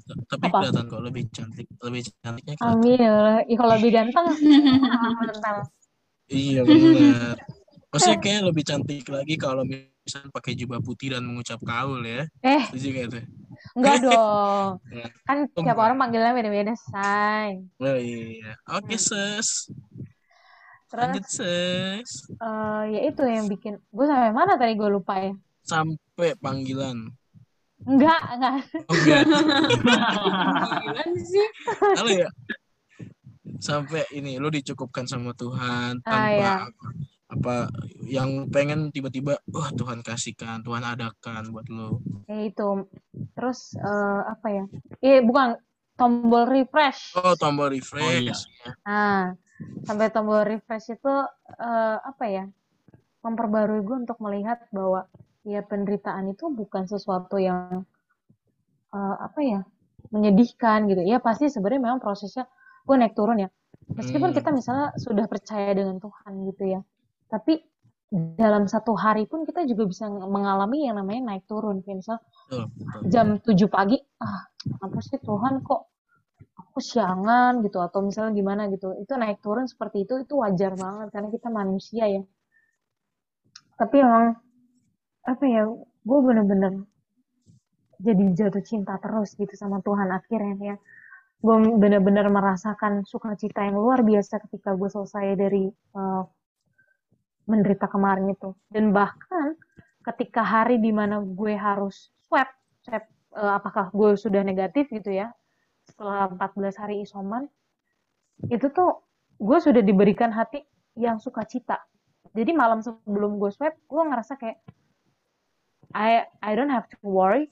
Tapi 0.08 0.46
Apa? 0.48 0.62
kelihatan 0.62 0.84
kok 0.88 1.02
lebih 1.02 1.24
cantik, 1.34 1.66
lebih 1.82 2.02
cantiknya 2.22 2.54
kelihatan. 2.54 2.80
Amin. 2.80 2.98
ya. 3.02 3.18
Ya, 3.44 3.56
kalau 3.58 3.72
lebih 3.76 3.90
ganteng, 3.92 4.26
mental. 5.20 5.56
Iya 6.30 6.60
benar. 6.62 7.57
Maksudnya 7.88 8.18
kayak 8.20 8.42
lebih 8.52 8.64
cantik 8.68 9.08
lagi 9.08 9.34
kalau 9.40 9.64
misalnya 9.64 10.28
pakai 10.28 10.52
jubah 10.52 10.76
putih 10.84 11.16
dan 11.16 11.24
mengucap 11.24 11.56
kaul 11.64 12.04
ya. 12.04 12.28
Eh, 12.44 12.62
Setuju 12.68 12.88
gak 12.92 13.06
tuh? 13.16 13.24
enggak 13.74 13.96
dong. 14.04 14.68
Kan 15.24 15.38
Oh, 15.56 15.64
tiap 15.64 15.78
orang 15.80 15.96
panggilnya 15.96 16.36
beda-beda, 16.36 16.76
say. 16.76 17.64
Oh 17.80 17.96
iya. 17.96 18.52
Oke 18.76 19.00
sus. 19.00 19.72
Lanjut 20.88 21.24
Terus, 21.24 21.32
sus. 21.32 22.12
eh, 22.32 22.82
ya 22.92 23.00
itu 23.08 23.22
yang 23.24 23.48
bikin 23.48 23.76
gue 23.80 24.06
sampai 24.08 24.32
mana 24.32 24.56
tadi 24.56 24.76
gue 24.76 24.88
lupa 24.88 25.16
ya. 25.20 25.32
Sampai 25.64 26.36
panggilan. 26.36 27.08
Enggak, 27.84 28.20
enggak. 28.36 28.54
Oh 28.84 28.96
enggak. 28.96 29.22
Gila 30.84 31.02
sih. 31.24 31.48
Halo 31.96 32.10
ya. 32.12 32.28
Sampai 33.58 34.04
ini 34.12 34.36
lu 34.36 34.52
dicukupkan 34.52 35.08
sama 35.08 35.32
Tuhan 35.32 36.04
Ah, 36.04 36.28
tanpa 36.28 36.36
ya. 36.36 36.52
Apa, 37.28 37.68
yang 38.08 38.48
pengen 38.48 38.88
tiba-tiba 38.88 39.36
wah 39.52 39.70
Tuhan 39.76 40.00
kasihkan, 40.00 40.64
Tuhan 40.64 40.84
adakan 40.84 41.42
buat 41.52 41.66
lu. 41.68 42.00
Ya 42.28 42.38
itu. 42.48 42.68
Terus 43.36 43.58
eh, 43.78 44.22
apa 44.32 44.48
ya? 44.48 44.64
Eh 45.04 45.20
bukan 45.24 45.56
tombol 45.98 46.44
refresh. 46.48 47.14
Oh, 47.18 47.34
tombol 47.36 47.68
refresh. 47.74 48.04
Oh, 48.04 48.12
iya. 48.12 48.32
ya. 48.32 48.36
Nah, 48.88 49.20
sampai 49.86 50.08
tombol 50.14 50.42
refresh 50.46 50.94
itu 50.96 51.14
eh, 51.58 51.96
apa 52.00 52.24
ya? 52.28 52.44
Memperbarui 53.24 53.80
gue 53.84 53.96
untuk 54.08 54.18
melihat 54.24 54.58
bahwa 54.72 55.04
ya 55.44 55.60
penderitaan 55.64 56.32
itu 56.32 56.48
bukan 56.52 56.84
sesuatu 56.88 57.36
yang 57.40 57.84
eh, 58.94 59.16
apa 59.26 59.40
ya? 59.42 59.60
menyedihkan 60.08 60.88
gitu. 60.88 61.04
Ya 61.04 61.20
pasti 61.20 61.52
sebenarnya 61.52 61.84
memang 61.84 62.00
prosesnya 62.00 62.48
gue 62.88 62.96
naik 62.96 63.12
turun 63.12 63.44
ya. 63.44 63.48
Meskipun 63.92 64.32
Hmm. 64.32 64.36
kita 64.36 64.50
misalnya 64.56 64.88
sudah 64.96 65.28
percaya 65.28 65.76
dengan 65.76 66.00
Tuhan 66.00 66.32
gitu 66.48 66.64
ya. 66.64 66.80
Tapi 67.28 67.60
dalam 68.40 68.64
satu 68.64 68.96
hari 68.96 69.28
pun 69.28 69.44
kita 69.44 69.68
juga 69.68 69.84
bisa 69.84 70.08
mengalami 70.08 70.88
yang 70.88 70.96
namanya 70.96 71.36
naik 71.36 71.44
turun. 71.44 71.84
Kayak 71.84 72.00
misal 72.00 72.18
Betul, 72.48 72.64
betul. 72.80 73.00
jam 73.12 73.26
7 73.44 73.68
pagi, 73.68 73.96
ah 74.24 74.48
apa 74.80 74.98
sih 75.04 75.20
Tuhan 75.20 75.60
kok 75.60 75.82
aku 76.56 76.78
siangan 76.80 77.60
gitu 77.60 77.78
atau 77.84 78.00
misalnya 78.00 78.32
gimana 78.32 78.62
gitu. 78.72 78.96
Itu 78.96 79.12
naik 79.20 79.44
turun 79.44 79.68
seperti 79.68 80.08
itu 80.08 80.24
itu 80.24 80.40
wajar 80.40 80.72
banget 80.72 81.12
karena 81.12 81.28
kita 81.28 81.48
manusia 81.52 82.04
ya. 82.08 82.22
Tapi 83.76 83.96
emang 84.00 84.40
apa 85.28 85.44
ya, 85.44 85.68
gue 86.08 86.18
bener-bener 86.24 86.72
jadi 88.00 88.24
jatuh 88.32 88.64
cinta 88.64 88.96
terus 88.96 89.36
gitu 89.36 89.52
sama 89.52 89.84
Tuhan 89.84 90.08
akhirnya 90.08 90.56
ya. 90.56 90.76
Gue 91.44 91.56
bener-bener 91.76 92.26
merasakan 92.32 93.04
sukacita 93.04 93.68
yang 93.68 93.76
luar 93.76 94.00
biasa 94.00 94.40
ketika 94.48 94.72
gue 94.72 94.88
selesai 94.88 95.36
dari 95.36 95.68
eh, 95.68 96.22
menderita 97.48 97.88
kemarin 97.88 98.30
itu. 98.30 98.52
Dan 98.68 98.92
bahkan 98.92 99.56
ketika 100.04 100.44
hari 100.44 100.76
di 100.78 100.92
mana 100.92 101.24
gue 101.24 101.56
harus 101.56 102.12
swab, 102.28 102.46
swab 102.84 103.02
eh, 103.34 103.52
apakah 103.56 103.88
gue 103.90 104.14
sudah 104.14 104.44
negatif 104.44 104.92
gitu 104.92 105.10
ya, 105.10 105.32
setelah 105.88 106.28
14 106.36 106.76
hari 106.76 106.94
isoman, 107.02 107.48
itu 108.52 108.68
tuh 108.70 109.02
gue 109.40 109.58
sudah 109.58 109.80
diberikan 109.80 110.30
hati 110.30 110.62
yang 110.94 111.16
sukacita. 111.18 111.80
Jadi 112.36 112.52
malam 112.52 112.84
sebelum 112.84 113.40
gue 113.40 113.50
swab, 113.50 113.72
gue 113.72 114.02
ngerasa 114.04 114.36
kayak 114.36 114.60
I 115.96 116.28
I 116.44 116.52
don't 116.52 116.70
have 116.70 116.86
to 116.92 116.96
worry. 117.00 117.48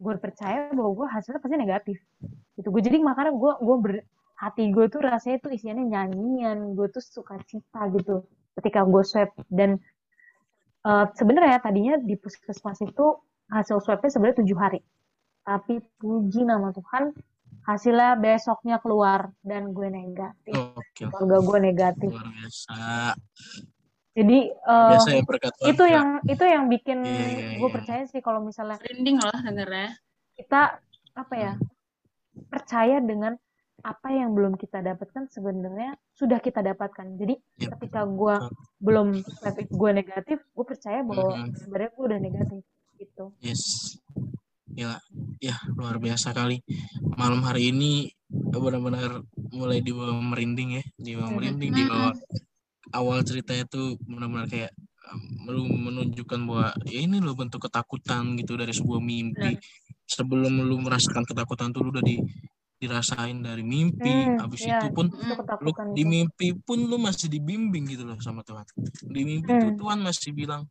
Gue 0.00 0.16
percaya 0.16 0.72
bahwa 0.72 1.04
gue 1.04 1.06
hasilnya 1.10 1.42
pasti 1.42 1.56
negatif. 1.60 1.98
Gitu. 2.56 2.68
Gue 2.72 2.80
jadi 2.80 2.96
makanya 3.04 3.36
gue 3.36 3.52
gue 3.60 3.76
ber, 3.76 3.92
hati 4.40 4.72
gue 4.72 4.86
tuh 4.88 5.04
rasanya 5.04 5.42
tuh 5.44 5.52
isinya 5.52 5.84
nyanyian, 5.84 6.72
gue 6.72 6.86
tuh 6.88 7.02
sukacita 7.02 7.92
gitu 7.92 8.24
ketika 8.58 8.82
gue 8.82 9.02
swab 9.02 9.30
dan 9.48 9.78
eh, 10.82 11.06
sebenarnya 11.14 11.58
tadinya 11.58 11.94
di 11.96 12.14
puskesmas 12.14 12.78
itu 12.80 13.06
hasil 13.48 13.78
swabnya 13.78 14.10
sebenarnya 14.10 14.38
tujuh 14.42 14.58
hari. 14.58 14.80
Tapi 15.40 15.80
puji 15.96 16.44
nama 16.44 16.68
Tuhan, 16.70 17.16
hasilnya 17.64 18.14
besoknya 18.14 18.76
keluar 18.78 19.32
dan 19.40 19.72
gue 19.72 19.88
negatif. 19.88 20.52
Oke, 20.74 21.08
Keluarga 21.08 21.38
gue 21.40 21.58
negatif. 21.62 22.10
luar 22.12 22.28
biasa. 22.28 22.76
Jadi 24.12 24.38
eh, 24.50 24.90
Biasa 24.92 25.10
ya 25.10 25.22
berkat 25.22 25.52
Tuhan. 25.54 25.68
itu 25.70 25.84
yang 25.86 26.08
itu 26.26 26.44
yang 26.44 26.64
bikin 26.66 26.98
Iya, 27.00 27.14
iya, 27.14 27.48
gue 27.56 27.64
iya. 27.64 27.72
percaya 27.72 28.02
sih 28.04 28.18
kalau 28.18 28.42
misalnya 28.42 28.76
Merinding 28.82 29.16
loh 29.16 29.30
dengernya. 29.32 29.88
kita 30.34 30.82
apa 31.14 31.34
ya 31.34 31.52
percaya 32.46 32.98
dengan 32.98 33.38
apa 33.82 34.10
yang 34.10 34.34
belum 34.34 34.58
kita 34.58 34.82
dapatkan 34.82 35.30
sebenarnya 35.30 35.94
sudah 36.14 36.42
kita 36.42 36.60
dapatkan. 36.62 37.14
Jadi 37.14 37.34
Yap. 37.62 37.78
ketika 37.78 38.02
gue 38.04 38.36
belum 38.82 39.22
itu 39.22 39.60
gue 39.70 39.90
negatif, 39.94 40.38
gue 40.42 40.66
percaya 40.66 41.00
bahwa 41.06 41.46
Mhm. 41.46 41.54
sebenarnya 41.62 41.90
gue 41.94 42.04
udah 42.04 42.20
negatif 42.20 42.62
gitu. 42.98 43.24
Yes. 43.38 43.62
Ya, 44.74 44.98
ya 45.42 45.58
luar 45.74 45.98
biasa 45.98 46.30
kali. 46.34 46.62
Malam 47.18 47.42
hari 47.42 47.70
ini 47.74 48.10
benar-benar 48.30 49.22
mulai 49.50 49.82
dibawa 49.82 50.14
merinding 50.20 50.78
ya, 50.78 50.84
dibawa 50.98 51.34
merinding, 51.34 51.72
dibawa 51.74 52.14
awal 52.94 53.22
ceritanya 53.26 53.64
tuh 53.66 53.98
benar-benar 54.06 54.46
kayak 54.46 54.72
lu 55.48 55.64
menunjukkan 55.64 56.40
bahwa 56.44 56.68
ya 56.84 57.00
ini 57.00 57.18
loh 57.18 57.32
bentuk 57.32 57.64
ketakutan 57.64 58.36
gitu 58.36 58.60
dari 58.60 58.74
sebuah 58.74 59.00
mimpi. 59.00 59.56
Sebelum 60.08 60.64
lu 60.64 60.76
merasakan 60.80 61.24
ketakutan 61.24 61.72
tuh 61.72 61.84
lu 61.84 61.92
udah 61.92 62.04
di 62.04 62.20
dirasain 62.78 63.42
dari 63.42 63.66
mimpi. 63.66 64.30
Hmm, 64.30 64.38
Habis 64.38 64.62
iya. 64.64 64.78
itu 64.78 64.94
pun 64.94 65.10
Itu 65.10 65.18
lu 65.18 65.34
ketakutan 65.34 65.86
di 65.92 66.02
mimpi 66.06 66.48
pun 66.54 66.78
lu 66.86 66.96
masih 66.96 67.26
dibimbing 67.26 67.90
gitu 67.90 68.06
loh 68.06 68.18
sama 68.22 68.46
Tuhan. 68.46 68.62
Di 69.02 69.22
mimpi 69.26 69.50
tuh 69.52 69.74
Hmm. 69.74 69.78
Tuhan 69.78 69.98
masih 70.00 70.30
bilang, 70.30 70.62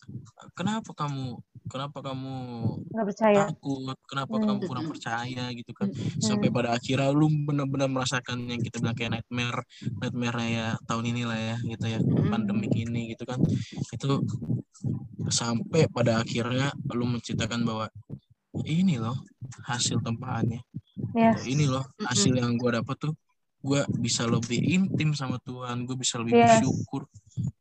"Kenapa 0.56 0.96
kamu 0.96 1.36
kenapa 1.68 2.00
kamu 2.00 2.36
Nggak 2.96 3.06
percaya. 3.12 3.38
takut, 3.52 4.00
kenapa 4.08 4.40
Hmm. 4.40 4.44
kamu 4.48 4.60
kurang 4.72 4.88
percaya 4.88 5.52
gitu 5.52 5.72
kan. 5.76 5.92
Hmm. 5.92 6.24
Sampai 6.24 6.48
pada 6.48 6.72
akhirnya 6.72 7.12
lu 7.12 7.28
benar-benar 7.44 7.92
merasakan 7.92 8.48
yang 8.48 8.64
kita 8.64 8.80
bilang 8.80 8.96
kayak 8.96 9.20
nightmare, 9.20 9.68
nightmare 10.00 10.40
ya 10.48 10.68
tahun 10.88 11.12
ini 11.12 11.28
lah 11.28 11.36
ya 11.36 11.56
gitu 11.60 11.86
ya, 11.92 12.00
Hmm. 12.00 12.32
pandemik 12.32 12.72
ini 12.72 13.12
gitu 13.12 13.28
kan. 13.28 13.44
Itu 13.92 14.24
sampai 15.28 15.92
pada 15.92 16.24
akhirnya 16.24 16.72
lu 16.96 17.04
menciptakan 17.04 17.68
bahwa 17.68 17.92
ini 18.64 18.96
loh 18.98 19.20
hasil 19.68 20.00
tempahannya. 20.00 20.64
Yes. 21.18 21.50
Ini 21.50 21.66
loh 21.66 21.82
hasil 21.98 22.38
yang 22.38 22.54
gua 22.62 22.78
dapat 22.78 23.10
tuh 23.10 23.14
gue 23.58 23.82
bisa 23.98 24.30
lebih 24.30 24.62
intim 24.62 25.18
sama 25.18 25.42
Tuhan, 25.42 25.90
gue 25.90 25.98
bisa 25.98 26.22
lebih 26.22 26.38
Yes. 26.38 26.62
bersyukur, 26.62 27.10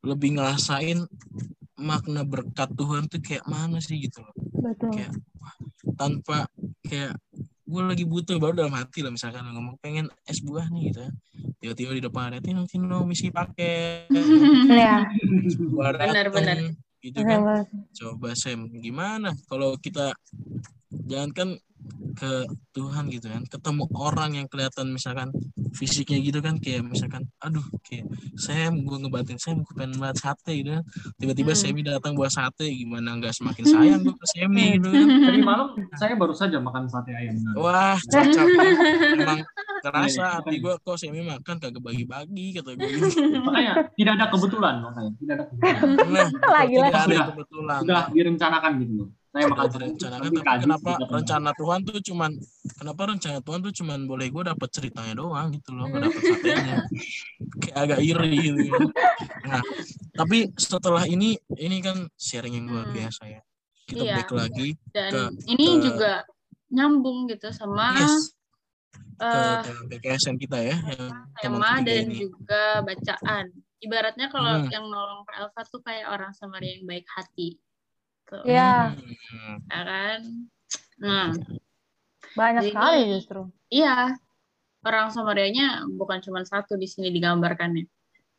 lebih 0.04 0.36
ngerasain 0.36 1.00
makna 1.76 2.20
berkat 2.24 2.68
Tuhan 2.76 3.09
tuh 3.09 3.20
kayak 3.20 3.44
mana 3.48 3.80
sih 3.80 4.00
gitu 4.00 4.24
loh 4.24 4.32
Betul. 4.64 4.96
kayak 4.96 5.12
wah, 5.40 5.57
tanpa 5.92 6.48
kayak 6.80 7.12
gue 7.68 7.82
lagi 7.84 8.04
butuh 8.09 8.40
baru 8.40 8.64
dalam 8.64 8.72
hati 8.72 9.04
lah 9.04 9.12
misalkan 9.12 9.44
ngomong 9.52 9.76
pengen 9.84 10.09
es 10.24 10.40
buah 10.40 10.72
nih 10.72 10.88
gitu 10.88 11.00
ya 11.04 11.11
tiba-tiba 11.61 11.92
di 12.00 12.02
depan 12.09 12.32
ada 12.32 12.40
Tino 12.40 12.64
Tino 12.64 13.04
misi 13.04 13.28
paket 13.28 14.09
Ya. 14.72 15.04
gua 15.68 15.92
Benar, 15.92 16.32
dateng, 16.32 16.32
benar. 16.32 16.57
gitu 17.04 17.20
kan 17.20 17.40
coba 17.92 18.28
Sam 18.32 18.72
gimana 18.72 19.36
kalau 19.52 19.76
kita 19.76 20.16
jangan 21.04 21.30
kan 21.36 21.48
ke 22.12 22.32
Tuhan 22.72 23.07
gitu 23.07 23.26
kan 23.26 23.45
ketemu 23.45 23.84
orang 23.93 24.30
yang 24.34 24.47
kelihatan 24.47 24.89
misalkan 24.89 25.28
fisiknya 25.70 26.16
gitu 26.18 26.39
kan 26.39 26.57
kayak 26.57 26.80
misalkan 26.82 27.28
aduh 27.39 27.61
kayak 27.82 28.09
saya 28.34 28.68
gue 28.68 28.97
ngebatin 28.99 29.37
saya 29.37 29.57
gue 29.57 29.68
pengen 29.70 29.97
banget 29.97 30.16
sate 30.18 30.53
gitu 30.55 30.70
kan 30.72 30.84
tiba-tiba 31.16 31.45
Hmm. 31.49 31.61
Semi 31.62 31.80
datang 31.82 32.12
buat 32.12 32.28
sate 32.28 32.66
gimana 32.66 33.14
nggak 33.14 33.32
semakin 33.32 33.64
sayang 33.64 34.01
gue 34.01 34.12
ke 34.12 34.26
Semi 34.26 34.66
gitu 34.74 34.89
kan 34.89 35.07
Tadi 35.26 35.41
malam 35.41 35.66
saya 35.93 36.14
baru 36.14 36.32
saja 36.32 36.57
makan 36.59 36.84
sate 36.87 37.11
ayam. 37.11 37.37
wah 37.55 37.97
cocok 37.99 38.47
emang 39.14 39.41
kerasa 39.84 40.16
Iya, 40.16 40.26
hati 40.41 40.57
gue 40.59 40.74
kok 40.74 40.97
Semi 40.97 41.20
makan 41.20 41.57
kagak 41.57 41.78
bagi-bagi 41.78 42.47
kata 42.55 42.70
gue 42.72 42.89
gitu 42.89 43.09
Makanya 43.41 43.72
tidak 43.93 44.12
ada 44.14 44.26
kebetulan 44.28 44.74
makanya 44.80 45.11
tidak 45.14 45.34
ada 45.34 45.45
kebetulan. 45.78 46.26
nah 46.32 46.51
Lagi-lagi. 46.55 46.89
tidak 46.89 47.03
ada 47.03 47.05
Sudah. 47.07 47.26
kebetulan 47.28 47.78
Sudah 47.80 48.03
direncanakan 48.11 48.72
gitu 48.80 48.93
loh. 48.97 49.09
Sate 49.39 49.68
direncanakan 49.72 50.30
tapi 50.32 50.41
kenapa 50.62 50.91
rencana 51.07 51.51
Tuhan 51.53 51.78
tuh 51.82 51.99
cuman 52.01 52.30
kenapa 52.74 53.01
rencana 53.07 53.39
Tuhan 53.41 53.61
tuh 53.61 53.72
cuman 53.74 53.99
boleh 54.05 54.26
gue 54.28 54.43
dapet 54.43 54.68
ceritanya 54.70 55.14
doang 55.14 55.53
gitu 55.53 55.70
loh 55.70 55.84
gak 55.87 56.03
dapet 56.05 56.22
satenya 56.32 56.78
kayak 57.59 57.76
agak 57.76 58.01
iri 58.01 58.32
gitu 58.57 58.76
nah 59.43 59.62
tapi 60.12 60.39
setelah 60.55 61.05
ini 61.05 61.37
ini 61.53 61.76
kan 61.78 62.09
sharing 62.14 62.55
yang 62.55 62.66
luar 62.66 62.87
Hmm. 62.87 62.97
biasa 62.97 63.22
ya 63.26 63.41
kita 63.84 64.03
Iya. 64.03 64.14
back 64.16 64.30
lagi 64.32 64.68
Dan 64.91 65.11
Ke- 65.12 65.32
ini 65.47 65.66
ke- 65.68 65.82
juga 65.84 66.12
nyambung 66.68 67.18
gitu 67.26 67.49
sama 67.51 67.95
yes 67.95 68.34
ke 69.16 69.24
eh, 69.24 69.57
tema 69.62 69.82
PKSN 69.89 70.37
kita 70.37 70.59
ya 70.61 70.76
yang 70.93 71.09
tema 71.34 71.80
dan 71.80 72.05
ini 72.05 72.20
juga 72.22 72.84
bacaan. 72.84 73.49
Ibaratnya 73.76 74.28
kalau 74.28 74.61
Hmm. 74.61 74.68
yang 74.68 74.84
nolong 74.84 75.24
Pak 75.24 75.37
Elva 75.39 75.62
tuh 75.64 75.80
kayak 75.80 76.05
orang 76.07 76.32
Samaria 76.32 76.76
yang 76.76 76.84
baik 76.84 77.05
hati. 77.11 77.57
Tuh, 78.27 78.43
Ya, 78.43 78.91
Hmm. 78.91 79.57
ya 79.70 79.81
kan? 79.83 80.20
Nah, 80.99 81.27
banyak 82.35 82.62
Jadi- 82.66 82.72
sekali 82.74 83.01
justru. 83.14 83.41
iya. 83.70 84.18
Orang 84.83 85.11
Samarianya 85.11 85.83
bukan 85.89 86.22
cuma 86.22 86.43
satu 86.43 86.74
di 86.74 86.87
sini 86.87 87.11
digambarkannya. 87.11 87.87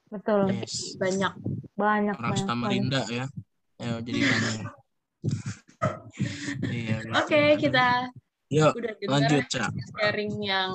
Betul. 0.07 0.51
yes 0.55 0.95
Banyak. 0.95 1.33
Banyak 1.75 2.15
orang 2.15 2.31
banyak. 2.35 2.47
Samarinda 2.47 3.01
ya 3.07 3.25
ya 3.77 4.01
jadi 4.01 4.19
banyak 4.25 4.65
iya 6.73 6.95
gitu. 7.03 7.13
Oke, 7.13 7.41
kita 7.61 7.87
yuk 8.49 8.73
udah 8.73 8.93
lanjut 9.05 9.43
cak 9.45 9.69
sharing 9.93 10.33
yang 10.41 10.71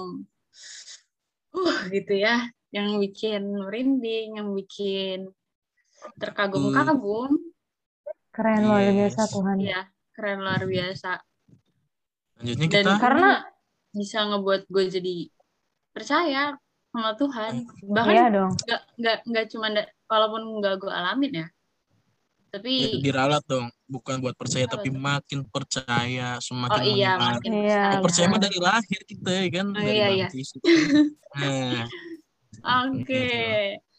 uh 1.53 1.79
gitu 1.91 2.15
ya, 2.15 2.47
yang 2.71 3.01
bikin 3.03 3.43
merinding, 3.51 4.39
yang 4.39 4.53
bikin 4.55 5.33
terkagum-kagum. 6.17 7.33
Keren 8.33 8.61
luar 8.65 8.81
Yes. 8.83 8.95
biasa 9.13 9.23
Tuhan. 9.29 9.57
Iya, 9.59 9.81
keren 10.11 10.39
luar 10.41 10.63
biasa. 10.65 11.11
lanjutnya 12.35 12.65
Dan 12.65 12.73
kita 12.75 12.91
karena 12.91 12.99
Karena- 12.99 13.41
bisa 13.93 14.19
ngebuat 14.25 14.63
gue 14.67 14.85
jadi 14.91 15.15
percaya 15.93 16.57
sama 16.89 17.13
Tuhan. 17.15 17.53
Bahkan 17.87 18.11
Iya 18.11 18.27
dong. 18.29 18.51
nggak 18.59 18.81
nggak 18.97 19.17
nggak 19.27 19.47
cuma 19.49 19.67
da- 19.71 19.93
walaupun 20.07 20.43
nggak 20.59 20.75
gue 20.77 20.91
alamin 20.91 21.33
ya, 21.35 21.39
Ya, 21.39 21.47
tapi 22.51 22.73
diralat 22.99 23.45
dong 23.47 23.69
bukan 23.87 24.19
buat 24.19 24.35
percaya 24.35 24.65
tapi 24.67 24.89
makin 24.91 25.41
percaya 25.47 26.37
semakin 26.39 26.73
oh 26.75 26.85
iya 26.85 27.13
makin 27.17 27.49
Iya, 27.51 27.65
percaya. 27.65 27.97
Oh, 27.97 28.03
percaya 28.03 28.27
mah 28.27 28.41
dari 28.43 28.59
lahir 28.59 29.01
kita 29.03 29.31
ya 29.31 29.47
kan 29.51 29.67
Oh, 29.69 29.77
dari 29.79 29.93
iya, 29.95 30.07
iya. 30.11 30.27
nah 31.33 31.85
Oke. 32.85 33.09
Gitu. 33.09 33.92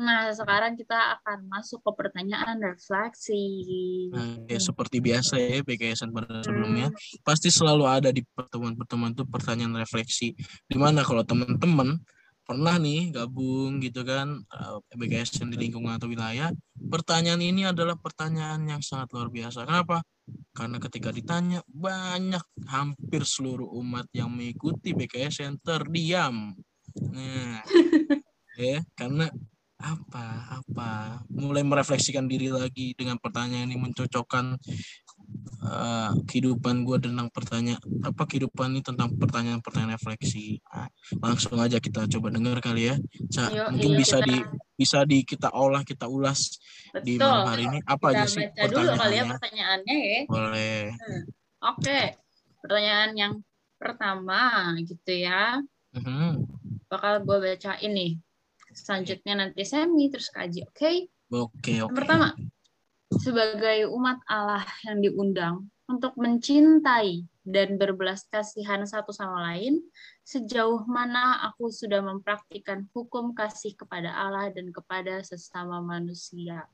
Nah, 0.00 0.32
sekarang 0.32 0.80
kita 0.80 1.20
akan 1.20 1.44
masuk 1.52 1.84
ke 1.84 1.90
pertanyaan 1.92 2.56
refleksi. 2.56 3.44
nah, 4.08 4.40
ya 4.48 4.56
seperti 4.56 4.96
biasa 5.04 5.36
ya 5.36 5.60
PKSN 5.60 6.10
pada 6.10 6.40
sebelumnya 6.40 6.88
Hmm. 6.88 7.20
pasti 7.20 7.52
selalu 7.52 7.84
ada 7.84 8.08
di 8.08 8.24
pertemuan-pertemuan 8.24 9.12
itu 9.12 9.28
pertanyaan 9.28 9.76
refleksi 9.76 10.32
di 10.66 10.76
mana 10.80 11.04
kalau 11.04 11.20
teman-teman 11.20 12.00
pernah 12.48 12.80
nih 12.80 13.12
gabung 13.14 13.78
gitu 13.78 14.02
kan 14.02 14.40
eh, 14.40 14.78
PKSN 14.96 15.52
di 15.54 15.68
lingkungan 15.68 16.00
atau 16.00 16.10
wilayah 16.10 16.50
pertanyaan 16.90 17.38
ini 17.44 17.68
adalah 17.68 17.94
pertanyaan 17.94 18.66
yang 18.66 18.82
sangat 18.82 19.14
luar 19.14 19.30
biasa 19.30 19.68
kenapa 19.68 20.02
karena 20.56 20.82
ketika 20.82 21.14
ditanya 21.14 21.60
banyak 21.68 22.42
hampir 22.66 23.22
seluruh 23.22 23.68
umat 23.78 24.08
yang 24.16 24.30
mengikuti 24.32 24.94
BKSN 24.96 25.62
terdiam. 25.62 26.54
Nah, 27.14 27.62
ya 28.58 28.82
karena 28.98 29.30
apa 29.80 30.24
apa 30.60 30.88
mulai 31.32 31.64
merefleksikan 31.64 32.28
diri 32.28 32.52
lagi 32.52 32.92
dengan 32.92 33.16
pertanyaan 33.16 33.64
ini 33.64 33.80
mencocokkan 33.80 34.60
eh, 35.64 36.10
kehidupan 36.28 36.84
gue 36.84 37.00
tentang 37.00 37.32
pertanyaan 37.32 37.80
apa 38.04 38.22
kehidupan 38.28 38.76
ini 38.76 38.82
tentang 38.84 39.12
pertanyaan-pertanyaan 39.16 39.96
refleksi. 39.96 40.60
Nah, 40.68 40.88
langsung 41.20 41.56
aja 41.56 41.80
kita 41.80 42.04
coba 42.08 42.28
dengar 42.28 42.60
kali 42.60 42.92
ya. 42.92 42.96
Ca, 43.32 43.48
Yuk, 43.48 43.66
mungkin 43.72 43.90
yuk, 43.96 44.00
bisa 44.04 44.16
kita- 44.20 44.28
di 44.28 44.36
bisa 44.76 44.98
di 45.04 45.18
kita 45.24 45.48
olah 45.52 45.84
kita 45.84 46.08
ulas 46.08 46.56
di 47.04 47.16
Betul. 47.16 47.28
malam 47.28 47.48
hari 47.48 47.62
ini 47.68 47.78
apa 47.84 48.06
Kita 48.10 48.16
aja 48.16 48.24
sih 48.28 48.44
baca 48.48 48.64
dulu 48.68 48.80
kali 48.80 48.84
ya 48.84 48.96
pertanyaannya? 48.96 49.32
pertanyaannya 49.36 49.96
ya. 49.96 50.20
Boleh. 50.28 50.80
Oke. 51.60 52.00
Pertanyaan 52.60 53.10
yang 53.16 53.32
pertama 53.76 54.40
gitu 54.84 55.12
ya. 55.14 55.60
Mhm. 55.96 56.28
Bakal 56.88 57.24
gue 57.24 57.36
bacain 57.40 57.92
nih. 57.92 58.12
Selanjutnya 58.74 59.34
nanti 59.46 59.62
Semi 59.66 60.10
terus 60.10 60.30
kaji. 60.30 60.66
Oke. 60.66 61.10
Oke 61.30 61.78
Yang 61.78 61.90
oke. 61.90 61.96
pertama, 61.98 62.28
sebagai 63.22 63.86
umat 63.90 64.18
Allah 64.26 64.66
yang 64.86 64.98
diundang 64.98 65.56
untuk 65.86 66.14
mencintai 66.18 67.26
dan 67.42 67.74
berbelas 67.74 68.26
kasihan 68.30 68.82
satu 68.86 69.10
sama 69.10 69.42
lain, 69.50 69.82
sejauh 70.22 70.86
mana 70.86 71.42
aku 71.50 71.70
sudah 71.70 71.98
mempraktikkan 72.02 72.86
hukum 72.94 73.34
kasih 73.34 73.74
kepada 73.74 74.14
Allah 74.14 74.54
dan 74.54 74.70
kepada 74.70 75.22
sesama 75.26 75.82
manusia. 75.82 76.66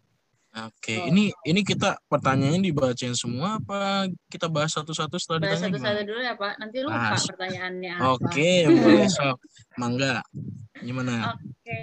Oke, 0.56 0.96
Oh. 0.96 1.12
ini 1.12 1.28
ini 1.44 1.60
kita 1.60 2.00
pertanyaannya 2.08 2.64
dibacain 2.64 3.12
semua 3.12 3.60
apa 3.60 4.08
kita 4.32 4.48
bahas 4.48 4.72
satu-satu 4.72 5.20
setelah 5.20 5.44
Bahas 5.44 5.60
ditanya 5.60 5.76
satu-satu 5.76 6.00
dulu 6.08 6.20
ya 6.24 6.32
Pak, 6.32 6.52
nanti 6.56 6.76
lupa 6.80 6.96
Bahas. 6.96 7.22
pertanyaannya 7.28 7.92
apa. 7.92 8.04
Oke, 8.16 8.50
boleh 9.04 9.04
sok. 9.06 9.36
Mangga. 9.76 10.24
Gimana? 10.80 11.36
Oke. 11.36 11.76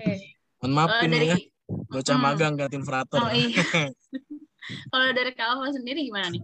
Mohon 0.58 0.72
maaf 0.74 0.90
ini 1.00 1.14
dari 1.14 1.28
ya, 1.30 1.38
bocah 1.86 2.18
Hmm. 2.18 2.26
magang 2.26 2.54
gantiin 2.58 2.82
frater. 2.82 3.20
Oh 3.22 3.30
iya. 3.30 3.62
Kalau 4.90 5.08
dari 5.14 5.32
Kak 5.32 5.48
Alfa 5.54 5.70
sendiri 5.70 6.02
gimana 6.02 6.34
nih? 6.34 6.42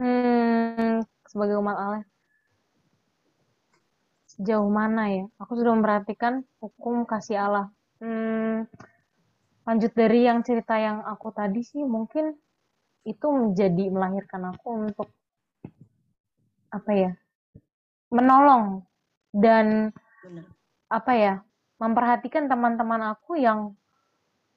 Hmm, 0.00 1.04
sebagai 1.24 1.60
umat 1.60 1.76
Allah, 1.76 2.04
sejauh 4.26 4.68
mana 4.68 5.08
ya? 5.08 5.24
Aku 5.40 5.56
sudah 5.56 5.72
memperhatikan 5.72 6.40
hukum 6.56 7.04
kasih 7.04 7.36
Allah. 7.42 7.68
Hmm, 7.96 8.64
lanjut 9.66 9.92
dari 9.92 10.24
yang 10.24 10.40
cerita 10.46 10.78
yang 10.78 11.02
aku 11.02 11.34
tadi 11.34 11.60
sih, 11.66 11.82
mungkin 11.82 12.32
itu 13.02 13.26
menjadi 13.26 13.90
melahirkan 13.90 14.54
aku 14.54 14.68
untuk 14.86 15.08
apa 16.70 16.92
ya? 16.94 17.12
Menolong 18.14 18.86
dan 19.34 19.90
Benar. 20.22 20.46
apa 20.88 21.12
ya? 21.18 21.34
Memperhatikan 21.76 22.48
teman-teman 22.48 23.12
aku 23.12 23.36
yang 23.36 23.74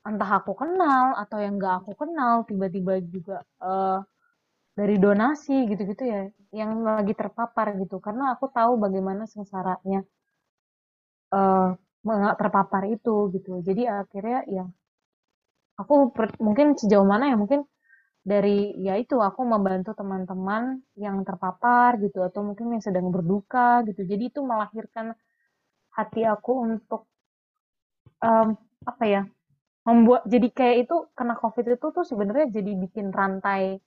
entah 0.08 0.40
aku 0.40 0.56
kenal 0.56 1.18
atau 1.20 1.38
yang 1.42 1.60
nggak 1.60 1.84
aku 1.84 1.92
kenal, 1.98 2.48
tiba-tiba 2.48 3.04
juga 3.04 3.44
eh, 3.60 4.00
dari 4.78 4.96
donasi 4.96 5.68
gitu-gitu 5.68 6.04
ya 6.08 6.22
yang 6.56 6.82
lagi 6.82 7.12
terpapar 7.12 7.76
gitu 7.78 8.00
karena 8.00 8.34
aku 8.34 8.48
tahu 8.48 8.80
bagaimana 8.80 9.28
sengsaranya 9.28 10.02
nggak 12.00 12.38
terpapar 12.40 12.84
itu 12.88 13.28
gitu 13.36 13.60
jadi 13.60 14.02
akhirnya 14.02 14.40
ya 14.48 14.66
aku 15.82 15.94
per- 16.16 16.40
mungkin 16.48 16.68
sejauh 16.82 17.08
mana 17.08 17.32
ya 17.32 17.38
mungkin 17.40 17.62
dari 18.32 18.76
ya 18.86 18.94
itu 19.04 19.16
aku 19.28 19.42
membantu 19.54 19.92
teman-teman 20.00 20.84
yang 21.00 21.18
terpapar 21.28 21.98
gitu 22.04 22.20
atau 22.28 22.42
mungkin 22.48 22.76
yang 22.76 22.84
sedang 22.84 23.08
berduka 23.16 23.82
gitu 23.88 24.02
jadi 24.12 24.24
itu 24.32 24.40
melahirkan 24.44 25.16
hati 25.98 26.22
aku 26.28 26.52
untuk 26.68 27.02
em, 28.24 28.48
apa 28.92 29.04
ya 29.14 29.22
membuat 29.88 30.22
jadi 30.34 30.48
kayak 30.58 30.78
itu 30.88 30.96
kena 31.18 31.36
covid 31.42 31.66
itu 31.76 31.88
tuh 31.96 32.06
sebenarnya 32.06 32.48
jadi 32.58 32.72
bikin 32.84 33.08
rantai 33.20 33.80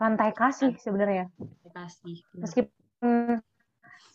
rantai 0.00 0.30
kasih 0.32 0.72
sebenarnya 0.80 1.28
Kasih. 1.70 2.42
meskipun 2.42 3.40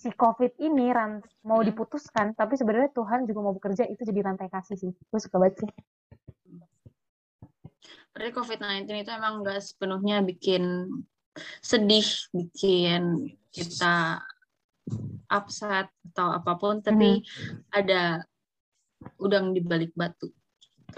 si 0.01 0.09
covid 0.13 0.51
ini 0.59 0.91
ran 0.97 1.21
mau 1.45 1.61
Hmm. 1.61 1.67
diputuskan 1.69 2.27
tapi 2.39 2.53
sebenarnya 2.59 2.91
Tuhan 2.93 3.25
juga 3.29 3.39
mau 3.45 3.53
bekerja 3.57 3.85
itu 3.89 4.01
jadi 4.05 4.21
rantai 4.27 4.49
kasih 4.51 4.75
sih 4.81 4.91
gue 4.91 5.19
suka 5.21 5.37
banget 5.41 5.55
sih 5.65 5.69
Berarti 8.15 8.31
COVID-19 8.31 8.87
itu 9.03 9.11
emang 9.11 9.43
nggak 9.43 9.59
sepenuhnya 9.59 10.23
bikin 10.23 10.87
sedih, 11.59 12.07
bikin 12.31 13.27
kita 13.51 14.23
upset 15.27 15.91
atau 16.15 16.39
apa 16.39 16.55
pun, 16.55 16.79
tapi 16.79 17.19
ada 17.75 18.23
udang 19.19 19.51
di 19.51 19.59
balik 19.59 19.91
batu. 19.99 20.31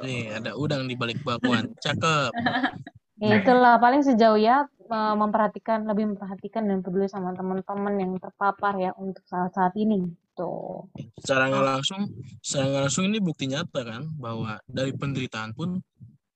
Nih, 0.06 0.30
ada 0.30 0.54
udang 0.54 0.86
di 0.86 0.94
balik 0.94 1.26
bakwan. 1.26 1.74
Cakep. 1.82 2.30
ya 3.18 3.42
itulah 3.42 3.82
paling 3.82 4.06
sejauh 4.06 4.38
ya 4.38 4.70
eh, 4.70 5.16
memperhatikan 5.18 5.90
lebih 5.90 6.14
memperhatikan 6.14 6.70
dan 6.70 6.86
peduli 6.86 7.10
sama 7.10 7.34
teman-teman 7.34 7.98
yang 7.98 8.14
terpapar 8.22 8.78
ya 8.78 8.94
untuk 8.94 9.26
saat-saat 9.26 9.74
ini 9.74 10.06
gitu. 10.06 10.86
secara 11.18 11.50
nggak 11.50 11.66
langsung 11.66 12.14
secara 12.46 12.66
nggak 12.70 12.84
langsung 12.86 13.06
ini 13.10 13.18
bukti 13.18 13.50
nyata 13.50 13.82
kan 13.82 14.06
bahwa 14.22 14.62
dari 14.70 14.94
penderitaan 14.94 15.58
pun 15.58 15.82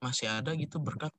masih 0.01 0.27
ada 0.27 0.51
gitu 0.57 0.81
berkat 0.81 1.13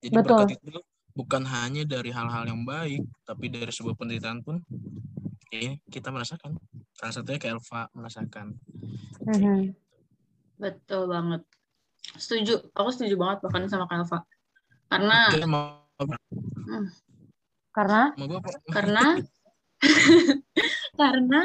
jadi 0.00 0.16
Betul. 0.18 0.26
berkat 0.32 0.48
itu 0.58 0.80
bukan 1.14 1.42
hanya 1.46 1.86
dari 1.86 2.10
hal-hal 2.10 2.48
yang 2.48 2.64
baik 2.66 3.04
tapi 3.22 3.46
dari 3.52 3.70
sebuah 3.70 3.94
penderitaan 3.94 4.42
pun 4.42 4.58
ya, 5.52 5.78
kita 5.92 6.10
merasakan 6.10 6.58
salah 6.96 7.14
satunya 7.14 7.38
kayak 7.38 7.60
Elva 7.60 7.86
merasakan 7.94 8.58
Mhm. 9.24 9.72
Betul 10.60 11.08
banget. 11.10 11.42
Setuju. 12.20 12.70
Aku 12.76 12.90
setuju 12.92 13.16
banget 13.16 13.38
bahkan 13.42 13.64
sama 13.66 13.88
Kak 13.88 14.04
Elva. 14.04 14.18
Karena 14.92 15.18
Oke, 15.32 15.48
mau 15.48 15.80
Karena 17.74 18.14
mau 18.14 18.38
karena 18.70 19.18
karena 21.00 21.40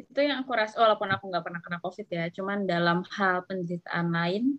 itu 0.00 0.20
yang 0.24 0.48
aku 0.48 0.56
rasa 0.56 0.80
walaupun 0.80 1.12
aku 1.12 1.28
nggak 1.28 1.44
pernah 1.44 1.60
kena 1.60 1.78
covid 1.84 2.08
ya 2.08 2.32
cuman 2.32 2.64
dalam 2.64 3.04
hal 3.12 3.44
penderitaan 3.44 4.08
lain 4.08 4.56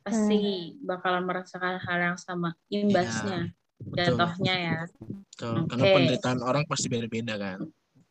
pasti 0.00 0.74
bakalan 0.80 1.24
merasakan 1.28 1.76
hal 1.80 1.98
yang 2.12 2.18
sama 2.18 2.56
imbasnya 2.72 3.52
betul 3.80 4.16
jatuhnya 4.16 4.54
ya. 4.56 4.78
betul. 4.84 5.54
Karena 5.68 5.84
Oke. 5.88 5.94
penderitaan 5.96 6.40
orang 6.44 6.62
pasti 6.68 6.86
beda-beda 6.92 7.34
kan? 7.40 7.58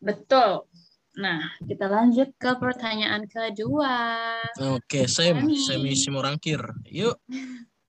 Betul. 0.02 0.66
Nah 1.18 1.40
kita 1.66 1.86
lanjut 1.86 2.30
ke 2.38 2.52
pertanyaan 2.58 3.26
kedua. 3.30 3.96
Oke 4.78 5.06
Sam. 5.06 5.46
Sami. 5.46 5.58
Sami 5.62 5.92
Simorangkir 5.94 6.62
yuk. 6.90 7.18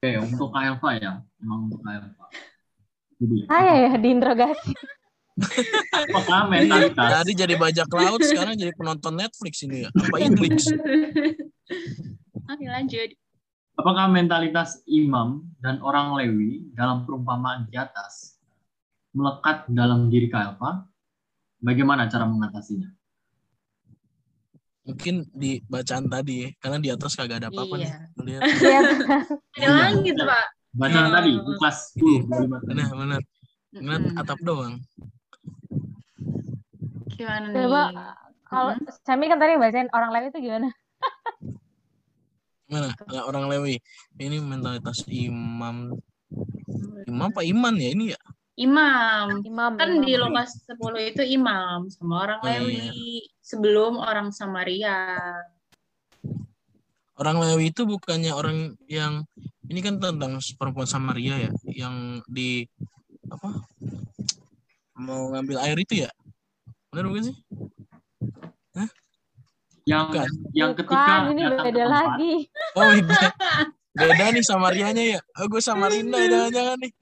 Oke, 0.00 0.16
untuk 0.16 0.48
Kak 0.52 0.64
Elva 0.64 0.90
ya. 0.96 1.12
Emang 1.40 1.68
untuk 1.68 1.84
Elva. 1.84 2.26
Jadi, 3.20 3.36
saya 3.44 3.72
ya 3.84 3.92
diinterogasi. 4.00 4.72
apakah 6.08 6.40
mentalitas 6.52 7.12
tadi 7.20 7.32
jadi 7.32 7.54
bajak 7.56 7.88
laut 7.96 8.20
sekarang 8.20 8.60
jadi 8.60 8.72
penonton 8.76 9.16
Netflix 9.16 9.64
ini 9.64 9.88
ya. 9.88 9.90
Apa 9.92 10.16
Netflix 10.20 10.68
oke 12.50 12.66
lanjut 12.66 13.08
apakah 13.80 14.06
mentalitas 14.06 14.84
imam 14.84 15.28
dan 15.56 15.80
orang 15.80 16.12
Lewi 16.14 16.68
dalam 16.70 17.02
perumpamaan 17.02 17.64
di 17.64 17.74
atas 17.74 18.36
melekat 19.10 19.64
dalam 19.66 20.06
diri 20.06 20.28
Kak 20.28 20.54
Elva? 20.54 20.84
Bagaimana 21.58 22.04
cara 22.06 22.24
mengatasinya? 22.24 22.92
mungkin 24.80 25.28
di 25.30 25.60
bacaan 25.62 26.08
tadi 26.08 26.50
karena 26.56 26.80
di 26.80 26.88
atas 26.88 27.14
kagak 27.14 27.38
ada 27.38 27.48
apa-apa 27.48 27.74
nih 27.76 27.84
Iya. 27.84 27.98
Lu 28.10 28.22
lihat 28.26 28.42
Iya. 28.58 28.80
ada 29.60 29.68
lagi 29.78 30.08
tuh 30.10 30.26
pak 30.26 30.44
Bacaan 30.72 31.04
Hmm. 31.04 31.14
tadi, 31.14 31.30
kelas 31.52 31.78
10, 31.94 32.20
kalimat 32.24 32.58
tadi. 32.58 32.68
benar 32.70 32.88
benar 32.96 33.20
ngeliat 33.72 34.04
atap 34.16 34.38
doang 34.40 34.74
gimana 37.12 37.46
Coba 37.50 37.82
nih 37.86 37.96
kalau 38.42 38.72
Mhm. 38.72 38.86
Sami 39.00 39.24
kan 39.26 39.38
tadi 39.38 39.52
bacain 39.54 39.88
orang 39.92 40.10
lain 40.10 40.26
itu 40.26 40.38
gimana? 40.42 40.68
Mana 42.70 42.94
orang 43.26 43.50
Lewi. 43.50 43.82
Ini 44.16 44.38
mentalitas 44.38 45.02
imam. 45.10 45.98
Imam 47.04 47.26
apa 47.26 47.42
iman 47.42 47.74
ya 47.74 47.88
ini 47.90 48.14
ya? 48.14 48.20
Imam. 48.60 49.42
Imam. 49.42 49.72
kan 49.74 49.90
imam. 49.90 50.06
di 50.06 50.14
Lukas 50.14 50.62
10 50.68 51.10
itu 51.10 51.22
imam 51.34 51.90
sama 51.90 52.14
orang 52.28 52.40
Oh, 52.40 52.48
iya. 52.48 52.60
Lewi 52.62 53.26
sebelum 53.42 53.98
orang 53.98 54.30
Samaria. 54.30 55.18
Orang 57.18 57.42
Lewi 57.42 57.74
itu 57.74 57.84
bukannya 57.84 58.32
orang 58.32 58.78
yang 58.88 59.26
ini 59.66 59.80
kan 59.82 60.00
tentang 60.00 60.40
perempuan 60.56 60.88
Samaria 60.88 61.48
ya 61.48 61.50
yang 61.68 62.24
di 62.26 62.64
apa 63.30 63.60
mau 64.96 65.28
ngambil 65.34 65.58
air 65.66 65.78
itu 65.82 66.06
ya? 66.06 66.10
Benar 66.90 67.06
bukan 67.10 67.32
sih 67.32 67.36
Yang 69.90 70.04
Bukan. 70.06 70.28
yang 70.52 70.70
Bukan, 70.70 70.80
ketika 70.80 71.14
ini 71.26 71.42
datang 71.42 71.50
ke 71.50 71.64
beda 71.66 71.82
tempat, 71.82 71.98
lagi. 72.06 72.32
oh 72.72 72.90
beda 73.00 73.28
beda 73.92 74.24
nih 74.30 74.44
Samarianya 74.44 75.04
ya 75.08 75.20
oh 75.34 75.46
gue 75.46 75.58
Samarinda 75.60 76.18
jangan-jangan 76.20 76.76
nih 76.78 76.92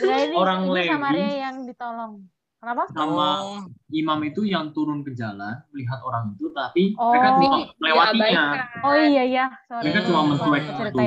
Ya, 0.00 0.16
ini, 0.22 0.34
Orang 0.34 0.60
ini 0.62 0.74
Lewi. 0.76 0.88
Samaria 0.88 1.30
yang 1.42 1.56
ditolong. 1.64 2.12
Kenapa? 2.56 2.84
sama 2.88 3.28
oh 3.40 3.60
imam 3.90 4.20
itu 4.22 4.44
yang 4.44 4.68
turun 4.70 5.00
ke 5.00 5.10
jalan 5.12 5.56
melihat 5.70 5.96
orang 6.00 6.28
itu, 6.30 6.52
tapi 6.52 6.92
Oh. 6.94 7.08
mereka 7.08 7.28
cuma 7.34 7.56
Di- 7.56 7.68
melewatinya. 7.74 8.44
Oh 8.80 8.94
iya 8.94 9.22
iya, 9.24 9.44
sorry. 9.64 9.84
Mereka 9.86 10.00
cuma 10.04 10.20
mencuek 10.28 10.62
itu. 10.62 11.00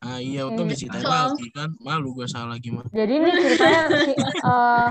ah 0.00 0.18
iya 0.18 0.40
untung 0.44 0.64
Iya. 0.64 0.72
diceritain 0.72 1.02
Soal- 1.02 1.32
lagi 1.32 1.46
kan 1.50 1.70
malu 1.78 2.12
gue 2.12 2.26
salah 2.26 2.56
gimana 2.56 2.86
Jadi 2.88 3.12
ini 3.12 3.28
ceritanya 3.34 3.82
si 3.90 4.12
eh, 4.14 4.88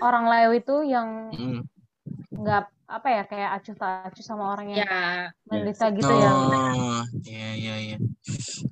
orang 0.00 0.24
Lewi 0.26 0.56
itu 0.58 0.76
yang 0.84 1.08
Mm. 1.30 1.60
nggak 2.34 2.62
apa 2.86 3.08
ya 3.10 3.22
kayak 3.26 3.50
acuh 3.58 3.74
tak 3.74 3.92
acuh 4.14 4.24
sama 4.24 4.54
orang 4.54 4.66
yang 4.70 4.86
ya 4.86 5.30
menderita 5.50 5.90
gitu 5.90 6.12
ya. 6.14 6.30
Oh, 6.30 7.02
iya 7.26 7.48
iya 7.58 7.74
iya. 7.82 7.96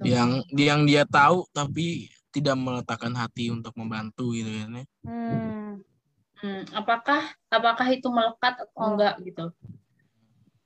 Yang 0.07 0.31
yang 0.55 0.81
dia 0.87 1.03
tahu 1.03 1.47
tapi 1.51 2.07
tidak 2.31 2.55
meletakkan 2.59 3.15
hati 3.15 3.51
untuk 3.51 3.75
membantu 3.75 4.31
gitu 4.35 4.51
kan 4.51 4.71
ya. 4.83 4.85
Hmm. 5.07 5.83
Hmm, 6.39 6.63
apakah 6.77 7.21
apakah 7.49 7.87
itu 7.91 8.07
melekat 8.11 8.55
atau 8.61 8.79
Oh. 8.79 8.89
enggak 8.95 9.15
gitu 9.25 9.49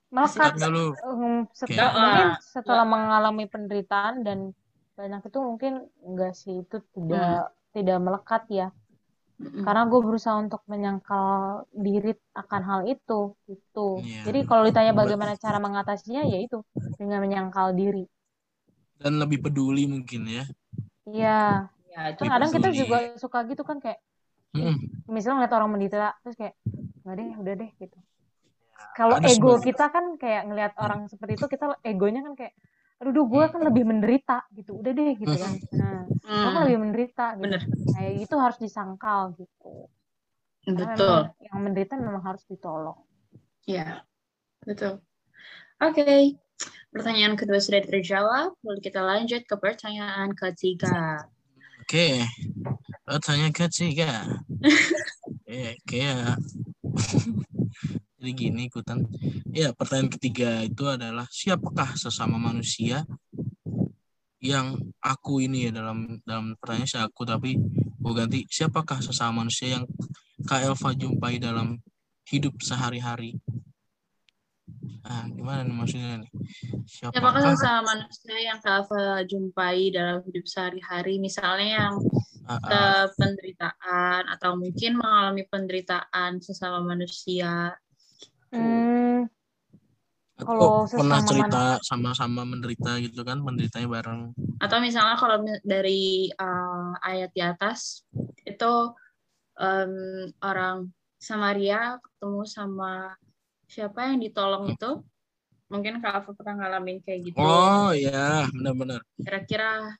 Melekat 0.09 0.53
dulu. 0.57 0.85
um, 1.05 1.45
set- 1.53 1.69
Oke. 1.69 1.77
mungkin 1.77 2.27
Ah, 2.33 2.41
setelah 2.41 2.85
mengalami 2.85 3.45
penderitaan 3.45 4.25
dan 4.25 4.39
banyak 4.97 5.21
itu 5.29 5.39
mungkin 5.39 5.73
enggak 6.01 6.33
sih 6.35 6.65
itu 6.65 6.77
tidak 6.97 7.53
tidak 7.71 7.97
melekat 8.01 8.43
ya. 8.49 8.67
Mm-mm. 9.39 9.63
Karena 9.63 9.87
gue 9.87 9.99
berusaha 10.03 10.35
untuk 10.35 10.59
menyangkal 10.67 11.63
diri 11.71 12.11
akan 12.35 12.61
hal 12.67 12.81
itu 12.91 13.39
gitu. 13.47 14.03
Iya. 14.03 14.27
Jadi 14.27 14.39
kalau 14.43 14.67
ditanya 14.67 14.91
bagaimana 14.91 15.39
cara 15.39 15.63
mengatasinya 15.63 16.27
ya 16.27 16.43
itu 16.43 16.59
dengan 16.99 17.23
menyangkal 17.23 17.71
diri. 17.71 18.03
Dan 18.99 19.15
lebih 19.15 19.39
peduli 19.39 19.87
mungkin 19.87 20.27
ya. 20.27 20.43
Iya. 21.07 21.71
ya 21.89 22.01
itu 22.13 22.21
Kan 22.21 22.29
kadang 22.35 22.51
kita 22.51 22.69
juga 22.75 22.97
suka 23.15 23.47
gitu 23.47 23.63
kan 23.63 23.79
kayak 23.79 24.03
Mm. 24.49 25.05
misalnya 25.05 25.45
ngeliat 25.45 25.53
orang 25.61 25.69
menderita 25.69 26.09
terus 26.25 26.33
kayak 26.33 26.57
nggak 27.05 27.15
deh 27.21 27.29
udah 27.37 27.53
deh 27.53 27.69
gitu 27.77 27.97
kalau 28.97 29.21
ada 29.21 29.29
ego 29.29 29.61
sebagian- 29.61 29.65
kita 29.69 29.85
kan 29.93 30.05
kayak 30.17 30.41
ngelihat 30.49 30.73
orang 30.81 31.05
seperti 31.05 31.37
itu 31.37 31.45
kita 31.45 31.65
egonya 31.85 32.25
kan 32.25 32.33
kayak 32.33 32.53
aduh 32.99 33.11
duh 33.15 33.25
gue 33.31 33.43
kan 33.47 33.61
lebih 33.63 33.83
menderita 33.87 34.43
gitu. 34.53 34.75
Udah 34.75 34.91
deh 34.91 35.11
gitu 35.15 35.35
kan. 35.39 35.55
Nah 35.79 36.05
Hmm, 36.29 36.43
gue 36.45 36.49
kan 36.53 36.61
lebih 36.67 36.79
menderita 36.83 37.25
gitu. 37.39 37.43
Bener. 37.47 37.61
Kayak 37.95 38.13
itu 38.27 38.35
harus 38.37 38.57
disangkal 38.59 39.21
gitu. 39.39 39.87
Karena 40.67 40.93
betul. 40.93 41.19
memang 41.25 41.33
yang 41.41 41.59
menderita 41.63 41.93
memang 41.97 42.23
harus 42.23 42.43
ditolong. 42.45 42.99
Ya 43.65 44.03
betul. 44.67 45.01
Oke 45.79 46.35
pertanyaan 46.91 47.39
kedua 47.39 47.59
sudah 47.63 47.81
terjawab. 47.85 48.53
Lalu 48.65 48.79
kita 48.83 48.99
lanjut 48.99 49.41
ke 49.47 49.55
pertanyaan 49.55 50.35
ketiga. 50.35 51.23
Oke. 51.81 52.27
Pertanyaan 53.07 53.53
ketiga. 53.55 54.43
Oke, 55.49 55.81
kayak 55.89 56.37
jadi 58.19 58.31
gini 58.35 58.67
ikutan. 58.67 59.07
Ya, 59.55 59.71
pertanyaan 59.71 60.11
ketiga 60.11 60.61
itu 60.67 60.83
adalah 60.85 61.25
siapakah 61.31 61.95
sesama 61.95 62.35
manusia 62.35 63.07
yang 64.39 64.75
aku 65.03 65.43
ini 65.43 65.67
ya 65.67 65.71
dalam 65.75 66.19
dalam 66.23 66.55
pertanyaan 66.59 66.87
si 66.87 66.95
aku 66.95 67.27
tapi 67.27 67.59
gue 67.99 68.13
ganti 68.15 68.47
siapakah 68.47 69.03
sesama 69.03 69.43
manusia 69.43 69.79
yang 69.79 69.85
Kak 70.47 70.63
Elva 70.63 70.95
jumpai 70.95 71.35
dalam 71.39 71.79
hidup 72.27 72.55
sehari-hari? 72.63 73.35
Ah, 75.03 75.25
gimana 75.27 75.65
nih 75.65 75.75
maksudnya 75.75 76.21
nih? 76.21 76.31
Siapakah 76.85 77.41
Siapakah 77.41 77.41
sesama 77.55 77.81
manusia 77.95 78.37
yang 78.37 78.59
Kak 78.61 78.73
Alfa 78.83 79.01
jumpai 79.25 79.89
dalam 79.89 80.19
hidup 80.27 80.45
sehari-hari? 80.45 81.17
Misalnya 81.17 81.67
yang 81.67 81.93
ah, 82.45 82.59
ke 82.61 82.77
ah, 82.77 83.05
penderitaan 83.17 84.21
atau 84.29 84.59
mungkin 84.59 84.99
mengalami 84.99 85.43
penderitaan 85.49 86.39
sesama 86.39 86.83
manusia. 86.85 87.73
Hmm, 88.53 89.29
atau 90.39 90.45
kalau 90.47 90.67
pernah 90.87 91.19
cerita 91.27 91.63
sama-sama 91.83 92.47
menderita 92.47 92.95
gitu 93.03 93.21
kan 93.27 93.43
menderitanya 93.43 93.87
bareng 93.91 94.31
Atau 94.63 94.79
misalnya 94.79 95.19
kalau 95.19 95.43
dari 95.67 96.31
uh, 96.39 96.95
ayat 97.03 97.31
di 97.35 97.43
atas 97.43 98.07
itu 98.47 98.73
em, 99.59 100.31
orang 100.39 100.87
Samaria 101.19 101.99
ketemu 101.99 102.41
sama 102.47 103.11
siapa 103.67 104.07
yang 104.07 104.23
ditolong 104.23 104.71
itu? 104.71 105.03
Mungkin 105.69 106.01
Kak 106.01 106.23
Alfa 106.23 106.31
pernah 106.33 106.65
ngalamin 106.65 107.03
kayak 107.03 107.29
gitu. 107.29 107.37
oh 107.37 107.91
ya 107.93 108.47
benar-benar 108.55 109.03
Kira-kira 109.19 109.99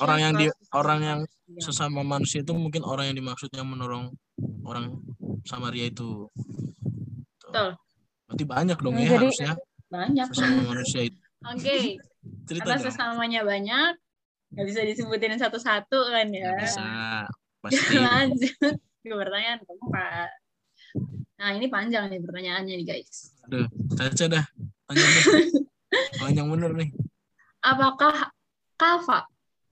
Orang 0.00 0.18
yang 0.24 0.32
di- 0.40 0.56
orang 0.72 1.00
yang 1.04 1.20
sesama 1.60 2.00
manusia 2.00 2.40
itu 2.40 2.56
mungkin 2.56 2.80
orang 2.80 3.12
yang 3.12 3.16
dimaksud 3.20 3.52
yang 3.52 3.68
menolong 3.68 4.08
orang 4.64 4.96
Samaria 5.44 5.92
itu 5.92 6.32
Tuh. 7.42 7.52
Betul. 7.52 7.70
Berarti 8.32 8.46
banyak 8.48 8.78
dong 8.78 8.94
Hmm, 8.94 8.98
ya 8.98 9.06
jadi- 9.06 9.18
harusnya 9.20 9.52
banyak. 9.86 10.26
sesama 10.32 10.60
manusia 10.72 11.00
itu 11.04 11.18
Oke. 11.42 11.76
cerita 12.48 12.64
Karena 12.70 12.82
sesamanya 12.82 13.40
banyak, 13.42 13.92
nggak 14.50 14.66
bisa 14.66 14.80
disebutin 14.82 15.36
satu-satu 15.36 15.98
kan 16.08 16.26
ya. 16.30 16.48
Nggak 16.48 16.58
bisa 16.64 16.84
pasti 17.60 17.94
Lanjut 18.06 18.54
ke 19.02 19.10
pertanyaan 19.12 19.58
keempat. 19.60 20.30
Nah, 21.36 21.50
ini 21.52 21.66
panjang 21.66 22.06
nih 22.06 22.22
pertanyaannya 22.22 22.74
nih, 22.78 22.86
guys. 22.86 23.34
aduh 23.42 23.66
caca 23.92 24.24
dah 24.30 24.44
panjang 24.86 25.10
panjang 26.22 26.46
bener 26.46 26.70
nih 26.72 26.88
Apakah 27.58 28.30
Kava 28.74 29.26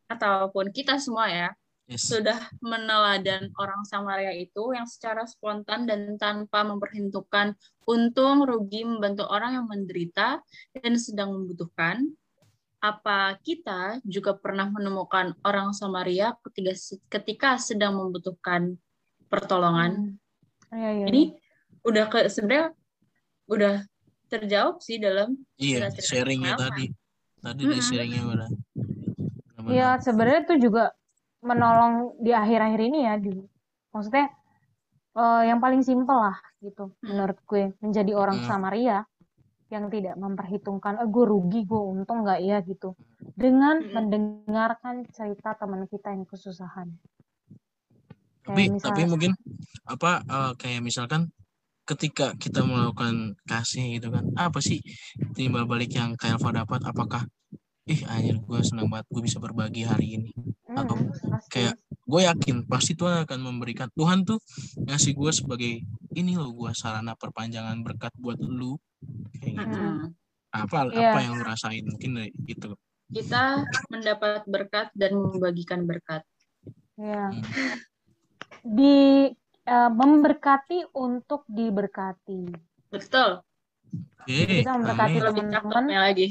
ataupun 0.07 0.75
kita 0.75 0.99
semua 0.99 1.31
ya 1.31 1.49
yes 1.91 2.07
sudah 2.07 2.38
meneladan 2.62 3.51
orang 3.59 3.82
Samaria 3.82 4.30
itu 4.30 4.70
yang 4.70 4.86
secara 4.86 5.26
spontan 5.26 5.91
dan 5.91 6.14
tanpa 6.14 6.62
memperhitungkan 6.62 7.59
untung 7.91 8.47
rugi 8.47 8.86
membantu 8.86 9.26
orang 9.26 9.59
yang 9.59 9.66
menderita 9.66 10.38
dan 10.78 10.95
sedang 10.95 11.34
membutuhkan? 11.34 12.07
Apa 12.80 13.36
kita 13.45 14.01
juga 14.09 14.32
pernah 14.32 14.70
menemukan 14.70 15.36
orang 15.45 15.76
Samaria 15.76 16.32
ketika 16.49 16.72
ketika 17.12 17.51
sedang 17.61 17.99
membutuhkan 17.99 18.78
pertolongan? 19.28 20.16
Hmm. 20.72 20.78
Iya, 20.78 20.91
iya. 20.95 21.07
Ini 21.11 21.22
udah 21.84 22.05
ke 22.09 22.30
sebenarnya 22.30 22.72
udah 23.51 23.74
terjawab 24.30 24.78
sih 24.78 25.03
dalam 25.03 25.34
iya 25.59 25.91
sharingnya 25.91 26.55
tadi 26.55 26.95
tadi 27.43 27.62
di 27.66 27.68
Mm-mm. 27.74 27.82
sharingnya 27.82 28.22
udah 28.30 28.51
Iya, 29.61 30.01
sebenarnya 30.01 30.41
itu 30.51 30.55
juga 30.66 30.91
menolong 31.45 32.20
di 32.20 32.30
akhir-akhir 32.34 32.80
ini 32.88 32.99
ya. 33.09 33.14
Di, 33.20 33.32
maksudnya 33.95 34.26
eh, 35.18 35.43
yang 35.51 35.59
paling 35.64 35.82
simpel 35.84 36.18
lah 36.18 36.38
gitu 36.61 36.93
menurut 37.05 37.38
gue 37.49 37.72
menjadi 37.80 38.12
orang 38.16 38.38
Hmm. 38.38 38.49
Samaria 38.49 38.99
yang 39.70 39.86
tidak 39.88 40.18
memperhitungkan, 40.18 40.99
eh 41.03 41.09
gue 41.09 41.24
rugi, 41.24 41.61
gue 41.62 41.80
untung 41.80 42.26
nggak 42.26 42.41
ya 42.43 42.59
gitu. 42.66 42.95
Dengan 43.38 43.80
Hmm. 43.80 43.95
mendengarkan 43.97 45.07
cerita 45.14 45.55
teman 45.57 45.86
kita 45.86 46.11
yang 46.12 46.26
kesusahan. 46.26 46.88
tapi 48.45 48.66
Kayak 48.66 48.82
tapi 48.82 49.01
mungkin 49.07 49.32
apa 49.86 50.11
eh, 50.26 50.53
kayak 50.59 50.82
misalkan 50.82 51.30
ketika 51.86 52.34
kita 52.38 52.62
melakukan 52.62 53.34
kasih 53.51 53.99
gitu 53.99 54.14
kan 54.14 54.24
apa 54.38 54.59
sih 54.62 54.78
timbal 55.34 55.66
balik 55.66 55.91
yang 55.95 56.14
Kelva 56.14 56.62
dapat 56.62 56.80
apakah 56.86 57.22
ih 57.91 58.01
anjir 58.07 58.38
gue 58.38 58.61
senang 58.62 58.86
banget 58.86 59.07
gue 59.11 59.22
bisa 59.26 59.43
berbagi 59.43 59.82
hari 59.82 60.14
ini 60.14 60.30
atau 60.70 60.95
Hmm, 60.95 61.11
pasti. 61.11 61.51
kayak 61.51 61.74
gue 62.07 62.20
yakin 62.22 62.57
pasti 62.64 62.93
Tuhan 62.95 63.26
akan 63.26 63.38
memberikan 63.43 63.91
Tuhan 63.91 64.22
tuh 64.22 64.38
ngasih 64.78 65.18
gue 65.18 65.30
sebagai 65.34 65.72
ini 66.14 66.32
loh 66.38 66.55
gue 66.55 66.70
sarana 66.70 67.18
perpanjangan 67.18 67.82
berkat 67.82 68.14
buat 68.14 68.38
lu 68.38 68.78
kayak 69.36 69.55
gitu 69.59 69.78
Mm-mm. 69.78 70.14
apa 70.51 70.78
Iya. 70.88 71.11
apa 71.11 71.18
yang 71.18 71.32
lu 71.34 71.43
rasain 71.43 71.82
mungkin 71.82 72.11
dari 72.16 72.30
itu 72.47 72.70
Kita 73.11 73.66
mendapat 73.91 74.47
berkat 74.47 74.95
dan 74.95 75.18
membagikan 75.18 75.82
berkat. 75.82 76.22
Ya. 76.95 77.34
Hmm. 77.34 77.43
Di 78.62 79.34
eh, 79.66 79.91
memberkati 79.91 80.95
untuk 80.95 81.43
diberkati. 81.51 82.55
Betul. 82.86 83.43
oke 84.22 84.30
Kita 84.62 84.78
memberkati 84.78 85.16
teman-teman 85.18 85.51
cakepnya 85.51 85.99
lagi. 86.07 86.26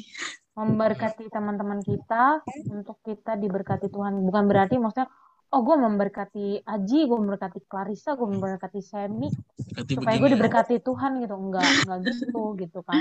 Memberkati 0.59 1.31
teman-teman 1.31 1.79
kita 1.79 2.43
untuk 2.67 2.99
kita 2.99 3.39
diberkati 3.39 3.87
Tuhan. 3.87 4.19
Bukan 4.27 4.43
berarti 4.45 4.75
maksudnya, 4.75 5.07
oh 5.55 5.61
gue 5.63 5.75
memberkati 5.79 6.67
Aji, 6.67 6.99
gue 7.07 7.17
memberkati 7.17 7.59
Clarissa, 7.63 8.19
gue 8.19 8.27
memberkati 8.27 8.79
Semi, 8.83 9.31
Berarti 9.71 9.91
supaya 9.95 10.15
gue 10.19 10.29
ya. 10.29 10.33
diberkati 10.35 10.75
Tuhan 10.83 11.11
gitu. 11.23 11.35
Enggak, 11.39 11.63
enggak 11.63 11.97
gitu 12.11 12.43
gitu 12.59 12.79
kan. 12.83 12.99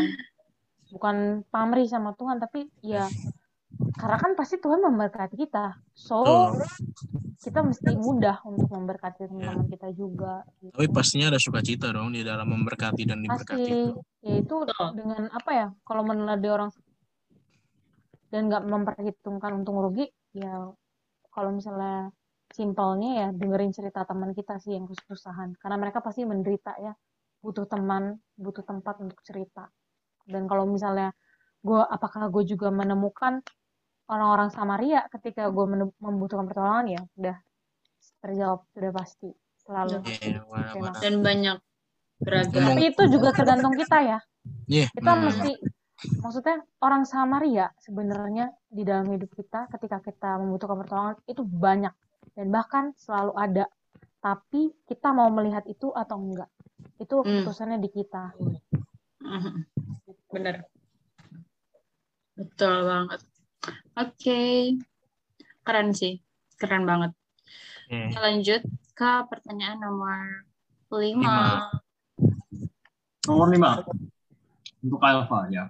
Bukan 0.94 1.16
pamrih 1.50 1.90
sama 1.90 2.14
Tuhan, 2.14 2.38
tapi 2.38 2.70
ya 2.80 3.10
karena 3.98 4.16
kan 4.16 4.32
pasti 4.38 4.56
Tuhan 4.56 4.80
memberkati 4.80 5.34
kita. 5.36 5.76
So, 5.92 6.22
Tuh. 6.24 6.62
kita 7.38 7.60
mesti 7.60 7.92
mudah 7.98 8.40
untuk 8.46 8.70
memberkati 8.70 9.26
Ya. 9.26 9.28
teman-teman 9.28 9.66
kita 9.68 9.88
juga. 9.92 10.46
gitu. 10.62 10.72
Tapi 10.72 10.88
pastinya 10.88 11.34
ada 11.34 11.40
sukacita 11.42 11.90
dong 11.90 12.14
di 12.14 12.22
dalam 12.22 12.48
memberkati 12.48 13.02
dan 13.04 13.18
diberkati 13.20 13.66
pasti 13.66 13.74
itu. 13.92 14.00
ya 14.24 14.34
itu 14.40 14.56
dengan 14.94 15.22
apa 15.30 15.50
ya 15.52 15.66
kalau 15.84 16.02
meneladi 16.02 16.48
orang 16.48 16.70
dan 18.28 18.48
nggak 18.48 18.64
memperhitungkan 18.68 19.62
untung 19.62 19.80
rugi 19.80 20.08
ya 20.36 20.68
kalau 21.32 21.50
misalnya 21.52 22.12
simpelnya 22.48 23.10
ya 23.24 23.28
dengerin 23.32 23.72
cerita 23.72 24.04
teman 24.08 24.32
kita 24.32 24.56
sih 24.60 24.76
yang 24.76 24.88
kesusahan 24.88 25.52
karena 25.60 25.76
mereka 25.76 26.00
pasti 26.00 26.24
menderita 26.24 26.76
ya 26.80 26.92
butuh 27.44 27.68
teman 27.68 28.16
butuh 28.34 28.64
tempat 28.64 29.00
untuk 29.04 29.20
cerita 29.24 29.68
dan 30.28 30.48
kalau 30.48 30.64
misalnya 30.64 31.12
gue 31.60 31.80
apakah 31.80 32.28
gue 32.32 32.44
juga 32.48 32.72
menemukan 32.72 33.40
orang-orang 34.08 34.48
Samaria 34.48 35.04
ketika 35.12 35.52
gue 35.52 35.64
membutuhkan 36.00 36.48
pertolongan 36.48 36.86
ya 36.88 37.02
udah 37.20 37.36
terjawab 38.24 38.64
sudah 38.72 38.92
pasti 38.92 39.30
selalu 39.62 40.00
Udah. 40.00 40.16
Iya, 40.24 40.40
mana. 40.48 40.98
Dan 40.98 41.14
banyak 41.20 41.56
beragam. 42.18 42.64
Tapi 42.72 42.82
itu 42.88 43.02
juga 43.12 43.28
tergantung 43.36 43.76
kita 43.76 43.98
ya 44.00 44.18
Iya, 44.68 44.86
kita 44.92 45.12
hmm. 45.12 45.22
mesti 45.24 45.52
maksudnya 46.22 46.62
orang 46.78 47.02
Samaria 47.02 47.74
sebenarnya 47.82 48.54
di 48.70 48.86
dalam 48.86 49.10
hidup 49.10 49.34
kita 49.34 49.66
ketika 49.74 49.98
kita 49.98 50.38
membutuhkan 50.38 50.78
pertolongan 50.86 51.16
itu 51.26 51.42
banyak 51.42 51.94
dan 52.38 52.46
bahkan 52.48 52.84
selalu 52.94 53.34
ada 53.34 53.66
tapi 54.18 54.70
kita 54.86 55.10
mau 55.10 55.26
melihat 55.30 55.66
itu 55.66 55.90
atau 55.90 56.18
enggak 56.18 56.50
itu 56.98 57.14
Hmm. 57.18 57.26
keputusannya 57.42 57.78
di 57.78 57.90
kita 57.90 58.34
Mhm. 59.18 59.66
Bener. 60.30 60.64
Betul 62.32 62.86
banget. 62.86 63.20
Oke. 63.98 64.40
Keren 65.66 65.90
sih. 65.92 66.22
Keren 66.56 66.86
banget. 66.86 67.12
Oke. 67.90 68.08
Kita 68.08 68.20
lanjut 68.22 68.62
ke 68.94 69.10
pertanyaan 69.28 69.82
nomor 69.82 70.46
5. 70.88 71.18
Lima. 71.18 71.68
Nomor 73.26 73.46
lima. 73.52 73.70
Untuk 74.80 75.02
Alfa 75.02 75.50
ya. 75.52 75.68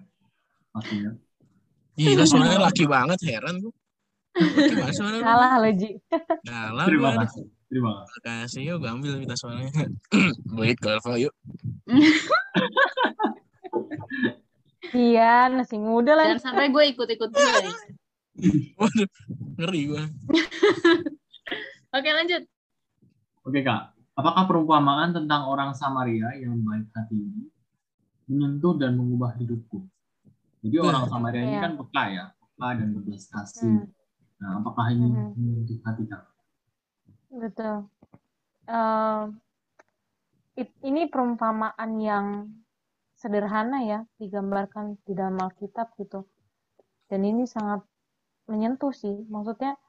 Pastinya. 0.78 1.12
Gila 1.98 2.24
suaranya 2.30 2.58
laki 2.70 2.84
banget 2.86 3.18
heran 3.26 3.54
gue. 3.58 3.74
Laki 4.38 4.74
banget 4.78 4.94
suaranya. 4.94 5.22
kalah 5.26 5.52
lo 5.58 5.70
Ji 5.74 5.90
Galah 6.46 6.86
Terima 6.86 7.10
kasih. 7.18 7.44
Terima 7.68 7.90
kasih. 8.00 8.20
Kasih 8.22 8.60
yuk 8.70 8.76
gue 8.80 8.90
ambil 8.94 9.12
minta 9.18 9.34
suaranya. 9.34 9.72
Baik 10.54 10.78
Kalva 10.86 11.18
yuk. 11.18 11.34
iya 14.94 15.50
masih 15.52 15.76
muda 15.76 16.16
lah 16.16 16.32
Jangan 16.32 16.54
sampai 16.54 16.70
gue 16.70 16.84
ikut-ikut 16.94 17.28
juga 17.34 17.58
nih. 17.66 17.76
Waduh, 18.78 19.08
ngeri 19.58 19.80
gue. 19.90 20.02
Oke, 21.98 22.08
lanjut. 22.14 22.42
Oke 23.42 23.60
kak, 23.66 23.96
apakah 24.14 24.46
perumpamaan 24.46 25.10
tentang 25.10 25.50
orang 25.50 25.74
Samaria 25.74 26.30
yang 26.38 26.54
baik 26.62 26.86
hati 26.94 27.16
ini 27.18 27.50
menyentuh 28.28 28.76
dan 28.78 28.94
mengubah 28.94 29.34
hidupku? 29.40 29.82
Jadi 30.58 30.76
orang 30.78 31.04
Samaria 31.06 31.42
ini 31.46 31.54
Iya. 31.54 31.62
kan 31.62 31.72
peka 31.78 32.04
ya, 32.10 32.24
peka 32.34 32.68
dan 32.78 32.88
berbelas 32.94 33.24
kasih. 33.30 33.86
Hmm. 33.86 33.86
Nah, 34.38 34.50
apakah 34.62 34.86
ini 34.94 35.06
Mhm. 35.06 35.34
menyentuh 35.34 35.78
hati 35.82 36.04
betul 37.28 37.76
Eh, 38.68 39.24
it- 40.60 40.76
ini 40.84 41.08
perumpamaan 41.08 41.90
yang 41.96 42.26
sederhana 43.16 43.80
ya 43.80 44.04
digambarkan 44.20 45.00
di 45.08 45.16
dalam 45.16 45.40
Alkitab 45.40 45.96
gitu 45.96 46.28
dan 47.08 47.24
ini 47.24 47.48
sangat 47.48 47.80
menyentuh 48.44 48.92
sih 48.92 49.24
maksudnya 49.32 49.80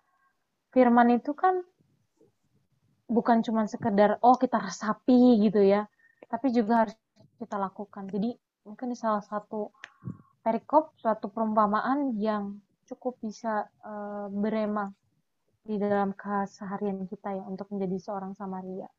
firman 0.71 1.11
itu 1.19 1.35
kan 1.35 1.59
bukan 3.11 3.43
cuma 3.43 3.67
sekedar 3.67 4.15
oh 4.23 4.39
kita 4.39 4.61
resapi 4.63 5.43
gitu 5.43 5.59
ya 5.59 5.91
tapi 6.31 6.55
juga 6.55 6.87
harus 6.87 6.95
kita 7.35 7.59
lakukan 7.59 8.07
jadi 8.07 8.39
mungkin 8.63 8.95
salah 8.95 9.25
satu 9.25 9.75
perikop 10.39 10.95
suatu 10.99 11.27
perumpamaan 11.29 12.15
yang 12.17 12.57
cukup 12.89 13.19
bisa 13.21 13.67
eh, 13.85 14.27
berema 14.31 14.89
di 15.61 15.77
dalam 15.77 16.15
keseharian 16.17 17.05
kita 17.05 17.37
ya 17.37 17.43
untuk 17.45 17.69
menjadi 17.69 17.97
seorang 18.01 18.33
Samaria 18.33 18.89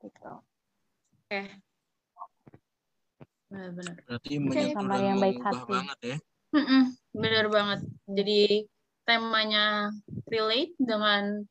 gitu 0.00 0.42
Benar-benar. 3.50 3.94
Berarti 4.06 4.32
menyentuh 4.38 4.78
Sama 4.78 4.94
dan 4.94 5.02
yang 5.10 5.18
baik 5.18 5.38
hati. 5.42 5.74
banget 5.74 5.98
ya. 6.02 6.16
Mm-mm, 6.50 6.82
bener 7.14 7.46
banget. 7.50 7.80
Jadi 8.06 8.42
temanya 9.06 9.66
relate 10.30 10.74
dengan 10.78 11.42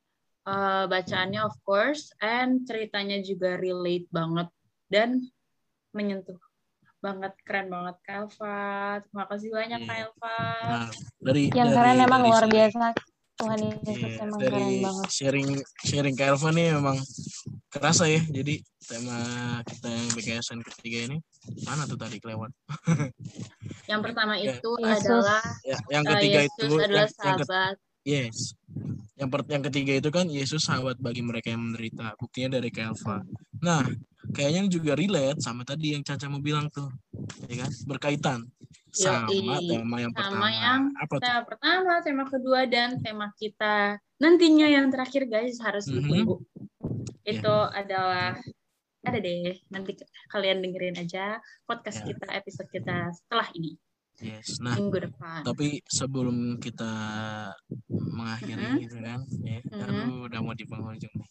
uh, 0.47 0.87
bacaannya 0.87 1.41
of 1.43 1.55
course, 1.67 2.11
and 2.23 2.63
ceritanya 2.63 3.19
juga 3.19 3.59
relate 3.59 4.07
banget 4.15 4.47
dan 4.87 5.27
menyentuh 5.91 6.39
banget. 6.99 7.33
Keren 7.41 7.67
banget 7.67 7.95
Kalva. 8.01 8.59
Terima 9.01 9.25
kasih 9.25 9.49
banyak 9.49 9.79
Iya. 9.79 9.89
Kalva. 9.89 10.39
Nah, 10.63 10.87
dari 11.19 11.43
yang 11.49 11.67
dari, 11.67 11.75
keren 11.75 11.97
emang 11.97 12.21
dari 12.21 12.27
luar 12.27 12.43
sharing- 12.43 12.53
biasa 12.53 12.85
Tuhan 13.39 13.59
Yesus 13.63 13.95
Iya, 13.95 14.09
emang 14.19 14.37
dari 14.37 14.51
keren 14.51 14.75
banget 14.83 15.07
sharing 15.09 15.49
sharing 15.79 16.11
ke 16.13 16.23
Elva 16.25 16.49
nih 16.51 16.67
memang 16.75 16.97
kerasa 17.69 18.03
ya. 18.05 18.21
Jadi 18.21 18.53
tema 18.81 19.17
kita 19.63 19.87
yang 19.87 20.07
BKSN 20.11 20.59
ketiga 20.61 20.99
ini 21.07 21.17
mana 21.63 21.83
tuh 21.83 21.95
tadi 21.95 22.17
kelewat? 22.17 22.51
Yang 23.87 24.01
pertama 24.03 24.33
Ya. 24.35 24.53
itu 24.53 24.69
Yesus. 24.77 25.23
adalah 25.23 25.41
Ya, 25.63 25.77
yang 25.89 26.03
uh, 26.03 26.09
ketiga 26.13 26.39
Yesus 26.43 26.61
itu 26.61 26.75
adalah 26.75 26.83
yang, 26.83 27.09
yang 27.09 27.37
ke- 27.37 27.47
sahabat. 27.47 27.75
Yes. 28.05 28.53
yang 29.19 29.27
per, 29.27 29.43
yang 29.51 29.63
ketiga 29.65 29.99
itu 29.99 30.09
kan 30.09 30.25
Yesus 30.31 30.63
sahabat 30.63 30.95
bagi 30.99 31.19
mereka 31.19 31.51
yang 31.51 31.59
menderita. 31.67 32.15
Buktinya 32.15 32.57
dari 32.59 32.71
Kelva. 32.71 33.19
Nah, 33.59 33.83
kayaknya 34.31 34.71
juga 34.71 34.95
relate 34.95 35.43
sama 35.43 35.67
tadi 35.67 35.91
yang 35.95 36.03
Caca 36.05 36.31
mau 36.31 36.39
bilang 36.39 36.71
tuh. 36.71 36.87
Ya 37.51 37.65
kan? 37.67 37.71
Berkaitan 37.83 38.39
sama 38.89 39.29
Yoi. 39.29 39.67
tema 39.69 39.95
yang 40.01 40.13
Sama 40.15 40.19
pertama. 40.23 40.47
yang 40.49 40.81
Apa 40.97 41.13
tuh? 41.19 41.21
Tema 41.21 41.41
pertama, 41.45 41.93
tema 42.01 42.23
kedua, 42.25 42.59
dan 42.65 42.89
tema 43.03 43.27
kita 43.37 43.99
nantinya 44.19 44.67
yang 44.67 44.87
terakhir 44.89 45.27
guys 45.27 45.59
harus 45.61 45.85
Mhm. 45.87 45.93
ditunggu. 45.99 46.35
Ya. 47.27 47.37
Itu 47.37 47.55
adalah 47.75 48.39
ada 48.99 49.17
deh 49.19 49.55
nanti 49.71 49.95
kalian 50.27 50.59
dengerin 50.59 50.99
aja 50.99 51.39
podcast 51.63 52.03
Ya. 52.03 52.11
kita 52.11 52.25
episode 52.35 52.67
kita 52.67 53.15
setelah 53.15 53.47
ini 53.55 53.79
Yes. 54.19 54.59
Nah, 54.59 54.75
minggu 54.75 54.99
depan. 55.09 55.41
tapi 55.41 55.79
sebelum 55.87 56.59
kita 56.59 56.91
mengakhiri 57.89 58.67
Mhm. 58.67 58.77
gitu 58.83 58.97
kan, 58.99 59.19
ya, 59.41 59.59
Mhm. 59.63 59.79
aduh 59.79 60.19
udah 60.27 60.39
mau 60.43 60.53
di 60.53 60.65
penghujung 60.65 61.13
nih. 61.15 61.29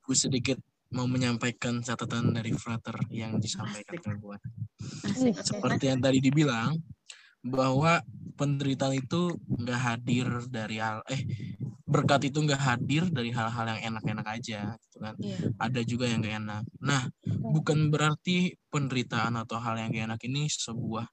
Gue 0.00 0.16
sedikit 0.16 0.58
mau 0.90 1.06
menyampaikan 1.06 1.82
catatan 1.82 2.34
dari 2.34 2.50
Frater 2.50 2.98
yang 3.10 3.38
disampaikan 3.38 3.94
Asik. 3.94 4.06
ke 4.06 4.12
gue. 4.16 4.36
Asik. 5.06 5.34
Seperti 5.42 5.84
yang 5.86 6.00
tadi 6.00 6.18
dibilang 6.18 6.78
bahwa 7.40 8.02
penderitaan 8.36 8.94
itu 8.94 9.32
nggak 9.48 9.80
hadir 9.80 10.28
dari 10.46 10.76
hal 10.76 11.00
eh 11.08 11.24
berkat 11.88 12.28
itu 12.28 12.38
nggak 12.38 12.60
hadir 12.60 13.08
dari 13.08 13.32
hal-hal 13.32 13.66
yang 13.66 13.80
enak-enak 13.92 14.26
aja 14.28 14.76
gitu 14.78 14.96
kan 15.00 15.16
Iya. 15.18 15.38
ada 15.58 15.80
juga 15.82 16.04
yang 16.06 16.20
gak 16.22 16.36
enak 16.38 16.62
nah 16.78 17.02
bukan 17.26 17.88
berarti 17.90 18.54
penderitaan 18.70 19.34
atau 19.34 19.58
hal 19.58 19.74
yang 19.74 19.90
gak 19.90 20.06
enak 20.06 20.20
ini 20.22 20.46
sebuah 20.46 21.08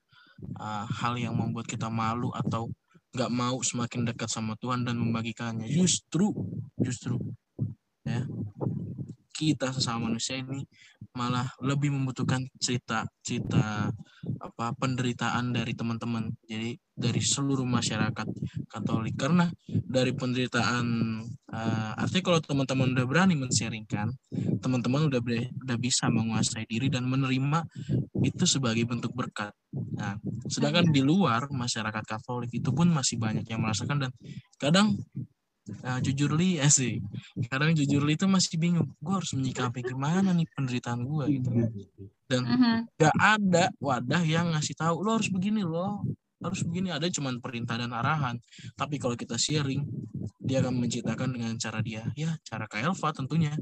uh, 0.58 0.86
hal 0.86 1.18
yang 1.18 1.36
membuat 1.38 1.66
kita 1.70 1.90
malu 1.90 2.34
atau 2.34 2.70
nggak 3.16 3.32
mau 3.34 3.58
semakin 3.64 4.06
dekat 4.14 4.30
sama 4.30 4.54
Tuhan 4.62 4.86
dan 4.86 5.00
membagikannya. 5.00 5.66
Justru 5.70 6.34
justru 6.78 7.18
ya 8.06 8.24
kita 9.38 9.70
sesama 9.70 10.10
manusia 10.10 10.42
ini 10.42 10.66
malah 11.14 11.46
lebih 11.62 11.94
membutuhkan 11.94 12.46
cerita 12.58 13.06
cerita 13.22 13.90
apa 14.42 14.74
penderitaan 14.74 15.54
dari 15.54 15.78
teman-teman 15.78 16.34
jadi 16.46 16.74
dari 16.98 17.22
seluruh 17.22 17.66
masyarakat 17.66 18.28
Katolik. 18.66 19.14
Karena 19.18 19.50
dari 19.70 20.14
penderitaan 20.14 20.86
uh, 21.54 21.92
artinya 21.98 22.24
kalau 22.34 22.40
teman-teman 22.42 22.94
udah 22.98 23.06
berani 23.06 23.34
men-sharingkan 23.38 24.14
teman-teman 24.58 25.06
udah 25.08 25.22
udah 25.64 25.78
bisa 25.78 26.10
menguasai 26.10 26.66
diri 26.66 26.90
dan 26.90 27.06
menerima 27.06 27.64
itu 28.26 28.44
sebagai 28.50 28.84
bentuk 28.90 29.14
berkat 29.14 29.54
nah 29.98 30.14
sedangkan 30.45 30.93
di 30.93 31.02
luar 31.02 31.50
masyarakat 31.50 32.04
Katolik 32.06 32.54
itu 32.54 32.70
pun 32.70 32.88
masih 32.93 33.18
banyak 33.18 33.50
yang 33.50 33.66
merasakan 33.66 34.08
dan 34.08 34.12
kadang 34.62 34.93
Nah, 35.84 36.00
jujur 36.00 36.32
li 36.32 36.64
ya 36.64 36.72
sih. 36.72 37.04
Kadang 37.52 37.76
jujur 37.76 38.00
li 38.08 38.16
itu 38.16 38.24
masih 38.24 38.56
bingung. 38.56 38.88
Gue 39.04 39.20
harus 39.20 39.36
menyikapi 39.36 39.84
gimana 39.84 40.32
nih 40.32 40.48
penderitaan 40.56 41.04
gue 41.04 41.26
gitu. 41.28 41.50
Dan 42.24 42.41
Mhm. 42.48 42.76
gak 42.95 43.16
ada 43.20 43.66
wadah 43.84 44.24
yang 44.24 44.56
ngasih 44.56 44.80
tahu 44.80 45.04
lo 45.04 45.20
harus 45.20 45.28
begini 45.28 45.68
lo 45.68 46.08
harus 46.38 46.62
begini 46.62 46.93
ada 46.93 47.10
cuman 47.10 47.41
perintah 47.41 47.82
dan 47.82 47.89
arahan 47.89 48.38
tapi 48.78 49.02
kalau 49.02 49.18
kita 49.18 49.41
sharing 49.41 49.82
dia 50.38 50.62
akan 50.62 50.78
menciptakan 50.78 51.34
dengan 51.34 51.58
cara 51.58 51.82
dia 51.82 52.06
ya 52.14 52.38
cara 52.45 52.70
Kak 52.70 52.78
Elva 52.86 53.10
tentunya 53.10 53.58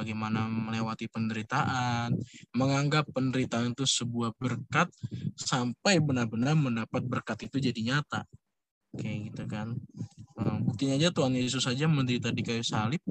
bagaimana 0.00 0.48
melewati 0.48 1.06
penderitaan 1.12 2.16
menganggap 2.56 3.04
penderitaan 3.12 3.76
itu 3.76 3.84
sebuah 3.84 4.32
berkat 4.40 4.88
sampai 5.36 6.00
benar-benar 6.00 6.56
mendapat 6.56 7.04
berkat 7.04 7.44
itu 7.44 7.60
jadi 7.60 7.80
nyata. 7.80 8.24
Kayak 8.96 9.18
gitu 9.30 9.44
kan. 9.46 9.68
Eh, 10.40 10.58
buktinya 10.64 10.96
aja 10.96 11.12
Tuhan 11.12 11.36
Yesus 11.36 11.62
saja 11.62 11.84
menderita 11.84 12.32
di 12.32 12.40
kayu 12.40 12.64
salib 12.64 13.04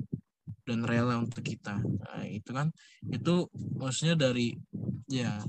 dan 0.65 0.83
rela 0.85 1.21
untuk 1.21 1.45
kita. 1.45 1.77
Nah, 1.79 2.25
itu 2.25 2.51
kan. 2.51 2.73
Itu 3.05 3.47
maksudnya 3.53 4.17
dari 4.17 4.57
ya 5.09 5.39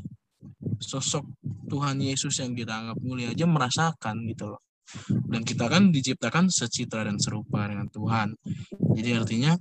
sosok 0.80 1.24
Tuhan 1.68 2.01
Yesus 2.01 2.41
yang 2.41 2.57
kita 2.57 2.72
anggap 2.72 2.99
mulia 3.01 3.32
aja 3.32 3.45
merasakan 3.45 4.28
gitu 4.28 4.55
loh. 4.57 4.62
Dan 5.07 5.47
kita 5.47 5.70
kan 5.70 5.95
diciptakan 5.95 6.51
secitra 6.51 7.07
dan 7.07 7.20
serupa 7.22 7.66
dengan 7.70 7.86
Tuhan. 7.86 8.34
Jadi 8.99 9.11
artinya 9.14 9.55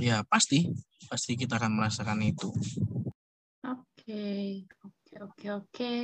ya 0.00 0.24
pasti 0.26 0.70
pasti 1.10 1.36
kita 1.36 1.58
akan 1.60 1.76
merasakan 1.76 2.20
itu 2.22 2.48
Oke, 4.10 4.66
oke, 4.82 5.14
oke, 5.22 5.46
oke. 5.54 5.94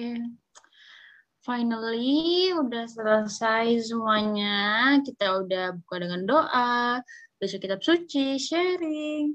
Finally, 1.43 2.55
udah 2.55 2.87
selesai 2.87 3.83
semuanya. 3.83 4.95
Kita 5.03 5.43
udah 5.43 5.75
buka 5.75 5.97
dengan 6.07 6.23
doa, 6.23 7.03
baca 7.41 7.57
kitab 7.59 7.83
suci, 7.83 8.39
sharing, 8.39 9.35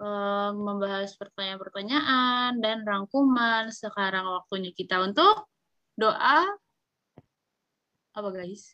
eh, 0.00 0.50
membahas 0.56 1.12
pertanyaan-pertanyaan, 1.20 2.56
dan 2.64 2.88
rangkuman. 2.88 3.68
Sekarang 3.68 4.32
waktunya 4.32 4.72
kita 4.72 4.96
untuk 5.04 5.52
doa. 5.92 6.56
Apa 8.16 8.28
guys? 8.32 8.72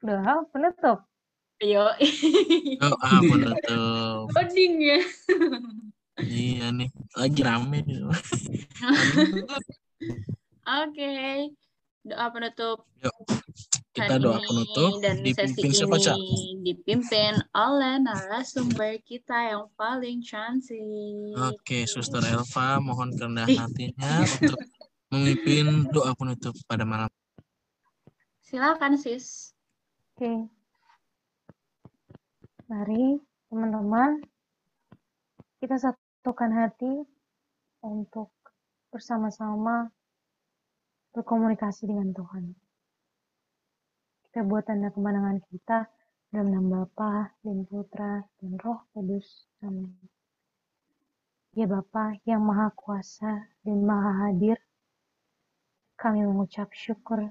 Udah, 0.00 0.48
penutup. 0.48 1.04
Ayo. 1.64 1.88
oh 2.84 2.96
ah 3.00 3.20
penutup 3.32 4.28
Loading 4.28 4.74
ya. 4.76 5.00
iya 6.20 6.68
nih 6.68 6.88
lagi 7.16 7.40
rame 7.40 7.80
nih. 7.84 8.04
Oke. 10.66 11.14
Doa 12.06 12.26
penutup 12.30 12.84
kita 13.96 14.20
hari 14.20 14.28
doa 14.28 14.38
penutup 14.44 15.00
dan 15.00 15.24
dipimpin 15.24 15.72
sesi 15.72 15.80
siapa 15.80 15.96
Cak? 15.96 16.16
ini 16.20 16.60
dipimpin 16.60 17.32
oleh 17.56 17.96
narasumber 18.04 19.00
kita 19.00 19.56
yang 19.56 19.64
paling 19.72 20.20
cantik. 20.20 21.32
Oke, 21.32 21.88
Suster 21.88 22.20
Elva, 22.20 22.76
mohon 22.76 23.16
kerendahan 23.16 23.48
Ih. 23.48 23.56
hatinya 23.56 24.20
untuk 24.20 24.60
memimpin 25.08 25.88
doa 25.88 26.12
penutup 26.12 26.52
pada 26.68 26.84
malam. 26.84 27.08
Silakan 28.44 29.00
sis. 29.00 29.56
Oke. 30.12 30.52
Mari 32.66 33.14
teman-teman 33.46 34.26
kita 35.62 35.78
satukan 35.78 36.50
hati 36.50 37.06
untuk 37.86 38.34
bersama-sama 38.90 39.86
berkomunikasi 41.14 41.86
dengan 41.86 42.10
Tuhan. 42.10 42.58
Kita 44.26 44.42
buat 44.42 44.66
tanda 44.66 44.90
kemenangan 44.90 45.38
kita 45.46 45.86
dalam 46.34 46.58
nama 46.58 46.82
Bapa 46.82 47.38
dan 47.46 47.62
Putra 47.70 48.26
dan 48.42 48.58
Roh 48.58 48.82
Kudus. 48.90 49.46
Amin. 49.62 49.94
Ya 51.54 51.70
Bapa 51.70 52.18
yang 52.26 52.42
Maha 52.42 52.74
Kuasa 52.74 53.46
dan 53.62 53.78
Maha 53.86 54.26
Hadir, 54.26 54.58
kami 55.94 56.26
mengucap 56.26 56.74
syukur, 56.74 57.30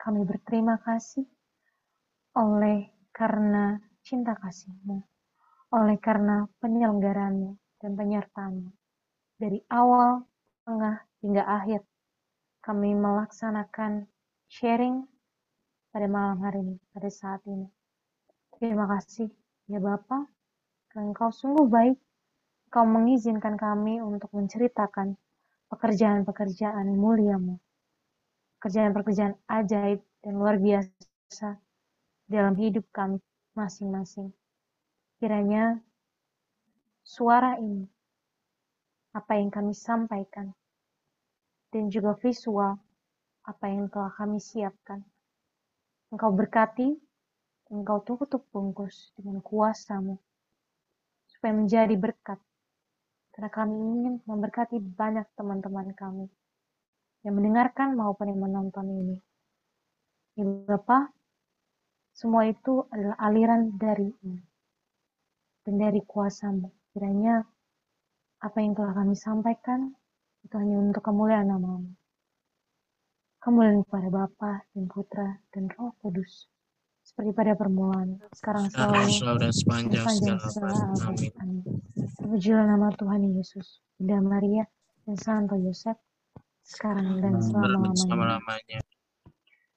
kami 0.00 0.24
berterima 0.24 0.80
kasih 0.80 1.28
oleh 2.32 2.88
karena 3.12 3.92
cinta 4.04 4.36
kasih-Mu, 4.36 5.00
oleh 5.72 5.96
karena 5.96 6.44
penyelenggaraanmu 6.60 7.56
dan 7.80 7.92
penyertaanmu. 7.96 8.68
Dari 9.40 9.64
awal, 9.72 10.28
tengah, 10.68 11.00
hingga 11.24 11.42
akhir, 11.42 11.80
kami 12.60 12.92
melaksanakan 12.92 14.04
sharing 14.52 15.08
pada 15.88 16.04
malam 16.04 16.38
hari 16.44 16.60
ini, 16.60 16.76
pada 16.92 17.08
saat 17.08 17.40
ini. 17.48 17.64
Terima 18.60 18.84
kasih, 18.86 19.32
ya 19.72 19.80
Bapak, 19.80 20.28
Engkau 20.94 21.32
sungguh 21.32 21.66
baik, 21.66 21.98
Engkau 22.70 22.84
mengizinkan 22.86 23.58
kami 23.58 23.98
untuk 24.04 24.30
menceritakan 24.36 25.16
pekerjaan-pekerjaan 25.72 26.86
muliamu, 26.94 27.56
pekerjaan-pekerjaan 28.60 29.34
ajaib 29.48 30.04
dan 30.22 30.32
luar 30.38 30.60
biasa 30.60 31.58
dalam 32.30 32.54
hidup 32.54 32.86
kami 32.94 33.18
masing-masing. 33.54 34.30
Kiranya 35.18 35.78
suara 37.06 37.56
ini, 37.58 37.86
apa 39.14 39.38
yang 39.38 39.48
kami 39.48 39.72
sampaikan, 39.72 40.50
dan 41.70 41.90
juga 41.90 42.18
visual 42.18 42.78
apa 43.44 43.64
yang 43.70 43.86
telah 43.90 44.10
kami 44.14 44.42
siapkan. 44.42 45.04
Engkau 46.10 46.30
berkati, 46.34 46.94
engkau 47.70 48.02
tutup 48.02 48.46
bungkus 48.50 49.10
dengan 49.18 49.42
kuasamu, 49.42 50.18
supaya 51.30 51.52
menjadi 51.54 51.94
berkat. 51.98 52.38
Karena 53.34 53.50
kami 53.50 53.74
ingin 53.74 54.14
memberkati 54.22 54.78
banyak 54.78 55.26
teman-teman 55.34 55.90
kami 55.98 56.30
yang 57.26 57.34
mendengarkan 57.34 57.98
maupun 57.98 58.30
yang 58.30 58.40
menonton 58.46 58.86
ini. 58.86 59.16
Ya 60.38 60.46
Bapak, 60.46 61.10
semua 62.14 62.46
itu 62.46 62.86
adalah 62.94 63.18
aliran 63.18 63.74
dari 63.74 64.06
dan 65.66 65.74
dari 65.82 65.98
kuasamu. 66.06 66.70
Kiranya 66.94 67.42
apa 68.38 68.58
yang 68.62 68.78
telah 68.78 68.94
kami 68.94 69.18
sampaikan 69.18 69.90
itu 70.46 70.54
hanya 70.54 70.78
untuk 70.78 71.02
kemuliaan 71.02 71.50
namamu. 71.50 71.90
Kemuliaan 73.42 73.82
kepada 73.82 74.08
Bapa 74.14 74.62
dan 74.72 74.84
Putra 74.86 75.28
dan 75.50 75.66
Roh 75.74 75.92
Kudus. 75.98 76.46
seperti 77.04 77.36
pada 77.36 77.52
permulaan, 77.52 78.16
sekarang 78.32 78.64
selalu, 78.72 79.12
selalu 79.12 79.38
dan 79.44 79.52
sepanjang 79.52 80.06
sepanjang 80.08 80.38
segala 80.48 80.72
abad. 80.88 81.32
Amin. 81.44 81.62
Terpujilah 82.16 82.64
nama 82.64 82.88
Tuhan 82.96 83.28
Yesus, 83.28 83.84
Bunda 84.00 84.24
Maria, 84.24 84.64
dan 85.04 85.16
Santo 85.20 85.52
Yosef, 85.60 86.00
sekarang 86.64 87.20
dan 87.20 87.44
selama-lamanya. 87.44 88.80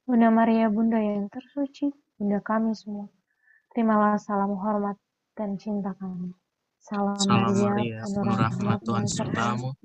Bunda 0.07 0.31
Maria, 0.31 0.71
Bunda 0.71 1.03
yang 1.03 1.27
tersuci, 1.27 1.91
Bunda 2.17 2.41
kami 2.41 2.73
semua, 2.73 3.05
terimalah 3.69 4.17
salam 4.17 4.57
hormat 4.57 4.97
dan 5.37 5.53
cinta 5.61 5.93
kami. 6.01 6.33
Salam, 6.81 7.13
Salam 7.13 7.53
Maria, 7.53 8.01
penuh 8.01 8.33
rahmat 8.33 8.79
Tuhan 8.81 9.05
sertamu. 9.05 9.77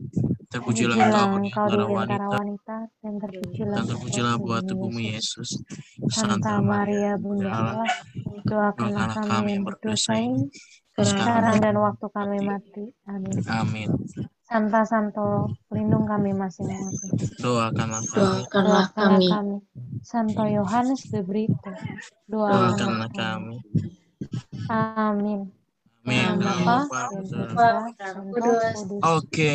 Terpujilah 0.48 0.96
engkau 0.96 1.36
di 1.44 1.52
antara 1.52 1.84
wanita, 2.32 2.76
dan 3.04 3.14
terpujilah 3.20 3.76
dan 3.76 3.84
terpujilah 3.84 4.34
buah 4.40 4.64
tubuhmu, 4.64 5.00
Yesus. 5.12 5.60
Santa 6.08 6.56
Maria, 6.64 7.20
Bunda 7.20 7.52
Allah, 7.52 7.88
doakanlah 8.48 9.12
kami 9.28 9.60
yang 9.60 9.68
berdosa 9.68 10.16
ini, 10.16 10.48
sekarang 10.96 11.60
dan 11.60 11.76
waktu 11.76 12.06
kami 12.16 12.38
mati. 12.48 12.96
Amin. 13.12 13.34
Amin. 13.44 13.88
Santa 14.52 14.84
Santo, 14.84 15.48
pelindung 15.72 16.04
kami 16.04 16.36
masing-masing. 16.36 17.40
Doakanlah 17.40 18.04
kami, 18.04 18.20
Doakanlah 18.44 18.86
kami. 18.92 19.26
kami. 19.32 19.56
Santo 20.04 20.44
Yohanes 20.44 21.08
de 21.08 21.24
Brito, 21.24 21.72
doakanlah 22.28 22.76
doakanlah 22.76 23.08
kami. 23.16 23.56
kami. 23.56 24.68
Amin. 24.68 25.40
Amin. 26.04 26.36
Nama 26.36 26.36
Dalam 26.36 26.60
Bapa 26.68 26.84
Bapa 26.84 27.00
dan 27.16 27.24
dan 27.24 27.48
Putra 27.48 27.64
Roh 27.72 27.88
dan 27.96 28.12
Roh 28.12 28.24
Kudus. 28.28 28.74
Kudus. 28.76 29.00
Oke, 29.08 29.54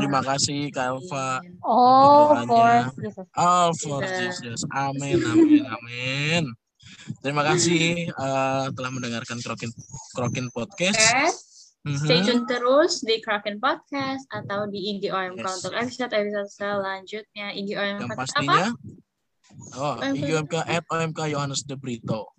terima 0.00 0.20
kasih 0.24 0.60
Kak 0.72 0.86
Elva. 0.96 1.28
All 1.60 2.32
for 2.48 2.72
Jesus. 2.96 3.26
All 3.36 3.70
for 3.76 4.00
Kita. 4.00 4.16
Jesus. 4.16 4.60
Amin, 4.72 5.20
amin, 5.20 5.64
amin. 5.68 6.42
Terima 7.20 7.44
kasih 7.44 8.08
eh, 8.08 8.64
telah 8.72 8.90
mendengarkan 8.96 9.44
Krokin 9.44 9.68
Krokin 10.16 10.48
Podcast. 10.48 11.45
Stay 11.86 12.18
tune 12.20 12.42
terus 12.44 12.98
di 13.00 13.22
Kraken 13.22 13.56
Podcast 13.56 14.26
atau 14.28 14.66
di 14.66 14.90
IGOMK 14.92 15.38
Yes. 15.38 15.54
untuk 15.56 15.72
episode-episode 15.72 16.50
selanjutnya. 16.50 17.54
IGOMK 17.54 17.78
Yang 17.96 18.10
apa? 18.10 18.14
pastinya 18.18 18.66
Oh, 19.72 19.94
OMK. 19.94 20.18
IGMK 20.18 20.54
at 20.58 20.84
OMK 20.84 21.20
Yohanes 21.30 21.62
de 21.62 21.78
Brito. 21.78 22.34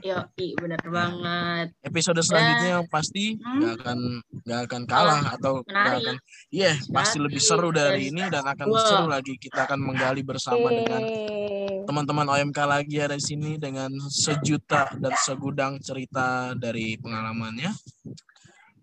Yo, 0.00 0.18
i, 0.34 0.56
bener 0.56 0.80
banget. 0.82 1.70
Episode 1.78 2.18
selanjutnya 2.18 2.80
yang 2.80 2.86
pasti 2.88 3.36
Hmm. 3.36 3.60
nggak 3.60 3.74
akan 3.78 3.98
nggak 4.42 4.60
akan 4.66 4.82
kalah 4.84 5.22
atau 5.30 5.62
nggak 5.62 5.94
akan 6.02 6.16
iya 6.50 6.74
pasti 6.90 7.20
lebih 7.20 7.38
seru 7.38 7.70
dari 7.70 8.10
ini 8.10 8.26
dan 8.26 8.42
akan 8.42 8.66
Wah. 8.66 8.82
seru 8.82 9.06
lagi 9.06 9.36
kita 9.36 9.62
akan 9.62 9.78
menggali 9.78 10.24
bersama 10.24 10.66
dengan 10.66 10.98
Yeay. 10.98 11.86
teman-teman 11.86 12.26
OMK 12.26 12.58
lagi 12.64 12.96
ada 12.98 13.14
di 13.14 13.22
sini 13.22 13.54
dengan 13.54 13.92
sejuta 14.10 14.90
dan 14.98 15.14
segudang 15.14 15.78
cerita 15.78 16.56
dari 16.56 16.98
pengalamannya 16.98 17.70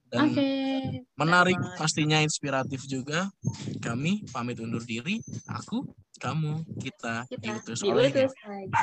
dan 0.10 0.34
Oke. 0.34 0.50
menarik 1.14 1.58
pastinya 1.78 2.18
inspiratif 2.22 2.84
juga 2.90 3.30
kami 3.82 4.26
pamit 4.34 4.58
undur 4.58 4.82
diri 4.82 5.22
aku 5.46 5.86
kamu 6.20 6.68
kita, 6.84 7.24
Kita 7.32 7.40
diutus 7.40 7.80
oleh 7.88 8.12
diutus 8.12 8.36
lagi. 8.44 8.76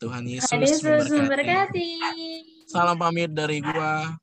Tuhan 0.00 0.24
Yesus 0.24 0.48
Ada 0.54 0.64
Yesus 0.64 1.04
memberkati 1.12 1.90
salam 2.70 2.96
pamit 2.96 3.28
dari 3.34 3.60
gua 3.60 4.16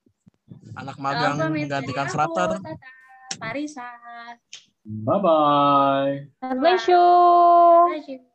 anak 0.74 0.98
magang 0.98 1.38
menggantikan 1.54 2.10
frater 2.10 2.58
Parisa. 3.36 3.90
Bye-bye. 4.86 6.30
God 6.42 6.58
bless 6.62 6.88
you. 6.88 7.02
Bye. 8.08 8.35